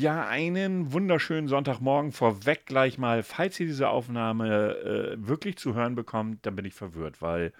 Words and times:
Ja, 0.00 0.26
einen 0.26 0.94
wunderschönen 0.94 1.46
Sonntagmorgen 1.46 2.12
vorweg 2.12 2.64
gleich 2.64 2.96
mal. 2.96 3.22
Falls 3.22 3.60
ihr 3.60 3.66
diese 3.66 3.90
Aufnahme 3.90 4.78
äh, 4.78 5.28
wirklich 5.28 5.58
zu 5.58 5.74
hören 5.74 5.94
bekommt, 5.94 6.46
dann 6.46 6.56
bin 6.56 6.64
ich 6.64 6.72
verwirrt, 6.72 7.20
weil 7.20 7.52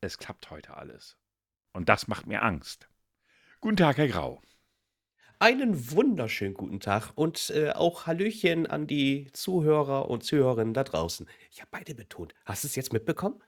es 0.00 0.18
klappt 0.18 0.50
heute 0.50 0.76
alles. 0.76 1.16
Und 1.72 1.88
das 1.88 2.08
macht 2.08 2.26
mir 2.26 2.42
Angst. 2.42 2.88
Guten 3.60 3.76
Tag, 3.76 3.96
Herr 3.98 4.08
Grau. 4.08 4.42
Einen 5.38 5.92
wunderschönen 5.92 6.54
guten 6.54 6.80
Tag 6.80 7.12
und 7.14 7.50
äh, 7.50 7.70
auch 7.70 8.08
Hallöchen 8.08 8.66
an 8.66 8.88
die 8.88 9.30
Zuhörer 9.32 10.10
und 10.10 10.24
Zuhörerinnen 10.24 10.74
da 10.74 10.82
draußen. 10.82 11.28
Ich 11.52 11.60
habe 11.60 11.68
beide 11.70 11.94
betont. 11.94 12.34
Hast 12.44 12.64
du 12.64 12.66
es 12.66 12.74
jetzt 12.74 12.92
mitbekommen? 12.92 13.40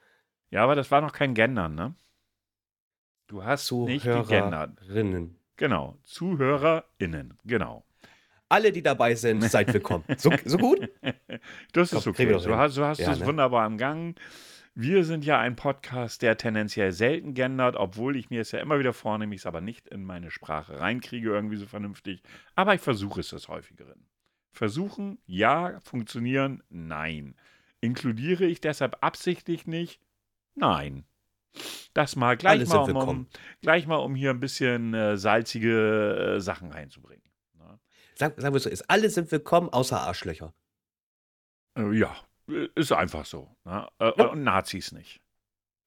Ja, 0.50 0.62
aber 0.62 0.76
das 0.76 0.92
war 0.92 1.00
noch 1.00 1.12
kein 1.12 1.34
Gendern, 1.34 1.74
ne? 1.74 1.96
Du 3.26 3.42
hast 3.42 3.72
nicht 3.72 4.04
gegendert. 4.04 4.78
Zuhörerinnen. 4.78 5.36
Genau, 5.56 5.98
ZuhörerInnen, 6.04 7.36
genau. 7.44 7.84
Alle, 8.48 8.72
die 8.72 8.82
dabei 8.82 9.14
sind, 9.14 9.42
seid 9.50 9.72
willkommen. 9.74 10.04
So, 10.16 10.32
so 10.44 10.56
gut? 10.58 10.88
Das 11.72 11.92
ist 11.92 12.04
Komm, 12.04 12.12
okay. 12.12 12.26
Du 12.26 12.40
hin. 12.40 12.56
hast, 12.56 12.76
du 12.76 12.84
hast 12.84 12.98
Ja, 12.98 13.12
es 13.12 13.20
ne? 13.20 13.26
wunderbar 13.26 13.66
im 13.66 13.76
Gang. 13.76 14.18
Wir 14.74 15.04
sind 15.04 15.24
ja 15.24 15.38
ein 15.40 15.56
Podcast, 15.56 16.22
der 16.22 16.36
tendenziell 16.36 16.92
selten 16.92 17.34
gendert, 17.34 17.76
obwohl 17.76 18.16
ich 18.16 18.30
mir 18.30 18.40
es 18.40 18.52
ja 18.52 18.60
immer 18.60 18.78
wieder 18.78 18.92
vornehme, 18.92 19.34
ich 19.34 19.42
es 19.42 19.46
aber 19.46 19.60
nicht 19.60 19.88
in 19.88 20.04
meine 20.04 20.30
Sprache 20.30 20.78
reinkriege, 20.80 21.28
irgendwie 21.28 21.56
so 21.56 21.66
vernünftig. 21.66 22.22
Aber 22.54 22.74
ich 22.74 22.80
versuche 22.80 23.20
es 23.20 23.30
des 23.30 23.48
Häufigeren. 23.48 24.06
Versuchen, 24.52 25.18
ja. 25.26 25.78
Funktionieren, 25.80 26.62
nein. 26.70 27.34
Inkludiere 27.80 28.44
ich 28.44 28.60
deshalb 28.60 28.96
absichtlich 29.02 29.66
nicht? 29.66 30.00
Nein. 30.54 31.04
Das 31.92 32.16
mal 32.16 32.36
gleich 32.36 32.70
Alle 32.70 32.92
mal, 32.94 33.08
um, 33.08 33.26
gleich 33.60 33.86
mal, 33.86 33.96
um 33.96 34.14
hier 34.14 34.30
ein 34.30 34.40
bisschen 34.40 34.94
äh, 34.94 35.16
salzige 35.16 36.36
äh, 36.36 36.40
Sachen 36.40 36.70
reinzubringen. 36.70 37.27
Ne? 38.20 38.26
Sag, 38.26 38.40
sagen 38.40 38.54
wir 38.54 38.60
so, 38.60 38.68
ist, 38.70 38.88
alle 38.90 39.10
sind 39.10 39.30
willkommen, 39.30 39.68
außer 39.68 40.00
Arschlöcher. 40.00 40.52
Äh, 41.76 41.92
ja, 41.96 42.16
äh, 42.48 42.68
ist 42.74 42.92
einfach 42.92 43.24
so. 43.24 43.56
Ne? 43.64 43.86
Äh, 43.98 44.12
Ja. 44.16 44.26
Und 44.26 44.42
Nazis 44.42 44.92
nicht. 44.92 45.20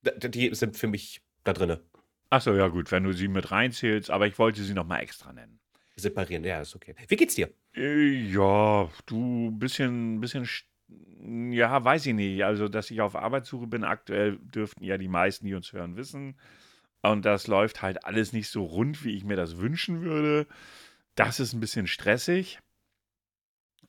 Die 0.04 0.54
sind 0.56 0.78
für 0.78 0.88
mich 0.88 1.22
da 1.44 1.54
drinne. 1.54 1.82
Achso, 2.30 2.54
ja 2.56 2.70
gut, 2.70 2.92
wenn 2.92 3.04
du 3.04 3.12
sie 3.12 3.28
mit 3.28 3.52
reinzählst, 3.52 4.10
aber 4.10 4.26
ich 4.26 4.40
wollte 4.40 4.64
sie 4.64 4.74
nochmal 4.74 5.02
extra 5.02 5.34
nennen. 5.34 5.60
Separieren, 5.96 6.44
ja, 6.44 6.62
ist 6.62 6.76
okay. 6.76 6.96
Wie 7.08 7.16
geht's 7.16 7.36
dir? 7.36 7.50
Äh, 7.76 8.32
Ja, 8.32 8.90
du, 9.06 9.52
bisschen, 9.52 10.20
bisschen, 10.22 10.48
ja, 11.52 11.84
weiß 11.84 12.06
ich 12.08 12.14
nicht. 12.14 12.44
Also, 12.44 12.68
dass 12.68 12.90
ich 12.90 13.02
auf 13.02 13.16
Arbeitssuche 13.16 13.68
bin, 13.68 13.84
aktuell 13.84 14.38
dürften 14.40 14.84
ja 14.84 14.98
die 14.98 15.10
meisten, 15.10 15.46
die 15.46 15.54
uns 15.54 15.72
hören, 15.74 15.98
wissen. 15.98 16.40
Und 17.04 17.26
das 17.26 17.48
läuft 17.48 17.82
halt 17.82 18.06
alles 18.06 18.32
nicht 18.34 18.48
so 18.50 18.64
rund, 18.64 19.04
wie 19.04 19.16
ich 19.16 19.24
mir 19.24 19.36
das 19.36 19.58
wünschen 19.58 20.02
würde. 20.02 20.48
Das 21.16 21.40
ist 21.40 21.54
ein 21.54 21.60
bisschen 21.60 21.88
stressig. 21.88 22.60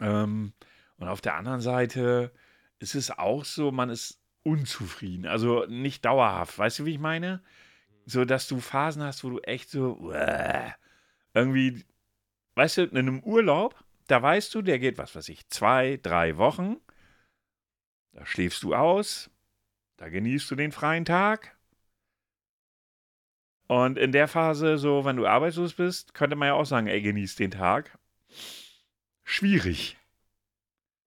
Ähm, 0.00 0.52
und 0.96 1.08
auf 1.08 1.20
der 1.20 1.34
anderen 1.34 1.60
Seite 1.60 2.32
ist 2.78 2.94
es 2.94 3.10
auch 3.10 3.44
so, 3.44 3.70
man 3.70 3.90
ist 3.90 4.20
unzufrieden. 4.42 5.26
Also 5.26 5.64
nicht 5.66 6.04
dauerhaft. 6.04 6.58
Weißt 6.58 6.80
du, 6.80 6.84
wie 6.84 6.92
ich 6.92 6.98
meine? 6.98 7.42
So, 8.06 8.24
dass 8.24 8.48
du 8.48 8.58
Phasen 8.58 9.02
hast, 9.02 9.22
wo 9.22 9.30
du 9.30 9.38
echt 9.40 9.70
so, 9.70 9.96
uäh, 10.00 10.72
irgendwie, 11.34 11.84
weißt 12.56 12.78
du, 12.78 12.82
in 12.84 12.98
einem 12.98 13.20
Urlaub, 13.20 13.82
da 14.08 14.20
weißt 14.20 14.54
du, 14.54 14.62
der 14.62 14.78
geht, 14.78 14.98
was 14.98 15.14
weiß 15.14 15.28
ich, 15.28 15.48
zwei, 15.48 15.98
drei 16.02 16.36
Wochen. 16.36 16.76
Da 18.12 18.26
schläfst 18.26 18.62
du 18.62 18.74
aus, 18.74 19.30
da 19.96 20.08
genießt 20.08 20.50
du 20.50 20.56
den 20.56 20.72
freien 20.72 21.04
Tag. 21.04 21.56
Und 23.72 23.96
in 23.96 24.12
der 24.12 24.28
Phase, 24.28 24.76
so, 24.76 25.06
wenn 25.06 25.16
du 25.16 25.26
arbeitslos 25.26 25.72
bist, 25.72 26.12
könnte 26.12 26.36
man 26.36 26.48
ja 26.48 26.52
auch 26.52 26.66
sagen, 26.66 26.88
ey, 26.88 27.00
genieß 27.00 27.36
den 27.36 27.52
Tag. 27.52 27.96
Schwierig. 29.24 29.96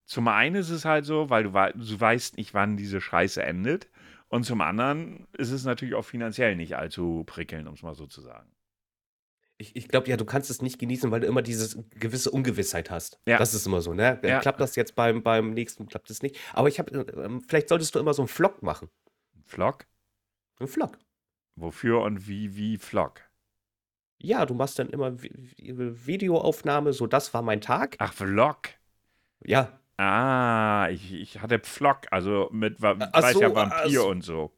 Zum 0.05 0.27
einen 0.27 0.55
ist 0.55 0.71
es 0.71 0.83
halt 0.83 1.05
so, 1.05 1.29
weil 1.29 1.43
du, 1.43 1.51
du 1.51 1.99
weißt 1.99 2.37
nicht, 2.37 2.55
wann 2.55 2.75
diese 2.75 3.01
Scheiße 3.01 3.43
endet. 3.43 3.87
Und 4.29 4.45
zum 4.45 4.61
anderen 4.61 5.27
ist 5.33 5.51
es 5.51 5.63
natürlich 5.63 5.93
auch 5.93 6.05
finanziell 6.05 6.55
nicht 6.55 6.75
allzu 6.75 7.23
prickelnd, 7.27 7.67
um 7.67 7.75
es 7.75 7.83
mal 7.83 7.93
so 7.93 8.07
zu 8.07 8.21
sagen. 8.21 8.49
Ich, 9.59 9.75
ich 9.75 9.87
glaube 9.87 10.09
ja, 10.09 10.17
du 10.17 10.25
kannst 10.25 10.49
es 10.49 10.63
nicht 10.63 10.79
genießen, 10.79 11.11
weil 11.11 11.19
du 11.19 11.27
immer 11.27 11.43
diese 11.43 11.83
gewisse 11.91 12.31
Ungewissheit 12.31 12.89
hast. 12.89 13.19
Ja. 13.27 13.37
Das 13.37 13.53
ist 13.53 13.67
immer 13.67 13.83
so, 13.83 13.93
ne? 13.93 14.19
Ja. 14.23 14.39
Klappt 14.39 14.59
das 14.59 14.75
jetzt 14.75 14.95
beim, 14.95 15.21
beim 15.21 15.51
nächsten, 15.51 15.85
klappt 15.85 16.09
es 16.09 16.23
nicht. 16.23 16.39
Aber 16.51 16.67
ich 16.67 16.79
habe, 16.79 17.05
ähm, 17.15 17.41
vielleicht 17.41 17.69
solltest 17.69 17.93
du 17.93 17.99
immer 17.99 18.15
so 18.15 18.23
einen 18.23 18.27
Vlog 18.27 18.63
machen. 18.63 18.89
Vlog? 19.43 19.85
Einen 20.57 20.67
Vlog. 20.67 20.97
Wofür 21.55 22.01
und 22.01 22.27
wie, 22.27 22.55
wie 22.55 22.77
Vlog? 22.77 23.21
Ja, 24.17 24.45
du 24.45 24.53
machst 24.53 24.79
dann 24.79 24.89
immer 24.89 25.09
Vi- 25.11 25.31
Vi- 25.57 26.05
Videoaufnahme, 26.07 26.93
so 26.93 27.05
das 27.07 27.33
war 27.33 27.41
mein 27.41 27.61
Tag. 27.61 27.95
Ach, 27.99 28.13
Vlog. 28.13 28.69
Ja, 29.45 29.79
Ah, 29.97 30.89
ich, 30.91 31.13
ich 31.13 31.39
hatte 31.41 31.57
Pflock, 31.59 32.07
also 32.11 32.49
mit, 32.51 32.81
weiß 32.81 33.33
so, 33.33 33.41
ja, 33.41 33.55
Vampir 33.55 33.89
so. 34.01 34.09
und 34.09 34.21
so. 34.23 34.51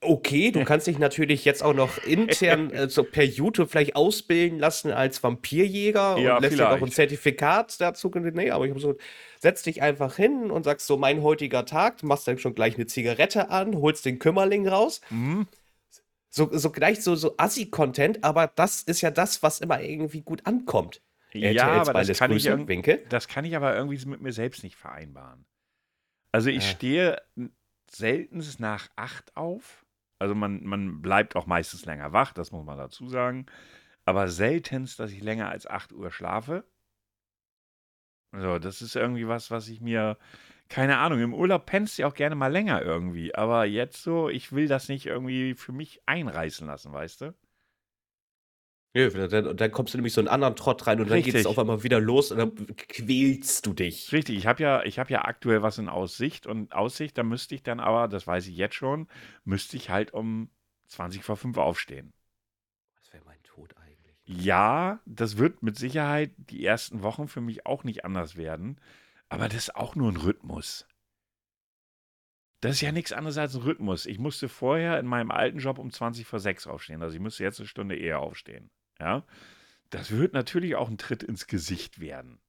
okay, 0.00 0.50
du 0.50 0.64
kannst 0.64 0.86
dich 0.86 0.98
natürlich 0.98 1.44
jetzt 1.44 1.62
auch 1.62 1.74
noch 1.74 1.98
intern 1.98 2.70
äh, 2.72 2.88
so 2.88 3.04
per 3.04 3.24
YouTube 3.24 3.70
vielleicht 3.70 3.96
ausbilden 3.96 4.58
lassen 4.58 4.92
als 4.92 5.22
Vampirjäger 5.22 6.16
Ja, 6.18 6.36
und 6.36 6.42
lässt 6.42 6.58
dir 6.58 6.70
auch 6.70 6.80
ein. 6.80 6.90
Zertifikat 6.90 7.78
dazu. 7.80 8.10
Nee, 8.14 8.50
aber 8.50 8.64
ich 8.64 8.70
habe 8.70 8.80
so, 8.80 8.96
setz 9.40 9.62
dich 9.62 9.82
einfach 9.82 10.16
hin 10.16 10.50
und 10.50 10.64
sagst 10.64 10.86
so, 10.86 10.96
mein 10.96 11.22
heutiger 11.22 11.66
Tag, 11.66 11.98
du 11.98 12.06
machst 12.06 12.26
dann 12.26 12.38
schon 12.38 12.54
gleich 12.54 12.76
eine 12.76 12.86
Zigarette 12.86 13.50
an, 13.50 13.76
holst 13.76 14.06
den 14.06 14.18
Kümmerling 14.18 14.66
raus. 14.68 15.02
Mhm. 15.10 15.46
So, 16.36 16.50
so 16.52 16.70
gleich 16.70 17.02
so, 17.02 17.14
so 17.14 17.34
Assi-Content, 17.38 18.22
aber 18.22 18.46
das 18.46 18.82
ist 18.82 19.00
ja 19.00 19.10
das, 19.10 19.42
was 19.42 19.60
immer 19.60 19.80
irgendwie 19.80 20.20
gut 20.20 20.44
ankommt. 20.46 21.00
Ja, 21.32 21.80
aber 21.80 21.94
das 22.04 22.18
kann, 22.18 22.30
ich 22.32 22.44
das 23.08 23.26
kann 23.26 23.46
ich 23.46 23.56
aber 23.56 23.74
irgendwie 23.74 24.04
mit 24.04 24.20
mir 24.20 24.32
selbst 24.34 24.62
nicht 24.62 24.76
vereinbaren. 24.76 25.46
Also 26.32 26.50
ich 26.50 26.58
Äh. 26.58 26.60
stehe 26.60 27.22
seltenst 27.90 28.60
nach 28.60 28.90
acht 28.96 29.34
auf. 29.34 29.86
Also 30.18 30.34
man, 30.34 30.62
man 30.62 31.00
bleibt 31.00 31.36
auch 31.36 31.46
meistens 31.46 31.86
länger 31.86 32.12
wach, 32.12 32.34
das 32.34 32.52
muss 32.52 32.66
man 32.66 32.76
dazu 32.76 33.08
sagen. 33.08 33.46
Aber 34.04 34.28
seltenst, 34.28 35.00
dass 35.00 35.12
ich 35.12 35.22
länger 35.22 35.48
als 35.48 35.66
8 35.66 35.94
Uhr 35.94 36.10
schlafe. 36.10 36.64
Also 38.32 38.58
das 38.58 38.82
ist 38.82 38.94
irgendwie 38.94 39.26
was, 39.26 39.50
was 39.50 39.68
ich 39.68 39.80
mir, 39.80 40.18
keine 40.68 40.98
Ahnung, 40.98 41.20
im 41.20 41.34
Urlaub 41.34 41.66
pennst 41.66 41.98
du 41.98 42.02
ja 42.02 42.08
auch 42.08 42.14
gerne 42.14 42.34
mal 42.34 42.52
länger 42.52 42.82
irgendwie. 42.82 43.34
Aber 43.34 43.64
jetzt 43.64 44.02
so, 44.02 44.28
ich 44.28 44.52
will 44.52 44.68
das 44.68 44.88
nicht 44.88 45.06
irgendwie 45.06 45.54
für 45.54 45.72
mich 45.72 46.00
einreißen 46.06 46.66
lassen, 46.66 46.92
weißt 46.92 47.20
du? 47.22 47.34
Ja, 48.96 49.10
dann, 49.10 49.58
dann 49.58 49.72
kommst 49.72 49.92
du 49.92 49.98
nämlich 49.98 50.14
so 50.14 50.22
in 50.22 50.26
einen 50.26 50.34
anderen 50.34 50.56
Trott 50.56 50.86
rein 50.86 50.98
und 51.00 51.10
dann 51.10 51.18
geht 51.18 51.34
es 51.34 51.34
Richtig. 51.34 51.46
auf 51.46 51.58
einmal 51.58 51.82
wieder 51.82 52.00
los 52.00 52.32
und 52.32 52.38
dann 52.38 52.54
quälst 52.78 53.66
du 53.66 53.74
dich. 53.74 54.10
Richtig, 54.10 54.38
ich 54.38 54.46
habe 54.46 54.62
ja, 54.62 54.82
ich 54.84 54.98
habe 54.98 55.12
ja 55.12 55.26
aktuell 55.26 55.60
was 55.60 55.76
in 55.76 55.90
Aussicht 55.90 56.46
und 56.46 56.72
Aussicht, 56.72 57.18
da 57.18 57.22
müsste 57.22 57.54
ich 57.54 57.62
dann 57.62 57.78
aber, 57.78 58.08
das 58.08 58.26
weiß 58.26 58.46
ich 58.46 58.56
jetzt 58.56 58.74
schon, 58.74 59.06
müsste 59.44 59.76
ich 59.76 59.90
halt 59.90 60.14
um 60.14 60.48
20 60.86 61.22
vor 61.22 61.36
5 61.36 61.58
aufstehen. 61.58 62.14
Das 62.98 63.12
wäre 63.12 63.22
mein 63.26 63.42
Tod 63.42 63.74
eigentlich. 63.76 64.16
Ja, 64.24 65.00
das 65.04 65.36
wird 65.36 65.62
mit 65.62 65.76
Sicherheit 65.76 66.30
die 66.38 66.64
ersten 66.64 67.02
Wochen 67.02 67.28
für 67.28 67.42
mich 67.42 67.66
auch 67.66 67.84
nicht 67.84 68.06
anders 68.06 68.36
werden, 68.36 68.80
aber 69.28 69.48
das 69.48 69.68
ist 69.68 69.76
auch 69.76 69.94
nur 69.94 70.10
ein 70.10 70.16
Rhythmus. 70.16 70.86
Das 72.60 72.76
ist 72.76 72.80
ja 72.80 72.92
nichts 72.92 73.12
anderes 73.12 73.38
als 73.38 73.54
ein 73.54 73.62
Rhythmus. 73.62 74.06
Ich 74.06 74.18
musste 74.18 74.48
vorher 74.48 74.98
in 74.98 75.06
meinem 75.06 75.30
alten 75.30 75.58
Job 75.58 75.78
um 75.78 75.90
20 75.90 76.26
vor 76.26 76.40
6 76.40 76.66
aufstehen, 76.66 77.02
also 77.02 77.14
ich 77.14 77.20
müsste 77.20 77.44
jetzt 77.44 77.60
eine 77.60 77.68
Stunde 77.68 77.96
eher 77.96 78.20
aufstehen. 78.20 78.70
Ja, 78.98 79.24
das 79.90 80.10
wird 80.10 80.32
natürlich 80.32 80.74
auch 80.74 80.88
ein 80.88 80.98
Tritt 80.98 81.22
ins 81.22 81.46
Gesicht 81.46 82.00
werden. 82.00 82.40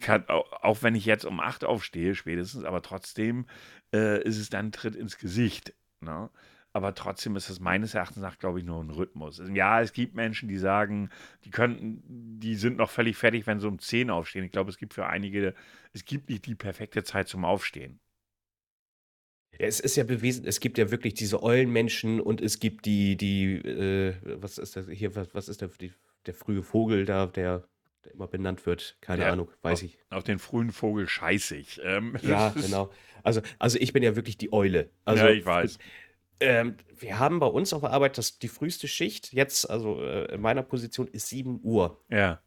Kann, 0.00 0.26
auch, 0.28 0.50
auch 0.62 0.82
wenn 0.82 0.94
ich 0.94 1.04
jetzt 1.04 1.26
um 1.26 1.38
8 1.38 1.64
aufstehe, 1.64 2.14
spätestens, 2.14 2.64
aber 2.64 2.82
trotzdem 2.82 3.46
äh, 3.94 4.22
ist 4.22 4.38
es 4.38 4.48
dann 4.48 4.66
ein 4.66 4.72
Tritt 4.72 4.96
ins 4.96 5.18
Gesicht. 5.18 5.74
Ne? 6.00 6.30
Aber 6.74 6.94
trotzdem 6.94 7.36
ist 7.36 7.50
es 7.50 7.60
meines 7.60 7.94
Erachtens 7.94 8.22
nach, 8.22 8.38
glaube 8.38 8.58
ich, 8.58 8.64
nur 8.64 8.82
ein 8.82 8.90
Rhythmus. 8.90 9.42
Ja, 9.52 9.82
es 9.82 9.92
gibt 9.92 10.14
Menschen, 10.14 10.48
die 10.48 10.56
sagen, 10.56 11.10
die 11.44 11.50
könnten, 11.50 12.02
die 12.40 12.54
sind 12.54 12.78
noch 12.78 12.90
völlig 12.90 13.16
fertig, 13.16 13.46
wenn 13.46 13.60
sie 13.60 13.68
um 13.68 13.78
10 13.78 14.08
aufstehen. 14.10 14.44
Ich 14.44 14.52
glaube, 14.52 14.70
es 14.70 14.78
gibt 14.78 14.94
für 14.94 15.06
einige, 15.06 15.54
es 15.92 16.04
gibt 16.06 16.30
nicht 16.30 16.46
die 16.46 16.54
perfekte 16.54 17.04
Zeit 17.04 17.28
zum 17.28 17.44
Aufstehen. 17.44 18.00
Ja, 19.58 19.66
es 19.66 19.80
ist 19.80 19.96
ja 19.96 20.04
bewiesen, 20.04 20.46
es 20.46 20.60
gibt 20.60 20.78
ja 20.78 20.90
wirklich 20.90 21.14
diese 21.14 21.42
Eulenmenschen 21.42 22.20
und 22.20 22.40
es 22.40 22.58
gibt 22.58 22.86
die, 22.86 23.16
die, 23.16 23.56
äh, 23.56 24.14
was 24.24 24.58
ist 24.58 24.76
das 24.76 24.88
hier, 24.88 25.14
was, 25.14 25.34
was 25.34 25.48
ist 25.48 25.60
der, 25.60 25.68
die, 25.68 25.92
der 26.26 26.34
frühe 26.34 26.62
Vogel 26.62 27.04
da, 27.04 27.26
der, 27.26 27.68
der 28.04 28.12
immer 28.12 28.28
benannt 28.28 28.64
wird? 28.64 28.96
Keine 29.02 29.22
Ja, 29.22 29.32
Ahnung, 29.32 29.50
weiß 29.60 29.82
ich. 29.82 29.98
Auf 30.08 30.24
den 30.24 30.38
frühen 30.38 30.72
Vogel 30.72 31.06
scheiße 31.06 31.56
ich. 31.56 31.80
Ähm, 31.84 32.16
Ja, 32.22 32.48
genau. 32.60 32.90
Also, 33.22 33.42
also 33.58 33.78
ich 33.78 33.92
bin 33.92 34.02
ja 34.02 34.16
wirklich 34.16 34.36
die 34.38 34.52
Eule. 34.52 34.90
Also, 35.04 35.26
ja, 35.26 35.30
ich 35.30 35.44
weiß. 35.44 35.78
Ähm, 36.42 36.76
wir 36.98 37.18
haben 37.18 37.38
bei 37.38 37.46
uns 37.46 37.72
auf 37.72 37.80
der 37.82 37.90
Arbeit 37.90 38.18
das, 38.18 38.38
die 38.38 38.48
früheste 38.48 38.88
Schicht, 38.88 39.32
jetzt, 39.32 39.68
also 39.68 40.02
äh, 40.02 40.34
in 40.34 40.40
meiner 40.40 40.62
Position, 40.62 41.08
ist 41.08 41.28
7 41.28 41.60
Uhr. 41.62 42.02
Ja. 42.08 42.40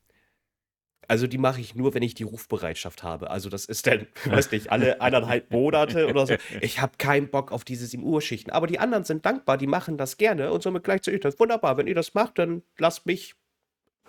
Also 1.08 1.28
die 1.28 1.38
mache 1.38 1.62
ich 1.62 1.76
nur, 1.76 1.94
wenn 1.94 2.04
ich 2.04 2.16
die 2.16 2.24
Rufbereitschaft 2.24 3.04
habe. 3.04 3.30
Also 3.30 3.50
das 3.50 3.66
ist 3.66 3.88
dann, 3.88 4.08
weiß 4.26 4.52
nicht, 4.52 4.72
alle 4.72 5.02
eineinhalb 5.02 5.52
Monate 5.52 6.08
oder 6.08 6.26
so. 6.26 6.36
Ich 6.62 6.82
habe 6.82 6.94
keinen 6.98 7.30
Bock 7.30 7.52
auf 7.52 7.64
diese 7.64 7.86
7 7.86 8.04
Uhr 8.04 8.22
Schichten. 8.22 8.52
Aber 8.52 8.68
die 8.68 8.80
anderen 8.80 9.04
sind 9.04 9.26
dankbar, 9.26 9.58
die 9.58 9.68
machen 9.68 9.98
das 9.98 10.18
gerne 10.18 10.52
und 10.52 10.64
somit 10.64 10.84
gleich 10.84 11.02
zu 11.02 11.12
ich 11.12 11.22
das 11.22 11.40
wunderbar. 11.40 11.78
Wenn 11.78 11.88
ihr 11.88 11.96
das 11.96 12.14
macht, 12.14 12.40
dann 12.40 12.64
lasst 12.78 13.06
mich 13.06 13.36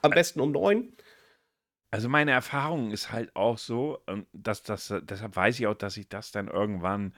am 0.02 0.10
besten 0.10 0.40
um 0.40 0.52
neun. 0.52 0.92
Also 1.90 2.08
meine 2.08 2.32
Erfahrung 2.32 2.90
ist 2.90 3.12
halt 3.12 3.34
auch 3.36 3.58
so, 3.58 4.02
ähm, 4.06 4.26
dass 4.32 4.62
das, 4.62 4.92
deshalb 5.02 5.36
weiß 5.36 5.60
ich 5.60 5.66
auch, 5.66 5.74
dass 5.74 5.96
ich 5.96 6.08
das 6.08 6.30
dann 6.30 6.48
irgendwann, 6.48 7.14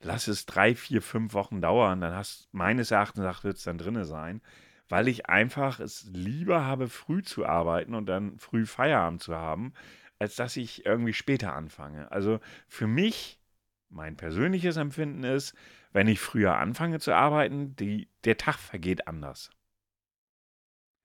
lass 0.00 0.28
es 0.28 0.46
drei, 0.46 0.74
vier, 0.74 1.02
fünf 1.02 1.34
Wochen 1.34 1.60
dauern, 1.60 2.00
dann 2.00 2.14
hast 2.14 2.48
meines 2.52 2.90
Erachtens 2.90 3.44
wird 3.44 3.56
es 3.56 3.64
dann 3.64 3.78
drinne 3.78 4.04
sein, 4.04 4.40
weil 4.88 5.08
ich 5.08 5.26
einfach 5.26 5.80
es 5.80 6.08
lieber 6.12 6.64
habe, 6.64 6.88
früh 6.88 7.22
zu 7.22 7.46
arbeiten 7.46 7.94
und 7.94 8.06
dann 8.06 8.38
früh 8.38 8.66
Feierabend 8.66 9.22
zu 9.22 9.36
haben, 9.36 9.72
als 10.18 10.36
dass 10.36 10.56
ich 10.56 10.84
irgendwie 10.86 11.12
später 11.12 11.54
anfange. 11.54 12.10
Also 12.10 12.40
für 12.68 12.86
mich, 12.86 13.40
mein 13.88 14.16
persönliches 14.16 14.76
Empfinden 14.76 15.24
ist, 15.24 15.54
wenn 15.92 16.08
ich 16.08 16.20
früher 16.20 16.56
anfange 16.56 17.00
zu 17.00 17.14
arbeiten, 17.14 17.76
die, 17.76 18.08
der 18.24 18.36
Tag 18.36 18.58
vergeht 18.58 19.06
anders. 19.08 19.50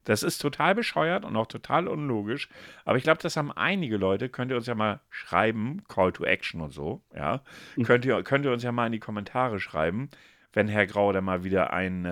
Das 0.06 0.24
ist 0.24 0.38
total 0.38 0.74
bescheuert 0.76 1.26
und 1.26 1.36
auch 1.36 1.48
total 1.48 1.88
unlogisch. 1.88 2.48
Aber 2.86 2.98
ich 2.98 3.04
glaube, 3.04 3.22
das 3.22 3.36
haben 3.36 3.52
einige 3.52 3.98
Leute. 3.98 4.30
Könnt 4.30 4.52
ihr 4.52 4.58
uns 4.58 4.68
ja 4.68 4.76
mal 4.76 5.02
schreiben, 5.10 5.84
Call 5.88 6.14
to 6.14 6.24
Action 6.24 6.62
und 6.62 6.72
so. 6.72 7.02
Ja, 7.14 7.42
mhm. 7.76 7.84
könnt, 7.84 8.06
ihr, 8.06 8.24
könnt 8.24 8.46
ihr 8.46 8.52
uns 8.52 8.64
ja 8.64 8.72
mal 8.72 8.86
in 8.86 8.94
die 8.94 9.00
Kommentare 9.00 9.60
schreiben, 9.60 10.10
wenn 10.54 10.68
Herr 10.68 10.88
Grau 10.88 11.12
da 11.12 11.22
mal 11.22 11.44
wieder 11.44 11.74
ein. 11.74 12.06
Äh, 12.06 12.10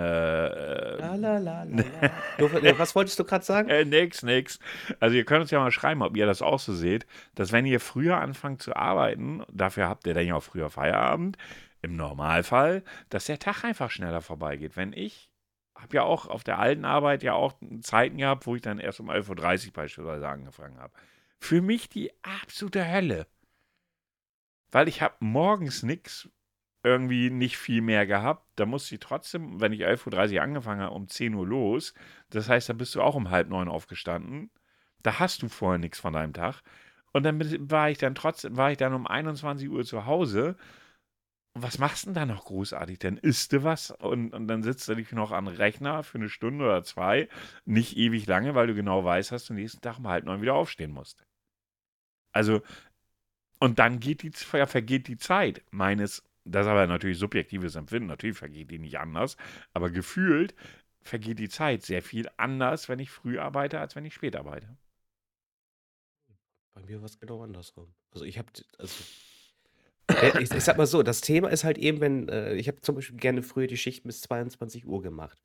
du, 2.39 2.51
was 2.77 2.95
wolltest 2.95 3.17
du 3.19 3.23
gerade 3.23 3.45
sagen? 3.45 3.69
Äh, 3.69 3.85
nix, 3.85 4.23
nix. 4.23 4.59
Also, 4.99 5.15
ihr 5.15 5.23
könnt 5.23 5.41
uns 5.41 5.51
ja 5.51 5.59
mal 5.59 5.71
schreiben, 5.71 6.01
ob 6.01 6.17
ihr 6.17 6.25
das 6.25 6.41
auch 6.41 6.59
so 6.59 6.73
seht, 6.73 7.05
dass 7.35 7.51
wenn 7.51 7.65
ihr 7.65 7.79
früher 7.79 8.19
anfangt 8.19 8.61
zu 8.61 8.75
arbeiten, 8.75 9.43
dafür 9.51 9.87
habt 9.87 10.05
ihr 10.07 10.13
dann 10.13 10.25
ja 10.25 10.35
auch 10.35 10.43
früher 10.43 10.69
Feierabend, 10.69 11.37
im 11.83 11.95
Normalfall, 11.95 12.81
dass 13.09 13.25
der 13.25 13.39
Tag 13.39 13.63
einfach 13.63 13.91
schneller 13.91 14.21
vorbeigeht. 14.21 14.75
Wenn 14.75 14.93
ich 14.93 15.29
habe 15.83 15.95
ja 15.95 16.03
auch 16.03 16.27
auf 16.27 16.43
der 16.43 16.59
alten 16.59 16.85
Arbeit 16.85 17.23
ja 17.23 17.33
auch 17.33 17.53
Zeiten 17.81 18.17
gehabt, 18.17 18.47
wo 18.47 18.55
ich 18.55 18.61
dann 18.61 18.79
erst 18.79 18.99
um 18.99 19.09
11.30 19.09 19.67
Uhr 19.67 19.73
beispielsweise 19.73 20.27
angefangen 20.27 20.79
habe. 20.79 20.93
Für 21.39 21.61
mich 21.61 21.89
die 21.89 22.11
absolute 22.23 22.89
Hölle. 22.89 23.27
Weil 24.71 24.87
ich 24.87 25.01
habe 25.01 25.15
morgens 25.19 25.83
nichts, 25.83 26.29
irgendwie 26.83 27.29
nicht 27.29 27.57
viel 27.57 27.81
mehr 27.81 28.05
gehabt. 28.05 28.45
Da 28.55 28.65
musste 28.65 28.95
ich 28.95 29.01
trotzdem, 29.01 29.61
wenn 29.61 29.71
ich 29.71 29.85
11.30 29.85 30.35
Uhr 30.35 30.41
angefangen 30.41 30.81
habe, 30.81 30.95
um 30.95 31.07
10 31.07 31.33
Uhr 31.33 31.47
los. 31.47 31.93
Das 32.29 32.49
heißt, 32.49 32.69
da 32.69 32.73
bist 32.73 32.95
du 32.95 33.01
auch 33.01 33.15
um 33.15 33.29
halb 33.29 33.49
neun 33.49 33.69
aufgestanden. 33.69 34.51
Da 35.01 35.19
hast 35.19 35.41
du 35.43 35.49
vorher 35.49 35.79
nichts 35.79 35.99
von 35.99 36.13
deinem 36.13 36.33
Tag. 36.33 36.61
Und 37.11 37.23
dann 37.23 37.39
war 37.69 37.89
ich 37.89 37.99
dann 37.99 38.15
trotzdem, 38.15 38.57
war 38.57 38.71
ich 38.71 38.77
dann 38.77 38.93
um 38.93 39.05
21 39.05 39.69
Uhr 39.69 39.85
zu 39.85 40.05
Hause 40.05 40.55
was 41.55 41.77
machst 41.77 42.03
du 42.03 42.07
denn 42.07 42.15
da 42.15 42.25
noch 42.25 42.45
großartig? 42.45 42.99
Dann 42.99 43.17
isst 43.17 43.53
du 43.53 43.63
was 43.63 43.91
und, 43.91 44.33
und 44.33 44.47
dann 44.47 44.63
sitzt 44.63 44.87
du 44.87 44.95
dich 44.95 45.11
noch 45.11 45.31
an 45.31 45.47
Rechner 45.47 46.03
für 46.03 46.17
eine 46.17 46.29
Stunde 46.29 46.65
oder 46.65 46.83
zwei, 46.83 47.29
nicht 47.65 47.95
ewig 47.95 48.25
lange, 48.25 48.55
weil 48.55 48.67
du 48.67 48.73
genau 48.73 49.03
weißt, 49.03 49.31
dass 49.31 49.45
du 49.45 49.53
nächsten 49.53 49.81
Tag 49.81 49.99
um 49.99 50.07
halb 50.07 50.25
neun 50.25 50.41
wieder 50.41 50.55
aufstehen 50.55 50.91
musst. 50.91 51.23
Also, 52.31 52.61
und 53.59 53.77
dann 53.79 53.99
geht 53.99 54.23
die, 54.23 54.31
vergeht 54.31 55.07
die 55.07 55.17
Zeit 55.17 55.63
meines, 55.71 56.23
das 56.43 56.65
ist 56.65 56.71
aber 56.71 56.87
natürlich 56.87 57.19
subjektives 57.19 57.75
Empfinden, 57.75 58.07
natürlich 58.07 58.37
vergeht 58.37 58.71
die 58.71 58.79
nicht 58.79 58.99
anders, 58.99 59.37
aber 59.73 59.91
gefühlt 59.91 60.55
vergeht 61.01 61.37
die 61.39 61.49
Zeit 61.49 61.83
sehr 61.83 62.01
viel 62.01 62.29
anders, 62.37 62.89
wenn 62.89 62.99
ich 62.99 63.11
früh 63.11 63.37
arbeite, 63.37 63.79
als 63.79 63.95
wenn 63.95 64.05
ich 64.05 64.15
spät 64.15 64.35
arbeite. 64.35 64.75
Bei 66.73 66.81
mir 66.81 66.99
war 66.99 67.05
es 67.05 67.19
genau 67.19 67.43
andersrum. 67.43 67.93
Also 68.11 68.25
ich 68.25 68.39
habe, 68.39 68.47
also 68.79 69.03
ich, 70.39 70.51
ich 70.51 70.63
sag 70.63 70.77
mal 70.77 70.87
so, 70.87 71.03
das 71.03 71.21
Thema 71.21 71.49
ist 71.49 71.63
halt 71.63 71.77
eben, 71.77 72.01
wenn, 72.01 72.29
äh, 72.29 72.55
ich 72.55 72.67
habe 72.67 72.81
zum 72.81 72.95
Beispiel 72.95 73.17
gerne 73.17 73.43
früher 73.43 73.67
die 73.67 73.77
Schichten 73.77 74.07
bis 74.07 74.21
22 74.21 74.85
Uhr 74.85 75.01
gemacht. 75.01 75.37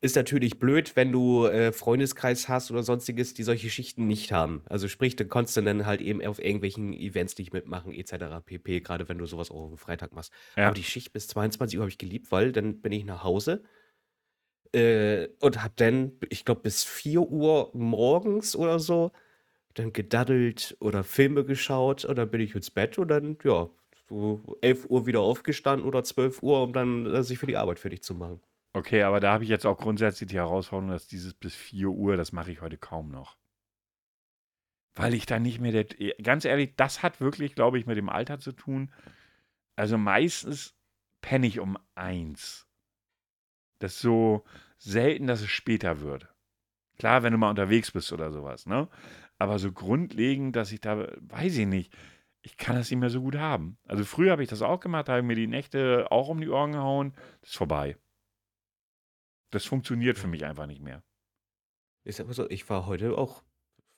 Ist 0.00 0.14
natürlich 0.14 0.60
blöd, 0.60 0.94
wenn 0.94 1.10
du 1.10 1.46
äh, 1.46 1.72
Freundeskreis 1.72 2.48
hast 2.48 2.70
oder 2.70 2.84
sonstiges, 2.84 3.34
die 3.34 3.42
solche 3.42 3.68
Schichten 3.68 4.06
nicht 4.06 4.30
haben. 4.30 4.62
Also 4.66 4.86
sprich, 4.86 5.16
du 5.16 5.24
konntest 5.24 5.56
dann 5.56 5.86
halt 5.86 6.00
eben 6.00 6.24
auf 6.24 6.38
irgendwelchen 6.38 6.92
Events 6.92 7.36
nicht 7.36 7.52
mitmachen, 7.52 7.92
etc. 7.92 8.44
pp. 8.44 8.80
Gerade 8.80 9.08
wenn 9.08 9.18
du 9.18 9.26
sowas 9.26 9.50
auch 9.50 9.72
am 9.72 9.76
Freitag 9.76 10.12
machst. 10.12 10.32
Ja. 10.56 10.66
Aber 10.66 10.74
die 10.74 10.84
Schicht 10.84 11.12
bis 11.12 11.26
22 11.26 11.78
Uhr 11.78 11.82
habe 11.82 11.90
ich 11.90 11.98
geliebt, 11.98 12.30
weil 12.30 12.52
dann 12.52 12.80
bin 12.80 12.92
ich 12.92 13.04
nach 13.04 13.24
Hause 13.24 13.64
äh, 14.72 15.28
und 15.40 15.62
hab 15.62 15.76
dann, 15.76 16.12
ich 16.28 16.44
glaube, 16.44 16.62
bis 16.62 16.84
4 16.84 17.20
Uhr 17.20 17.70
morgens 17.74 18.54
oder 18.54 18.78
so 18.78 19.12
dann 19.78 19.92
gedaddelt 19.92 20.76
oder 20.80 21.04
Filme 21.04 21.44
geschaut 21.44 22.04
und 22.04 22.16
dann 22.16 22.30
bin 22.30 22.40
ich 22.40 22.54
ins 22.54 22.70
Bett 22.70 22.98
und 22.98 23.08
dann, 23.08 23.38
ja, 23.44 23.68
so 24.08 24.58
11 24.62 24.86
Uhr 24.88 25.06
wieder 25.06 25.20
aufgestanden 25.20 25.86
oder 25.86 26.02
12 26.02 26.42
Uhr, 26.42 26.62
um 26.62 26.72
dann 26.72 27.06
äh, 27.06 27.22
sich 27.22 27.38
für 27.38 27.46
die 27.46 27.56
Arbeit 27.56 27.78
fertig 27.78 28.02
zu 28.02 28.14
machen. 28.14 28.40
Okay, 28.72 29.02
aber 29.02 29.20
da 29.20 29.32
habe 29.32 29.44
ich 29.44 29.50
jetzt 29.50 29.66
auch 29.66 29.78
grundsätzlich 29.78 30.30
die 30.30 30.36
Herausforderung, 30.36 30.90
dass 30.90 31.06
dieses 31.06 31.34
bis 31.34 31.54
4 31.54 31.88
Uhr, 31.88 32.16
das 32.16 32.32
mache 32.32 32.52
ich 32.52 32.60
heute 32.60 32.78
kaum 32.78 33.10
noch. 33.10 33.36
Weil 34.94 35.14
ich 35.14 35.26
dann 35.26 35.42
nicht 35.42 35.60
mehr, 35.60 35.72
der, 35.72 36.14
ganz 36.22 36.44
ehrlich, 36.44 36.74
das 36.76 37.02
hat 37.02 37.20
wirklich, 37.20 37.54
glaube 37.54 37.78
ich, 37.78 37.86
mit 37.86 37.96
dem 37.96 38.08
Alter 38.08 38.38
zu 38.38 38.52
tun. 38.52 38.92
Also 39.76 39.96
meistens 39.96 40.74
penne 41.20 41.46
ich 41.46 41.60
um 41.60 41.78
eins. 41.94 42.66
Das 43.78 43.94
ist 43.94 44.00
so 44.00 44.44
selten, 44.78 45.26
dass 45.26 45.40
es 45.40 45.50
später 45.50 46.00
wird. 46.00 46.28
Klar, 46.98 47.22
wenn 47.22 47.32
du 47.32 47.38
mal 47.38 47.50
unterwegs 47.50 47.92
bist 47.92 48.12
oder 48.12 48.32
sowas, 48.32 48.66
ne? 48.66 48.88
Aber 49.38 49.58
so 49.58 49.72
grundlegend, 49.72 50.56
dass 50.56 50.72
ich 50.72 50.80
da, 50.80 51.08
weiß 51.20 51.56
ich 51.56 51.66
nicht, 51.66 51.96
ich 52.42 52.56
kann 52.56 52.76
das 52.76 52.90
nicht 52.90 53.00
mehr 53.00 53.10
so 53.10 53.20
gut 53.20 53.36
haben. 53.36 53.78
Also 53.86 54.04
früher 54.04 54.32
habe 54.32 54.42
ich 54.42 54.48
das 54.48 54.62
auch 54.62 54.80
gemacht, 54.80 55.08
da 55.08 55.12
habe 55.12 55.20
ich 55.20 55.26
mir 55.26 55.36
die 55.36 55.46
Nächte 55.46 56.06
auch 56.10 56.28
um 56.28 56.40
die 56.40 56.48
Ohren 56.48 56.72
gehauen. 56.72 57.14
Das 57.40 57.50
ist 57.50 57.56
vorbei. 57.56 57.96
Das 59.50 59.64
funktioniert 59.64 60.18
für 60.18 60.28
mich 60.28 60.44
einfach 60.44 60.66
nicht 60.66 60.82
mehr. 60.82 61.02
Ist 62.04 62.20
aber 62.20 62.32
so, 62.32 62.48
ich 62.50 62.68
war 62.68 62.86
heute 62.86 63.16
auch 63.16 63.42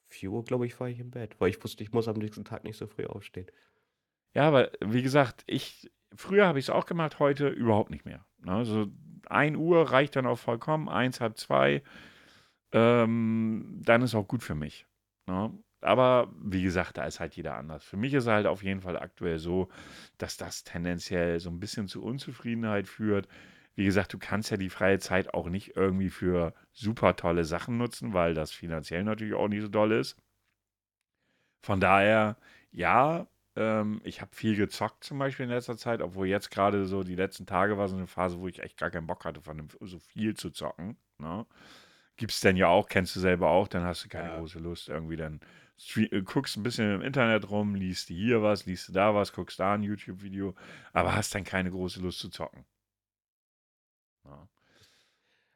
4 0.09 0.31
Uhr, 0.31 0.45
glaube 0.45 0.67
ich, 0.67 0.79
war 0.81 0.89
ich 0.89 0.99
im 0.99 1.11
Bett, 1.11 1.37
weil 1.39 1.51
ich 1.51 1.63
wusste, 1.63 1.83
ich 1.83 1.93
muss 1.93 2.09
am 2.09 2.17
nächsten 2.17 2.45
Tag 2.45 2.65
nicht 2.65 2.77
so 2.77 2.87
früh 2.87 3.07
aufstehen. 3.07 3.47
Ja, 4.35 4.49
aber 4.49 4.71
wie 4.81 5.03
gesagt, 5.03 5.45
ich, 5.47 5.91
früher 6.15 6.47
habe 6.47 6.59
ich 6.59 6.67
es 6.67 6.71
auch 6.71 6.87
gemacht, 6.87 7.19
heute 7.19 7.49
überhaupt 7.49 7.91
nicht 7.91 8.05
mehr. 8.05 8.27
Also 8.47 8.89
1 9.29 9.57
Uhr 9.57 9.91
reicht 9.91 10.17
dann 10.17 10.27
auch 10.27 10.39
vollkommen, 10.39 10.89
1, 10.89 11.21
halb 11.21 11.39
2, 11.39 11.83
ähm, 12.73 13.81
dann 13.85 14.03
ist 14.03 14.15
auch 14.15 14.27
gut 14.27 14.43
für 14.43 14.55
mich. 14.55 14.87
Ne? 15.31 15.53
Aber 15.81 16.31
wie 16.43 16.63
gesagt, 16.63 16.99
da 16.99 17.05
ist 17.05 17.21
halt 17.21 17.37
jeder 17.37 17.55
anders. 17.55 17.85
Für 17.85 17.97
mich 17.97 18.13
ist 18.15 18.27
halt 18.27 18.47
auf 18.47 18.63
jeden 18.63 18.83
Fall 18.83 18.99
aktuell 18.99 19.39
so, 19.39 19.69
dass 20.19 20.37
das 20.37 20.65
tendenziell 20.65 21.41
so 21.41 21.51
ein 21.51 21.61
bisschen 21.61 21.89
zu 21.89 22.03
Unzufriedenheit 22.03 22.89
führt. 22.89 23.29
Wie 23.77 23.85
gesagt, 23.85 24.13
du 24.13 24.19
kannst 24.19 24.51
ja 24.51 24.57
die 24.57 24.69
freie 24.69 24.99
Zeit 24.99 25.33
auch 25.33 25.49
nicht 25.49 25.77
irgendwie 25.77 26.11
für 26.11 26.53
super 26.73 27.17
tolle 27.17 27.45
Sachen 27.45 27.79
nutzen, 27.79 28.13
weil 28.13 28.35
das 28.35 28.51
finanziell 28.51 29.05
natürlich 29.05 29.35
auch 29.35 29.49
nicht 29.49 29.63
so 29.63 29.69
doll 29.69 29.93
ist. 29.93 30.17
Von 31.63 31.81
daher, 31.81 32.37
ja, 32.73 33.27
ähm, 33.57 34.01
ich 34.05 34.21
habe 34.21 34.35
viel 34.35 34.57
gezockt 34.57 35.05
zum 35.05 35.19
Beispiel 35.19 35.45
in 35.45 35.51
letzter 35.51 35.77
Zeit, 35.77 36.03
obwohl 36.03 36.27
jetzt 36.27 36.51
gerade 36.51 36.87
so 36.87 37.05
die 37.05 37.15
letzten 37.17 37.47
Tage 37.47 37.79
war 37.79 37.89
so 37.89 37.97
eine 37.97 38.07
Phase, 38.07 38.39
wo 38.41 38.49
ich 38.49 38.61
echt 38.61 38.77
gar 38.79 38.91
keinen 38.91 39.07
Bock 39.07 39.25
hatte, 39.25 39.41
von 39.41 39.69
so 39.81 39.99
viel 39.99 40.35
zu 40.35 40.51
zocken. 40.51 40.97
Ne? 41.19 41.47
Gibt 42.21 42.33
es 42.33 42.41
denn 42.41 42.59
ja 42.59 42.69
auch, 42.69 42.87
kennst 42.87 43.17
du 43.17 43.21
selber 43.21 43.49
auch, 43.49 43.67
dann 43.67 43.83
hast 43.83 44.05
du 44.05 44.09
keine 44.11 44.29
ja. 44.29 44.39
große 44.39 44.59
Lust 44.59 44.91
irgendwie 44.91 45.17
dann. 45.17 45.41
Äh, 45.97 46.21
guckst 46.21 46.55
ein 46.59 46.63
bisschen 46.63 46.97
im 46.97 47.01
Internet 47.01 47.49
rum, 47.49 47.75
liest 47.75 48.09
hier 48.09 48.43
was, 48.43 48.67
liest 48.67 48.95
da 48.95 49.15
was, 49.15 49.33
guckst 49.33 49.59
da 49.59 49.73
ein 49.73 49.83
YouTube-Video, 49.83 50.55
aber 50.93 51.17
hast 51.17 51.35
dann 51.35 51.45
keine 51.45 51.71
große 51.71 51.99
Lust 52.03 52.19
zu 52.19 52.29
zocken. 52.29 52.67
Ja. 54.27 54.49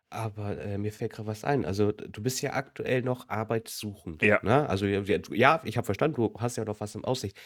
Aber 0.09 0.59
äh, 0.59 0.79
mir 0.79 0.91
fällt 0.91 1.13
gerade 1.13 1.29
was 1.29 1.45
ein. 1.45 1.67
Also, 1.67 1.93
du 1.93 2.23
bist 2.23 2.41
ja 2.41 2.55
aktuell 2.55 3.03
noch 3.03 3.29
arbeitssuchend. 3.29 4.23
Ja. 4.23 4.41
Ne? 4.43 4.67
Also, 4.67 4.87
ja, 4.87 5.61
ich 5.65 5.77
habe 5.77 5.85
verstanden, 5.85 6.17
du 6.17 6.33
hast 6.39 6.57
ja 6.57 6.65
noch 6.65 6.81
was 6.81 6.95
in 6.95 7.05
Aussicht. 7.05 7.39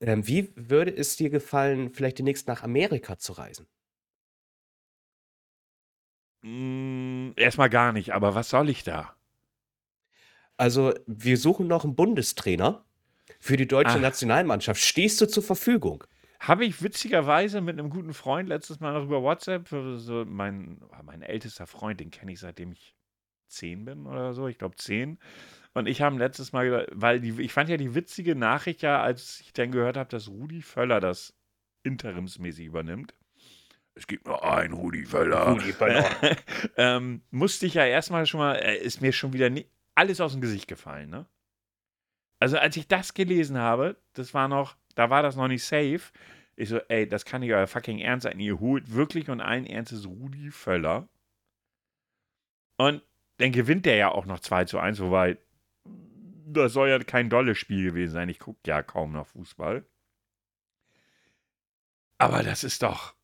Ähm, 0.00 0.26
wie 0.26 0.54
würde 0.56 0.96
es 0.96 1.16
dir 1.16 1.28
gefallen, 1.28 1.92
vielleicht 1.92 2.18
demnächst 2.18 2.48
nach 2.48 2.62
Amerika 2.62 3.18
zu 3.18 3.34
reisen? 3.34 3.66
Hm, 6.44 7.32
erstmal 7.36 7.70
gar 7.70 7.92
nicht, 7.94 8.12
aber 8.12 8.34
was 8.34 8.50
soll 8.50 8.68
ich 8.68 8.84
da? 8.84 9.16
Also, 10.58 10.92
wir 11.06 11.38
suchen 11.38 11.66
noch 11.66 11.84
einen 11.84 11.96
Bundestrainer 11.96 12.84
für 13.40 13.56
die 13.56 13.66
deutsche 13.66 13.96
Ach. 13.96 14.00
Nationalmannschaft. 14.00 14.80
Stehst 14.80 15.20
du 15.22 15.26
zur 15.26 15.42
Verfügung? 15.42 16.04
Habe 16.38 16.66
ich 16.66 16.82
witzigerweise 16.82 17.62
mit 17.62 17.78
einem 17.78 17.88
guten 17.88 18.12
Freund 18.12 18.50
letztes 18.50 18.78
Mal 18.78 18.92
noch 18.92 19.04
über 19.04 19.22
WhatsApp, 19.22 19.68
so 19.68 20.24
mein, 20.26 20.82
mein 21.02 21.22
ältester 21.22 21.66
Freund, 21.66 21.98
den 21.98 22.10
kenne 22.10 22.32
ich 22.32 22.40
seitdem 22.40 22.72
ich 22.72 22.94
zehn 23.48 23.86
bin 23.86 24.06
oder 24.06 24.34
so, 24.34 24.46
ich 24.46 24.58
glaube 24.58 24.76
zehn. 24.76 25.18
Und 25.72 25.86
ich 25.86 26.02
habe 26.02 26.18
letztes 26.18 26.52
Mal 26.52 26.66
gedacht, 26.68 26.88
weil 26.92 27.20
die, 27.20 27.40
ich 27.40 27.54
fand 27.54 27.70
ja 27.70 27.78
die 27.78 27.94
witzige 27.94 28.36
Nachricht 28.36 28.82
ja, 28.82 29.00
als 29.00 29.40
ich 29.40 29.54
dann 29.54 29.72
gehört 29.72 29.96
habe, 29.96 30.10
dass 30.10 30.28
Rudi 30.28 30.60
Völler 30.60 31.00
das 31.00 31.34
interimsmäßig 31.84 32.66
übernimmt 32.66 33.14
es 33.94 34.06
gibt 34.06 34.26
nur 34.26 34.44
einen 34.44 34.74
Rudi 34.74 35.04
Völler. 35.04 35.48
Rudi 35.52 35.72
Völler. 35.72 36.08
ähm, 36.76 37.22
musste 37.30 37.66
ich 37.66 37.74
ja 37.74 37.86
erstmal 37.86 38.26
schon 38.26 38.40
mal, 38.40 38.54
äh, 38.54 38.76
ist 38.78 39.00
mir 39.00 39.12
schon 39.12 39.32
wieder 39.32 39.50
nie, 39.50 39.66
alles 39.94 40.20
aus 40.20 40.32
dem 40.32 40.40
Gesicht 40.40 40.68
gefallen, 40.68 41.10
ne? 41.10 41.26
Also, 42.40 42.58
als 42.58 42.76
ich 42.76 42.88
das 42.88 43.14
gelesen 43.14 43.56
habe, 43.56 43.96
das 44.12 44.34
war 44.34 44.48
noch, 44.48 44.76
da 44.96 45.08
war 45.08 45.22
das 45.22 45.36
noch 45.36 45.48
nicht 45.48 45.64
safe. 45.64 46.00
Ich 46.56 46.68
so, 46.68 46.78
ey, 46.88 47.08
das 47.08 47.24
kann 47.24 47.40
nicht 47.40 47.52
euer 47.52 47.66
fucking 47.66 48.00
Ernst 48.00 48.24
sein. 48.24 48.38
Ihr 48.40 48.60
holt 48.60 48.92
wirklich 48.92 49.30
und 49.30 49.40
allen 49.40 49.66
Ernstes 49.66 50.06
Rudi 50.06 50.50
Völler. 50.50 51.08
Und 52.76 53.02
dann 53.38 53.52
gewinnt 53.52 53.86
der 53.86 53.96
ja 53.96 54.10
auch 54.10 54.26
noch 54.26 54.40
2 54.40 54.64
zu 54.64 54.78
1, 54.78 55.00
wobei 55.00 55.38
das 56.46 56.72
soll 56.72 56.88
ja 56.88 56.98
kein 56.98 57.30
dolles 57.30 57.58
Spiel 57.58 57.84
gewesen 57.90 58.12
sein. 58.12 58.28
Ich 58.28 58.38
gucke 58.38 58.60
ja 58.66 58.82
kaum 58.82 59.12
noch 59.12 59.26
Fußball. 59.28 59.84
Aber 62.18 62.42
das 62.42 62.64
ist 62.64 62.82
doch, 62.82 63.14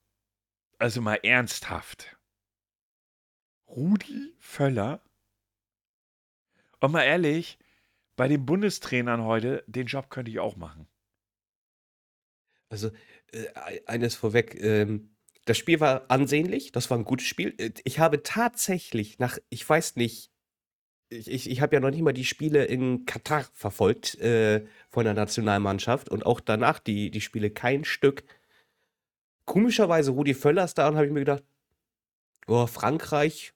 also 0.81 1.01
mal 1.01 1.21
ernsthaft. 1.23 2.17
Rudi 3.69 4.35
Völler? 4.39 5.03
Und 6.81 6.93
mal 6.93 7.05
ehrlich, 7.05 7.59
bei 8.17 8.27
den 8.29 8.45
Bundestrainern 8.47 9.25
heute, 9.25 9.65
den 9.67 9.87
Job 9.87 10.11
könnte 10.11 10.31
ich 10.31 10.41
auch 10.41 10.57
machen. 10.57 10.87
Also, 12.71 12.91
äh, 13.33 13.81
eines 13.87 14.15
vorweg, 14.15 14.57
ähm, 14.61 15.17
das 15.45 15.59
Spiel 15.59 15.81
war 15.81 16.11
ansehnlich, 16.11 16.73
das 16.73 16.91
war 16.91 16.99
ein 16.99 17.05
gutes 17.05 17.27
Spiel. 17.27 17.55
Äh, 17.59 17.73
ich 17.85 17.99
habe 17.99 18.23
tatsächlich 18.23 19.19
nach, 19.19 19.39
ich 19.51 19.69
weiß 19.69 19.97
nicht, 19.97 20.31
ich, 21.11 21.29
ich, 21.29 21.51
ich 21.51 21.61
habe 21.61 21.75
ja 21.75 21.81
noch 21.81 21.91
nicht 21.91 22.03
mal 22.03 22.13
die 22.13 22.25
Spiele 22.25 22.65
in 22.65 23.05
Katar 23.05 23.45
verfolgt 23.53 24.15
äh, 24.21 24.65
von 24.89 25.05
der 25.05 25.15
Nationalmannschaft 25.15 26.09
und 26.09 26.25
auch 26.25 26.41
danach 26.41 26.79
die, 26.79 27.11
die 27.11 27.21
Spiele 27.21 27.51
kein 27.51 27.85
Stück. 27.85 28.25
Komischerweise 29.45 30.13
Rudi 30.13 30.35
Völlers 30.35 30.75
da 30.75 30.89
und 30.89 30.97
habe 30.97 31.07
ich 31.07 31.13
mir 31.13 31.21
gedacht, 31.21 31.43
oh, 32.47 32.67
Frankreich, 32.67 33.53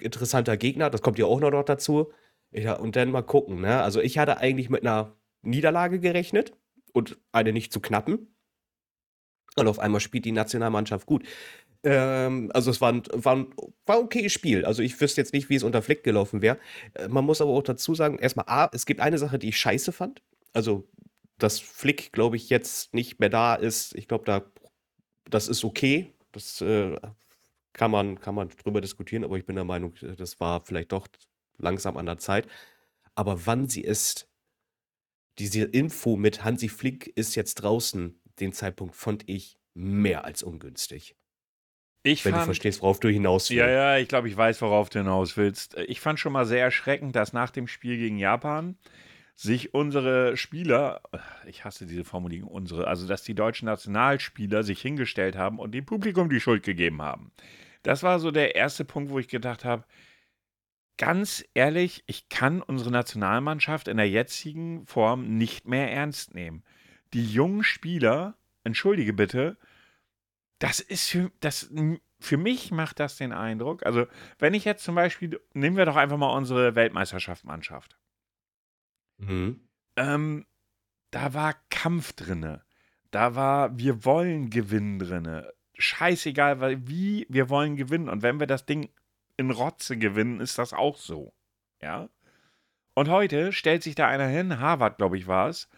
interessanter 0.00 0.56
Gegner, 0.56 0.90
das 0.90 1.02
kommt 1.02 1.18
ja 1.18 1.26
auch 1.26 1.40
noch 1.40 1.62
dazu. 1.64 2.12
Ja, 2.50 2.74
und 2.74 2.96
dann 2.96 3.10
mal 3.10 3.22
gucken, 3.22 3.60
ne? 3.60 3.82
Also 3.82 4.00
ich 4.00 4.18
hatte 4.18 4.38
eigentlich 4.38 4.68
mit 4.68 4.82
einer 4.82 5.16
Niederlage 5.42 6.00
gerechnet 6.00 6.52
und 6.92 7.18
eine 7.32 7.52
nicht 7.52 7.72
zu 7.72 7.80
knappen. 7.80 8.28
Und 9.56 9.68
auf 9.68 9.78
einmal 9.78 10.00
spielt 10.00 10.24
die 10.24 10.32
Nationalmannschaft 10.32 11.06
gut. 11.06 11.24
Ähm, 11.84 12.50
also 12.54 12.70
es 12.70 12.80
war 12.80 12.92
ein, 12.92 13.02
war 13.12 13.36
ein 13.36 13.54
war 13.86 14.00
okayes 14.00 14.32
Spiel. 14.32 14.64
Also 14.64 14.82
ich 14.82 15.00
wüsste 15.00 15.20
jetzt 15.20 15.32
nicht, 15.32 15.48
wie 15.50 15.56
es 15.56 15.62
unter 15.62 15.82
Flick 15.82 16.04
gelaufen 16.04 16.42
wäre. 16.42 16.58
Äh, 16.94 17.08
man 17.08 17.24
muss 17.24 17.40
aber 17.40 17.50
auch 17.50 17.62
dazu 17.62 17.94
sagen, 17.94 18.18
erstmal 18.18 18.46
A, 18.48 18.70
es 18.72 18.86
gibt 18.86 19.00
eine 19.00 19.18
Sache, 19.18 19.38
die 19.38 19.48
ich 19.48 19.58
scheiße 19.58 19.92
fand. 19.92 20.22
Also, 20.52 20.88
dass 21.38 21.58
Flick, 21.58 22.12
glaube 22.12 22.36
ich, 22.36 22.50
jetzt 22.50 22.94
nicht 22.94 23.18
mehr 23.20 23.30
da 23.30 23.54
ist. 23.54 23.94
Ich 23.96 24.08
glaube, 24.08 24.24
da, 24.24 24.42
das 25.24 25.48
ist 25.48 25.64
okay. 25.64 26.12
Das 26.32 26.60
äh, 26.60 26.96
kann, 27.72 27.90
man, 27.90 28.20
kann 28.20 28.34
man 28.34 28.48
drüber 28.48 28.80
diskutieren, 28.80 29.24
aber 29.24 29.36
ich 29.36 29.46
bin 29.46 29.56
der 29.56 29.64
Meinung, 29.64 29.94
das 30.16 30.40
war 30.40 30.60
vielleicht 30.60 30.92
doch 30.92 31.08
langsam 31.58 31.96
an 31.96 32.06
der 32.06 32.18
Zeit. 32.18 32.46
Aber 33.14 33.46
wann 33.46 33.68
sie 33.68 33.84
es, 33.84 34.28
diese 35.38 35.64
Info 35.64 36.16
mit 36.16 36.44
Hansi 36.44 36.68
Flick 36.68 37.06
ist 37.14 37.34
jetzt 37.34 37.56
draußen, 37.56 38.20
den 38.40 38.52
Zeitpunkt 38.52 38.94
fand 38.94 39.28
ich 39.28 39.58
mehr 39.74 40.24
als 40.24 40.42
ungünstig. 40.42 41.16
Ich 42.04 42.24
wenn 42.24 42.32
fand, 42.32 42.42
du 42.42 42.46
verstehst, 42.46 42.82
worauf 42.82 42.98
du 42.98 43.08
hinaus 43.08 43.48
willst. 43.48 43.58
Ja, 43.58 43.70
ja, 43.70 43.98
ich 43.98 44.08
glaube, 44.08 44.28
ich 44.28 44.36
weiß, 44.36 44.60
worauf 44.62 44.90
du 44.90 44.98
hinaus 44.98 45.36
willst. 45.36 45.76
Ich 45.86 46.00
fand 46.00 46.18
schon 46.18 46.32
mal 46.32 46.46
sehr 46.46 46.62
erschreckend, 46.62 47.14
dass 47.14 47.32
nach 47.32 47.50
dem 47.50 47.68
Spiel 47.68 47.96
gegen 47.96 48.18
Japan 48.18 48.76
sich 49.42 49.74
unsere 49.74 50.36
Spieler, 50.36 51.02
ich 51.46 51.64
hasse 51.64 51.84
diese 51.84 52.04
Formulierung, 52.04 52.48
unsere, 52.48 52.86
also 52.86 53.08
dass 53.08 53.24
die 53.24 53.34
deutschen 53.34 53.66
Nationalspieler 53.66 54.62
sich 54.62 54.80
hingestellt 54.80 55.36
haben 55.36 55.58
und 55.58 55.72
dem 55.72 55.84
Publikum 55.84 56.30
die 56.30 56.40
Schuld 56.40 56.62
gegeben 56.62 57.02
haben. 57.02 57.32
Das 57.82 58.04
war 58.04 58.20
so 58.20 58.30
der 58.30 58.54
erste 58.54 58.84
Punkt, 58.84 59.10
wo 59.10 59.18
ich 59.18 59.26
gedacht 59.26 59.64
habe, 59.64 59.84
ganz 60.96 61.44
ehrlich, 61.54 62.04
ich 62.06 62.28
kann 62.28 62.62
unsere 62.62 62.92
Nationalmannschaft 62.92 63.88
in 63.88 63.96
der 63.96 64.08
jetzigen 64.08 64.86
Form 64.86 65.36
nicht 65.36 65.66
mehr 65.66 65.90
ernst 65.90 66.34
nehmen. 66.34 66.62
Die 67.12 67.26
jungen 67.26 67.64
Spieler, 67.64 68.36
entschuldige 68.62 69.12
bitte, 69.12 69.56
das 70.60 70.78
ist 70.78 71.10
für, 71.10 71.32
das, 71.40 71.68
für 72.20 72.36
mich 72.36 72.70
macht 72.70 73.00
das 73.00 73.16
den 73.16 73.32
Eindruck, 73.32 73.84
also 73.84 74.06
wenn 74.38 74.54
ich 74.54 74.64
jetzt 74.64 74.84
zum 74.84 74.94
Beispiel, 74.94 75.40
nehmen 75.52 75.76
wir 75.76 75.86
doch 75.86 75.96
einfach 75.96 76.16
mal 76.16 76.36
unsere 76.36 76.76
Weltmeisterschaftsmannschaft. 76.76 77.98
Mhm. 79.18 79.60
Ähm, 79.96 80.46
da 81.10 81.34
war 81.34 81.54
Kampf 81.70 82.12
drinne. 82.14 82.64
Da 83.10 83.34
war, 83.34 83.76
wir 83.76 84.04
wollen 84.04 84.50
gewinnen 84.50 84.98
drinne. 84.98 85.52
Scheißegal, 85.74 86.60
weil 86.60 86.86
wie, 86.88 87.26
wir 87.28 87.50
wollen 87.50 87.76
gewinnen. 87.76 88.08
Und 88.08 88.22
wenn 88.22 88.40
wir 88.40 88.46
das 88.46 88.66
Ding 88.66 88.90
in 89.36 89.50
Rotze 89.50 89.98
gewinnen, 89.98 90.40
ist 90.40 90.58
das 90.58 90.72
auch 90.72 90.96
so. 90.96 91.34
Ja. 91.80 92.08
Und 92.94 93.08
heute 93.08 93.52
stellt 93.52 93.82
sich 93.82 93.94
da 93.94 94.08
einer 94.08 94.26
hin, 94.26 94.58
Harvard, 94.58 94.98
glaube 94.98 95.16
ich, 95.18 95.26
war 95.26 95.48
es, 95.48 95.68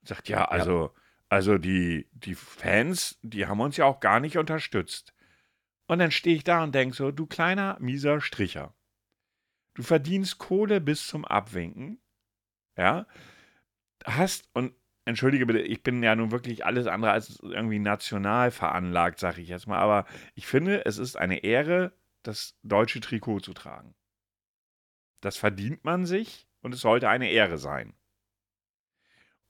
und 0.00 0.08
sagt, 0.08 0.28
ja, 0.28 0.44
also, 0.46 0.86
ja. 0.86 1.00
also 1.28 1.58
die, 1.58 2.08
die 2.12 2.34
Fans, 2.34 3.18
die 3.22 3.46
haben 3.46 3.60
uns 3.60 3.76
ja 3.76 3.84
auch 3.84 4.00
gar 4.00 4.20
nicht 4.20 4.38
unterstützt. 4.38 5.14
Und 5.86 5.98
dann 5.98 6.10
stehe 6.10 6.36
ich 6.36 6.44
da 6.44 6.62
und 6.62 6.74
denke 6.74 6.96
so, 6.96 7.10
du 7.10 7.26
kleiner, 7.26 7.76
mieser 7.80 8.20
Stricher. 8.20 8.74
Du 9.74 9.82
verdienst 9.82 10.38
Kohle 10.38 10.80
bis 10.80 11.06
zum 11.06 11.24
Abwinken. 11.24 12.00
Ja. 12.76 13.06
Hast, 14.04 14.48
und 14.52 14.74
entschuldige 15.04 15.46
bitte, 15.46 15.60
ich 15.60 15.82
bin 15.82 16.02
ja 16.02 16.14
nun 16.16 16.30
wirklich 16.30 16.64
alles 16.64 16.86
andere 16.86 17.12
als 17.12 17.38
irgendwie 17.40 17.78
national 17.78 18.50
veranlagt, 18.50 19.18
sage 19.18 19.40
ich 19.40 19.48
jetzt 19.48 19.66
mal, 19.66 19.78
aber 19.78 20.06
ich 20.34 20.46
finde, 20.46 20.84
es 20.86 20.98
ist 20.98 21.16
eine 21.16 21.44
Ehre, 21.44 21.92
das 22.22 22.58
deutsche 22.62 23.00
Trikot 23.00 23.40
zu 23.40 23.52
tragen. 23.52 23.94
Das 25.20 25.36
verdient 25.36 25.84
man 25.84 26.06
sich 26.06 26.48
und 26.60 26.74
es 26.74 26.80
sollte 26.80 27.08
eine 27.08 27.30
Ehre 27.30 27.58
sein. 27.58 27.94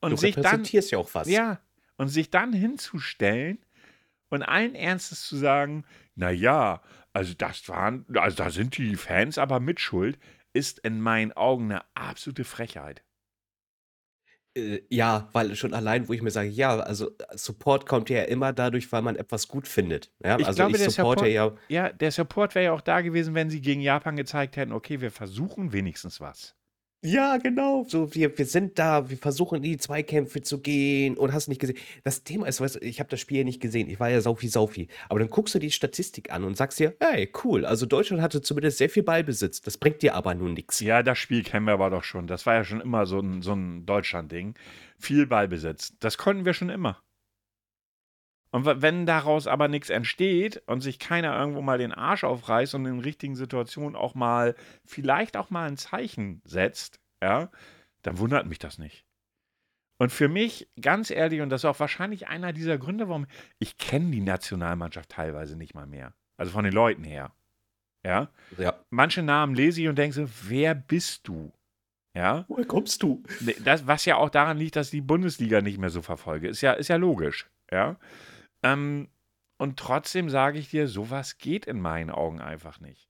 Und 0.01 0.11
du 0.11 0.17
sich 0.17 0.35
dann 0.35 0.63
ja 0.63 0.97
auch 0.97 1.09
was. 1.13 1.27
Ja, 1.29 1.59
und 1.97 2.09
sich 2.09 2.29
dann 2.29 2.53
hinzustellen 2.53 3.65
und 4.29 4.43
allen 4.43 4.75
Ernstes 4.75 5.25
zu 5.25 5.37
sagen, 5.37 5.85
na 6.15 6.29
ja, 6.29 6.81
also 7.13 7.33
das 7.33 7.67
waren, 7.69 8.05
also 8.15 8.35
da 8.35 8.49
sind 8.49 8.77
die 8.77 8.95
Fans 8.95 9.37
aber 9.37 9.59
mitschuld, 9.59 10.19
ist 10.53 10.79
in 10.79 10.99
meinen 10.99 11.31
Augen 11.33 11.71
eine 11.71 11.83
absolute 11.95 12.43
Frechheit. 12.43 13.03
Äh, 14.55 14.81
ja, 14.89 15.29
weil 15.33 15.55
schon 15.55 15.73
allein, 15.73 16.07
wo 16.07 16.13
ich 16.13 16.21
mir 16.21 16.31
sage, 16.31 16.49
ja, 16.49 16.79
also 16.79 17.09
äh, 17.09 17.37
Support 17.37 17.85
kommt 17.85 18.09
ja 18.09 18.23
immer 18.23 18.53
dadurch, 18.53 18.91
weil 18.91 19.01
man 19.01 19.15
etwas 19.15 19.47
gut 19.47 19.67
findet. 19.67 20.11
Ja, 20.23 20.39
Ich 20.39 20.47
also 20.47 20.57
glaube, 20.57 20.71
ich 20.71 20.77
der 20.77 20.89
supporte 20.91 21.25
Support, 21.25 21.59
ja. 21.69 21.85
ja, 21.87 21.91
der 21.91 22.11
Support 22.11 22.55
wäre 22.55 22.65
ja 22.65 22.71
auch 22.71 22.81
da 22.81 23.01
gewesen, 23.01 23.35
wenn 23.35 23.49
sie 23.49 23.61
gegen 23.61 23.81
Japan 23.81 24.15
gezeigt 24.15 24.55
hätten, 24.55 24.71
okay, 24.71 25.01
wir 25.01 25.11
versuchen 25.11 25.73
wenigstens 25.73 26.21
was. 26.21 26.55
Ja, 27.05 27.37
genau. 27.37 27.85
So, 27.87 28.15
wir, 28.15 28.35
wir 28.35 28.45
sind 28.47 28.79
da, 28.79 29.07
wir 29.11 29.17
versuchen 29.17 29.57
in 29.57 29.61
die 29.61 29.77
Zweikämpfe 29.77 30.41
zu 30.41 30.59
gehen 30.59 31.17
und 31.17 31.33
hast 31.33 31.47
nicht 31.47 31.61
gesehen. 31.61 31.77
Das 32.03 32.23
Thema 32.23 32.47
ist, 32.47 32.59
weißt 32.59 32.77
du, 32.77 32.79
ich 32.79 32.99
habe 32.99 33.09
das 33.11 33.19
Spiel 33.19 33.37
ja 33.37 33.43
nicht 33.43 33.61
gesehen. 33.61 33.91
Ich 33.91 33.99
war 33.99 34.09
ja 34.09 34.21
Saufi 34.21 34.47
Saufi. 34.47 34.87
Aber 35.07 35.19
dann 35.19 35.29
guckst 35.29 35.53
du 35.53 35.59
die 35.59 35.69
Statistik 35.69 36.31
an 36.31 36.43
und 36.43 36.57
sagst 36.57 36.79
dir, 36.79 36.95
hey, 36.99 37.31
cool. 37.43 37.63
Also 37.63 37.85
Deutschland 37.85 38.23
hatte 38.23 38.41
zumindest 38.41 38.79
sehr 38.79 38.89
viel 38.89 39.03
Ballbesitz. 39.03 39.61
Das 39.61 39.77
bringt 39.77 40.01
dir 40.01 40.15
aber 40.15 40.33
nun 40.33 40.53
nichts. 40.53 40.79
Ja, 40.79 41.03
das 41.03 41.19
Spiel 41.19 41.43
kennen 41.43 41.67
wir 41.67 41.73
aber 41.73 41.91
doch 41.91 42.03
schon. 42.03 42.25
Das 42.25 42.47
war 42.47 42.55
ja 42.55 42.63
schon 42.63 42.81
immer 42.81 43.05
so 43.05 43.19
ein, 43.19 43.43
so 43.43 43.53
ein 43.53 43.85
Deutschland-Ding. 43.85 44.55
Viel 44.97 45.27
Ballbesitz. 45.27 45.93
Das 45.99 46.17
konnten 46.17 46.43
wir 46.43 46.55
schon 46.55 46.69
immer. 46.69 47.04
Und 48.55 48.65
wenn 48.81 49.05
daraus 49.05 49.47
aber 49.47 49.67
nichts 49.67 49.89
entsteht 49.89 50.63
und 50.65 50.79
sich 50.79 50.97
keiner 50.97 51.37
irgendwo 51.37 51.61
mal 51.61 51.77
den 51.77 51.91
Arsch 51.91 52.23
aufreißt 52.23 52.73
und 52.75 52.85
in 52.85 53.01
richtigen 53.01 53.35
Situationen 53.35 53.97
auch 53.97 54.15
mal, 54.15 54.55
vielleicht 54.85 55.35
auch 55.35 55.49
mal 55.49 55.67
ein 55.67 55.75
Zeichen 55.75 56.41
setzt, 56.45 57.01
ja, 57.21 57.51
dann 58.01 58.17
wundert 58.17 58.47
mich 58.47 58.57
das 58.57 58.77
nicht. 58.77 59.05
Und 59.97 60.13
für 60.13 60.29
mich, 60.29 60.69
ganz 60.79 61.11
ehrlich, 61.11 61.41
und 61.41 61.49
das 61.49 61.61
ist 61.61 61.65
auch 61.65 61.81
wahrscheinlich 61.81 62.29
einer 62.29 62.53
dieser 62.53 62.77
Gründe, 62.77 63.09
warum 63.09 63.27
ich 63.59 63.77
kenne 63.77 64.11
die 64.11 64.21
Nationalmannschaft 64.21 65.09
teilweise 65.09 65.57
nicht 65.57 65.75
mal 65.75 65.85
mehr. 65.85 66.13
Also 66.37 66.53
von 66.53 66.63
den 66.63 66.73
Leuten 66.73 67.03
her. 67.03 67.33
Ja. 68.05 68.29
Ja. 68.57 68.79
Manche 68.89 69.21
Namen 69.21 69.53
lese 69.53 69.81
ich 69.81 69.89
und 69.89 69.97
denke 69.97 70.15
so, 70.15 70.29
wer 70.43 70.75
bist 70.75 71.27
du? 71.27 71.51
Ja. 72.15 72.45
Woher 72.47 72.65
kommst 72.65 73.03
du? 73.03 73.21
Das, 73.65 73.85
was 73.85 74.05
ja 74.05 74.15
auch 74.15 74.29
daran 74.29 74.57
liegt, 74.57 74.77
dass 74.77 74.87
ich 74.87 74.91
die 74.91 75.01
Bundesliga 75.01 75.59
nicht 75.59 75.77
mehr 75.77 75.89
so 75.89 76.01
verfolge. 76.01 76.47
Ist 76.47 76.61
ja, 76.61 76.71
ist 76.71 76.87
ja 76.87 76.95
logisch. 76.95 77.49
Ja. 77.69 77.97
Ähm, 78.65 79.09
und 79.57 79.77
trotzdem 79.77 80.29
sage 80.29 80.57
ich 80.57 80.69
dir, 80.69 80.87
sowas 80.87 81.37
geht 81.37 81.65
in 81.65 81.79
meinen 81.79 82.09
Augen 82.09 82.41
einfach 82.41 82.79
nicht. 82.79 83.07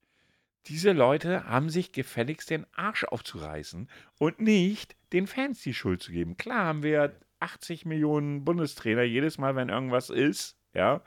Diese 0.66 0.92
Leute 0.92 1.44
haben 1.44 1.70
sich 1.70 1.92
gefälligst 1.92 2.50
den 2.50 2.66
Arsch 2.74 3.04
aufzureißen 3.04 3.88
und 4.18 4.40
nicht 4.40 4.96
den 5.12 5.26
Fans 5.26 5.62
die 5.62 5.74
Schuld 5.74 6.02
zu 6.02 6.12
geben. 6.12 6.36
Klar 6.36 6.66
haben 6.66 6.82
wir 6.82 7.18
80 7.40 7.86
Millionen 7.86 8.44
Bundestrainer 8.44 9.02
jedes 9.02 9.38
Mal, 9.38 9.56
wenn 9.56 9.70
irgendwas 9.70 10.10
ist, 10.10 10.58
ja. 10.74 11.02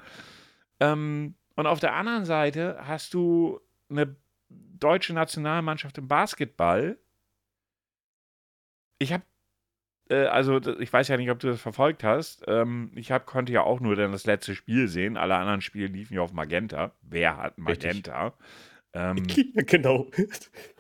Ähm, 0.80 1.36
und 1.56 1.68
auf 1.68 1.80
der 1.80 1.94
anderen 1.94 2.26
Seite 2.26 2.80
hast 2.82 3.14
du 3.14 3.60
eine 3.90 4.16
deutsche 4.50 5.14
Nationalmannschaft 5.14 5.98
im 5.98 6.08
Basketball. 6.08 6.98
Ich 8.98 9.14
habe 9.14 9.24
äh, 10.10 10.26
also 10.26 10.60
ich 10.80 10.92
weiß 10.92 11.08
ja 11.08 11.18
nicht, 11.18 11.32
ob 11.32 11.40
du 11.40 11.48
das 11.48 11.62
verfolgt 11.62 12.04
hast. 12.04 12.44
Ähm, 12.48 12.92
ich 12.96 13.12
hab, 13.12 13.26
konnte 13.26 13.54
ja 13.54 13.64
auch 13.64 13.80
nur 13.80 13.96
dann 13.96 14.12
das 14.12 14.26
letzte 14.26 14.56
Spiel 14.56 14.88
sehen. 14.88 15.18
Alle 15.18 15.36
anderen 15.36 15.62
Spiele 15.62 15.88
liefen 15.88 16.14
ja 16.16 16.22
auf 16.22 16.34
Magenta. 16.34 16.92
Wer 17.02 17.38
hat 17.38 17.58
Magenta? 17.58 18.34
Ähm, 18.92 19.28
genau. 19.28 20.10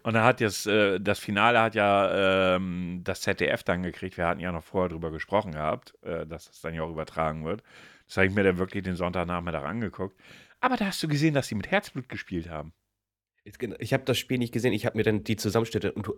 Und 0.02 0.14
da 0.14 0.24
hat 0.24 0.42
jetzt, 0.42 0.66
äh, 0.66 1.00
das 1.00 1.20
Finale 1.20 1.62
hat 1.62 1.76
ja 1.76 2.56
ähm, 2.56 3.02
das 3.04 3.22
ZDF 3.22 3.62
dann 3.62 3.84
gekriegt. 3.84 4.18
Wir 4.18 4.26
hatten 4.26 4.40
ja 4.40 4.52
noch 4.52 4.64
vorher 4.64 4.90
drüber 4.90 5.12
gesprochen 5.12 5.52
gehabt, 5.52 5.94
äh, 6.02 6.26
dass 6.26 6.46
das 6.48 6.60
dann 6.62 6.74
ja 6.74 6.82
auch 6.82 6.90
übertragen 6.90 7.46
wird. 7.46 7.62
Das 8.08 8.18
habe 8.18 8.26
ich 8.26 8.34
mir 8.34 8.44
dann 8.44 8.58
wirklich 8.58 8.84
den 8.84 8.96
Sonntagnachmittag 8.96 9.64
angeguckt. 9.64 10.20
Aber 10.60 10.76
da 10.76 10.86
hast 10.88 11.04
du 11.04 11.08
gesehen, 11.08 11.36
dass 11.36 11.50
sie 11.50 11.56
mit 11.56 11.70
Herzblut 11.70 12.10
gespielt 12.10 12.50
haben. 12.50 12.74
Ich 13.79 13.94
habe 13.94 14.03
das 14.06 14.18
Spiel 14.18 14.38
nicht 14.38 14.53
gesehen, 14.53 14.74
ich 14.74 14.86
habe 14.86 14.98
mir 14.98 15.03
dann 15.03 15.24
die 15.24 15.36
Zusammenschnitte 15.36 15.91
und 15.91 16.10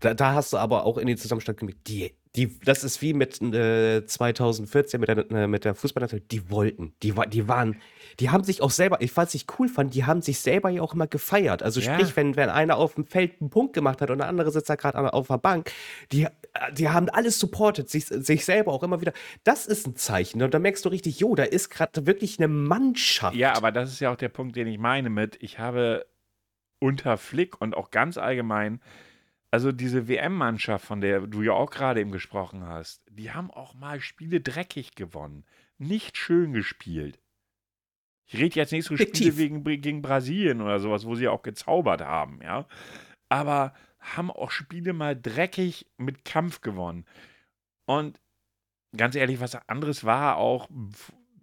da, 0.00 0.14
da, 0.14 0.34
hast 0.34 0.52
du 0.52 0.56
aber 0.56 0.84
auch 0.84 0.98
in 0.98 1.06
den 1.06 1.16
Zusammenschnitt 1.16 1.58
gemerkt, 1.58 1.86
die, 1.88 2.14
die, 2.36 2.58
das 2.60 2.84
ist 2.84 3.02
wie 3.02 3.12
mit 3.12 3.40
äh, 3.42 4.06
2014 4.06 5.00
mit 5.00 5.08
der, 5.08 5.30
äh, 5.30 5.46
mit 5.46 5.64
der 5.64 5.74
Fußballnationalität, 5.74 6.32
die 6.32 6.50
wollten, 6.50 6.94
die, 7.02 7.12
die 7.28 7.48
waren, 7.48 7.80
die 8.18 8.30
haben 8.30 8.44
sich 8.44 8.62
auch 8.62 8.70
selber, 8.70 9.00
ich 9.00 9.16
was 9.16 9.34
ich 9.34 9.46
cool 9.58 9.68
fand, 9.68 9.94
die 9.94 10.04
haben 10.04 10.22
sich 10.22 10.40
selber 10.40 10.70
ja 10.70 10.80
auch 10.82 10.94
immer 10.94 11.06
gefeiert. 11.06 11.62
Also 11.62 11.80
ja. 11.80 11.94
sprich, 11.94 12.16
wenn, 12.16 12.36
wenn 12.36 12.48
einer 12.48 12.76
auf 12.76 12.94
dem 12.94 13.04
Feld 13.04 13.40
einen 13.40 13.50
Punkt 13.50 13.74
gemacht 13.74 14.00
hat 14.00 14.10
und 14.10 14.18
der 14.18 14.28
andere 14.28 14.50
sitzt 14.50 14.70
da 14.70 14.76
gerade 14.76 15.12
auf 15.12 15.26
der 15.26 15.38
Bank, 15.38 15.72
die, 16.12 16.26
die 16.72 16.88
haben 16.88 17.08
alles 17.08 17.38
supportet, 17.38 17.90
sich, 17.90 18.06
sich 18.06 18.44
selber 18.44 18.72
auch 18.72 18.82
immer 18.82 19.00
wieder. 19.00 19.12
Das 19.44 19.66
ist 19.66 19.86
ein 19.86 19.96
Zeichen 19.96 20.42
und 20.42 20.54
da 20.54 20.58
merkst 20.58 20.84
du 20.84 20.88
richtig, 20.88 21.20
jo, 21.20 21.34
da 21.34 21.42
ist 21.42 21.68
gerade 21.68 22.06
wirklich 22.06 22.38
eine 22.38 22.48
Mannschaft. 22.48 23.36
Ja, 23.36 23.56
aber 23.56 23.72
das 23.72 23.92
ist 23.92 24.00
ja 24.00 24.12
auch 24.12 24.16
der 24.16 24.28
Punkt, 24.28 24.56
den 24.56 24.66
ich 24.66 24.78
meine 24.78 25.10
mit, 25.10 25.36
ich 25.42 25.58
habe 25.58 26.06
unter 26.80 27.16
Flick 27.16 27.60
und 27.60 27.76
auch 27.76 27.90
ganz 27.90 28.18
allgemein, 28.18 28.80
also 29.52 29.70
diese 29.70 30.08
WM-Mannschaft, 30.08 30.84
von 30.84 31.00
der 31.00 31.26
du 31.26 31.42
ja 31.42 31.52
auch 31.52 31.70
gerade 31.70 32.00
eben 32.00 32.10
gesprochen 32.10 32.66
hast, 32.66 33.02
die 33.10 33.30
haben 33.30 33.50
auch 33.50 33.74
mal 33.74 34.00
Spiele 34.00 34.40
dreckig 34.40 34.94
gewonnen. 34.96 35.44
Nicht 35.78 36.16
schön 36.16 36.52
gespielt. 36.52 37.20
Ich 38.26 38.38
rede 38.38 38.56
jetzt 38.56 38.72
nicht 38.72 38.84
so 38.84 38.96
Spiele 38.96 39.36
wegen, 39.36 39.64
gegen 39.64 40.02
Brasilien 40.02 40.60
oder 40.60 40.78
sowas, 40.78 41.04
wo 41.04 41.14
sie 41.14 41.28
auch 41.28 41.42
gezaubert 41.42 42.00
haben, 42.00 42.40
ja. 42.42 42.66
Aber 43.28 43.74
haben 43.98 44.30
auch 44.30 44.50
Spiele 44.50 44.92
mal 44.92 45.20
dreckig 45.20 45.86
mit 45.96 46.24
Kampf 46.24 46.60
gewonnen. 46.60 47.04
Und 47.86 48.20
ganz 48.96 49.14
ehrlich, 49.14 49.40
was 49.40 49.56
anderes 49.68 50.04
war 50.04 50.36
auch 50.36 50.68